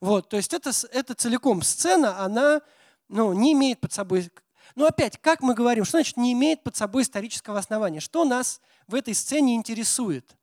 [0.00, 2.60] Вот, то есть это, это целиком сцена, она
[3.08, 4.30] ну, не имеет под собой...
[4.74, 8.00] Ну опять, как мы говорим, что значит не имеет под собой исторического основания?
[8.00, 10.36] Что нас в этой сцене интересует?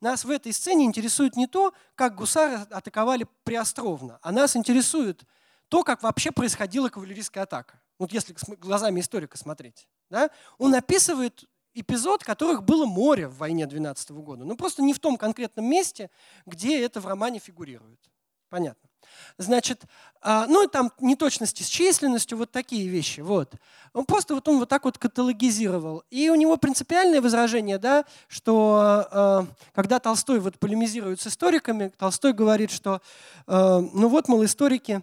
[0.00, 5.24] Нас в этой сцене интересует не то, как гусары атаковали Приостровно, а нас интересует
[5.68, 7.80] то, как вообще происходила кавалерийская атака.
[7.98, 9.86] Вот если глазами историка смотреть.
[10.10, 10.30] Да?
[10.58, 14.44] Он описывает эпизод, которых было море в войне 12 года.
[14.44, 16.10] Ну просто не в том конкретном месте,
[16.46, 18.00] где это в романе фигурирует.
[18.48, 18.88] Понятно.
[19.36, 19.82] Значит,
[20.20, 23.20] а, ну и там неточности с численностью, вот такие вещи.
[23.20, 23.52] Вот.
[23.92, 26.04] Он просто вот он вот так вот каталогизировал.
[26.10, 32.32] И у него принципиальное возражение, да, что а, когда Толстой вот полемизирует с историками, Толстой
[32.32, 33.02] говорит, что
[33.46, 35.02] а, ну вот, мол, историки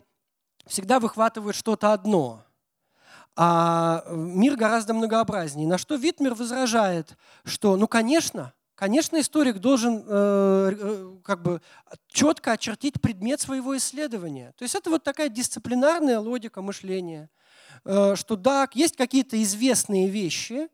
[0.72, 2.43] всегда выхватывают что-то одно.
[3.35, 5.68] А мир гораздо многообразнее.
[5.68, 11.61] На что Витмер возражает, что, ну, конечно, конечно, историк должен э, э, как бы
[12.07, 14.53] четко очертить предмет своего исследования.
[14.57, 17.30] То есть это вот такая дисциплинарная логика мышления,
[17.85, 20.68] э, что да, есть какие-то известные вещи,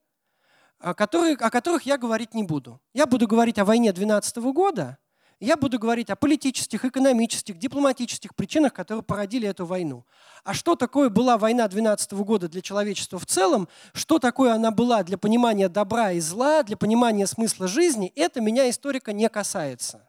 [0.80, 2.80] о, которые, о которых я говорить не буду.
[2.94, 4.98] Я буду говорить о войне 12 года,
[5.40, 10.06] я буду говорить о политических, экономических, дипломатических причинах, которые породили эту войну.
[10.44, 15.04] А что такое была война 12 года для человечества в целом, что такое она была
[15.04, 20.08] для понимания добра и зла, для понимания смысла жизни, это меня историка не касается.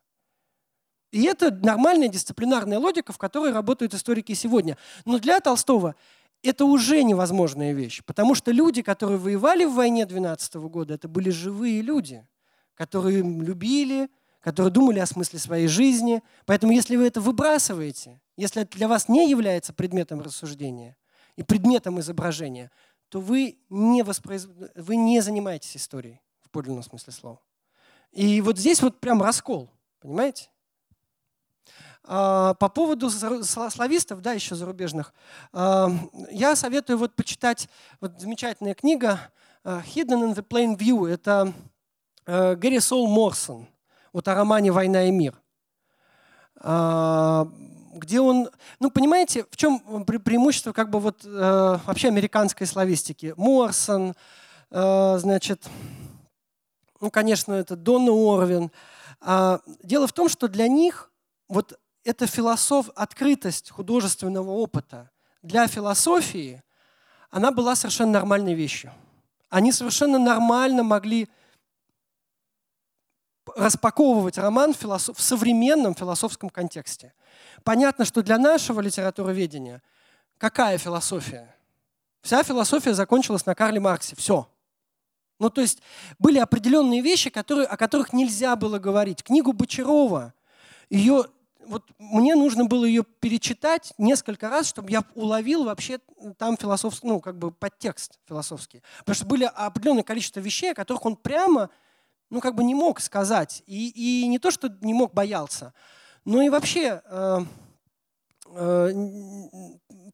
[1.10, 4.76] И это нормальная дисциплинарная логика, в которой работают историки сегодня.
[5.04, 5.94] Но для Толстого
[6.42, 11.30] это уже невозможная вещь, потому что люди, которые воевали в войне 12 года, это были
[11.30, 12.26] живые люди,
[12.74, 14.08] которые любили,
[14.40, 16.22] которые думали о смысле своей жизни.
[16.46, 20.96] Поэтому если вы это выбрасываете, если это для вас не является предметом рассуждения
[21.36, 22.70] и предметом изображения,
[23.08, 24.48] то вы не, воспроиз...
[24.74, 27.40] вы не занимаетесь историей в подлинном смысле слова.
[28.12, 29.70] И вот здесь вот прям раскол,
[30.00, 30.50] понимаете?
[32.04, 35.12] А, по поводу славистов, да, еще зарубежных,
[35.52, 35.90] а,
[36.30, 37.68] я советую вот почитать
[38.00, 39.20] вот замечательная книга
[39.62, 41.06] а, Hidden in the Plain View.
[41.06, 41.52] Это
[42.26, 43.68] Гэри Сол Морсон,
[44.12, 45.34] вот о романе «Война и мир».
[46.60, 53.34] Где он, ну понимаете, в чем преимущество как бы вот вообще американской славистики?
[53.36, 54.14] Морсон,
[54.70, 55.68] значит,
[57.00, 58.70] ну, конечно, это Донна Орвин.
[59.82, 61.10] Дело в том, что для них
[61.48, 65.10] вот это философ, открытость художественного опыта
[65.42, 66.62] для философии,
[67.30, 68.92] она была совершенно нормальной вещью.
[69.48, 71.28] Они совершенно нормально могли
[73.56, 77.12] распаковывать роман в, в современном философском контексте.
[77.64, 79.82] Понятно, что для нашего литературоведения
[80.38, 81.54] какая философия?
[82.22, 84.16] Вся философия закончилась на Карле Марксе.
[84.16, 84.48] Все.
[85.38, 85.80] Ну, то есть
[86.18, 89.22] были определенные вещи, которые, о которых нельзя было говорить.
[89.22, 90.34] Книгу Бочарова,
[90.90, 91.26] ее
[91.68, 96.00] вот мне нужно было ее перечитать несколько раз, чтобы я уловил вообще
[96.38, 98.82] там философский, ну, как бы подтекст философский.
[99.00, 101.70] Потому что были определенное количество вещей, о которых он прямо,
[102.30, 103.62] ну, как бы не мог сказать.
[103.66, 105.72] И, и не то, что не мог, боялся,
[106.24, 107.38] но и вообще э,
[108.54, 108.92] э,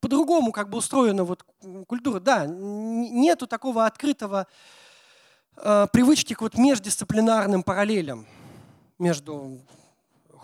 [0.00, 1.44] по-другому как бы устроена вот
[1.86, 2.20] культура.
[2.20, 4.46] Да, нету такого открытого
[5.56, 8.26] э, привычки к вот междисциплинарным параллелям
[8.98, 9.60] между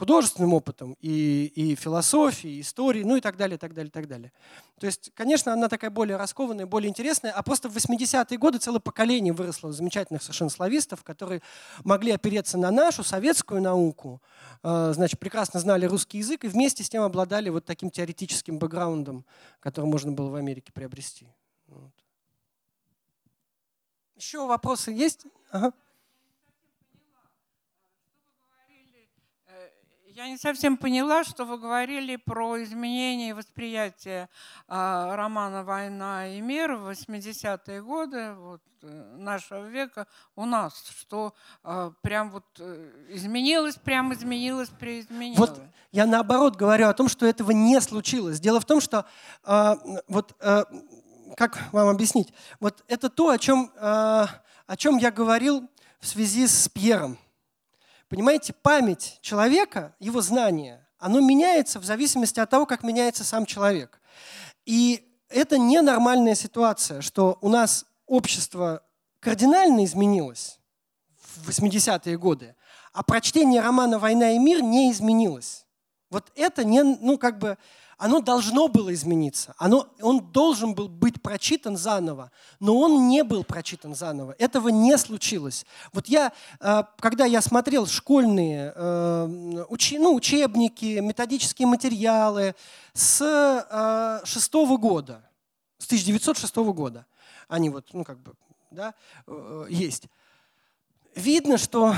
[0.00, 4.32] художественным опытом, и, и философией, и историей, ну и так далее, так далее, так далее.
[4.78, 8.80] То есть, конечно, она такая более раскованная, более интересная, а просто в 80-е годы целое
[8.80, 11.42] поколение выросло замечательных совершенно славистов, которые
[11.84, 14.22] могли опереться на нашу советскую науку,
[14.62, 19.26] э, значит, прекрасно знали русский язык и вместе с тем обладали вот таким теоретическим бэкграундом,
[19.60, 21.28] который можно было в Америке приобрести.
[21.66, 21.92] Вот.
[24.16, 25.26] Еще вопросы есть?
[25.50, 25.74] Ага.
[30.20, 34.28] Я не совсем поняла, что вы говорили про изменение восприятия
[34.68, 40.06] э, романа «Война и мир» в 80-е годы вот, э, нашего века
[40.36, 41.32] у нас, что
[41.64, 45.38] э, прям вот э, изменилось, прям изменилось, преизменилось.
[45.38, 48.40] Вот я наоборот говорю о том, что этого не случилось.
[48.40, 49.06] Дело в том, что
[49.46, 49.74] э,
[50.06, 50.64] вот э,
[51.34, 52.34] как вам объяснить?
[52.60, 55.66] Вот это то, о чем, о чем я говорил
[55.98, 57.16] в связи с Пьером.
[58.10, 64.00] Понимаете, память человека, его знание, оно меняется в зависимости от того, как меняется сам человек.
[64.66, 68.82] И это ненормальная ситуация, что у нас общество
[69.20, 70.58] кардинально изменилось
[71.36, 72.56] в 80-е годы,
[72.92, 75.64] а прочтение романа «Война и мир» не изменилось.
[76.10, 77.58] Вот это не, ну, как бы,
[78.00, 79.54] оно должно было измениться.
[79.58, 84.34] Оно, он должен был быть прочитан заново, но он не был прочитан заново.
[84.38, 85.66] Этого не случилось.
[85.92, 92.54] Вот я, э, когда я смотрел школьные э, ну, учебники, методические материалы
[92.94, 95.22] с э, шестого года,
[95.76, 97.04] с 1906 года,
[97.48, 98.32] они вот, ну, как бы,
[98.70, 98.94] да,
[99.68, 100.04] есть.
[101.14, 101.94] Видно, что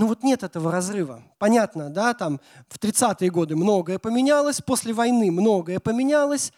[0.00, 1.22] ну вот нет этого разрыва.
[1.36, 2.40] Понятно, да, там
[2.70, 6.54] в 30-е годы многое поменялось, после войны многое поменялось,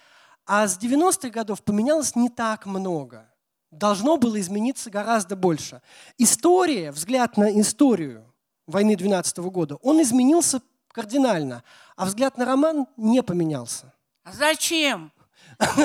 [0.47, 3.29] а с 90-х годов поменялось не так много.
[3.73, 5.83] Должно было измениться гораздо больше.
[6.19, 8.33] История, взгляд на историю
[8.69, 10.63] войны 12 -го года, он изменился
[10.93, 11.65] кардинально,
[11.97, 13.93] а взгляд на роман не поменялся.
[14.23, 15.11] А зачем?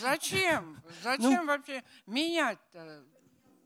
[0.00, 0.82] Зачем?
[1.02, 2.58] Зачем ну, вообще менять?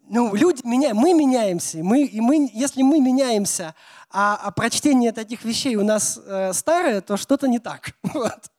[0.08, 3.74] Ну, люди меня, мы меняемся, мы, и мы, если мы меняемся,
[4.10, 7.96] а, а прочтение таких вещей у нас э, старое, то что-то не так.
[8.02, 8.50] Вот.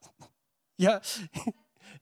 [0.78, 1.02] Я,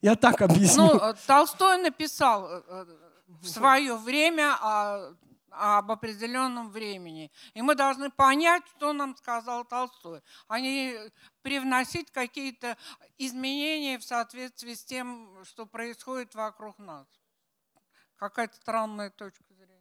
[0.00, 0.86] я так объясню.
[0.86, 2.86] Ну, э, Толстой написал э, э,
[3.28, 5.14] в свое время о,
[5.50, 7.30] об определенном времени.
[7.52, 10.96] И мы должны понять, что нам сказал Толстой, а не
[11.42, 12.76] привносить какие-то
[13.18, 17.06] изменения в соответствии с тем, что происходит вокруг нас
[18.16, 19.74] какая-то странная точка зрения.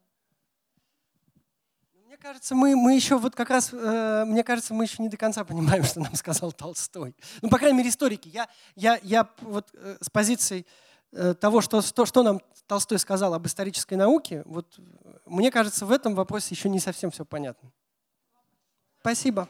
[2.06, 5.18] Мне кажется, мы, мы еще вот как раз, э, мне кажется, мы еще не до
[5.18, 7.16] конца понимаем, что нам сказал Толстой.
[7.42, 8.28] Ну, по крайней мере, историки.
[8.28, 10.66] Я, я, я вот э, с позиции
[11.12, 14.78] э, того, что, что, что нам Толстой сказал об исторической науке, вот
[15.26, 17.72] мне кажется, в этом вопросе еще не совсем все понятно.
[19.00, 19.50] Спасибо.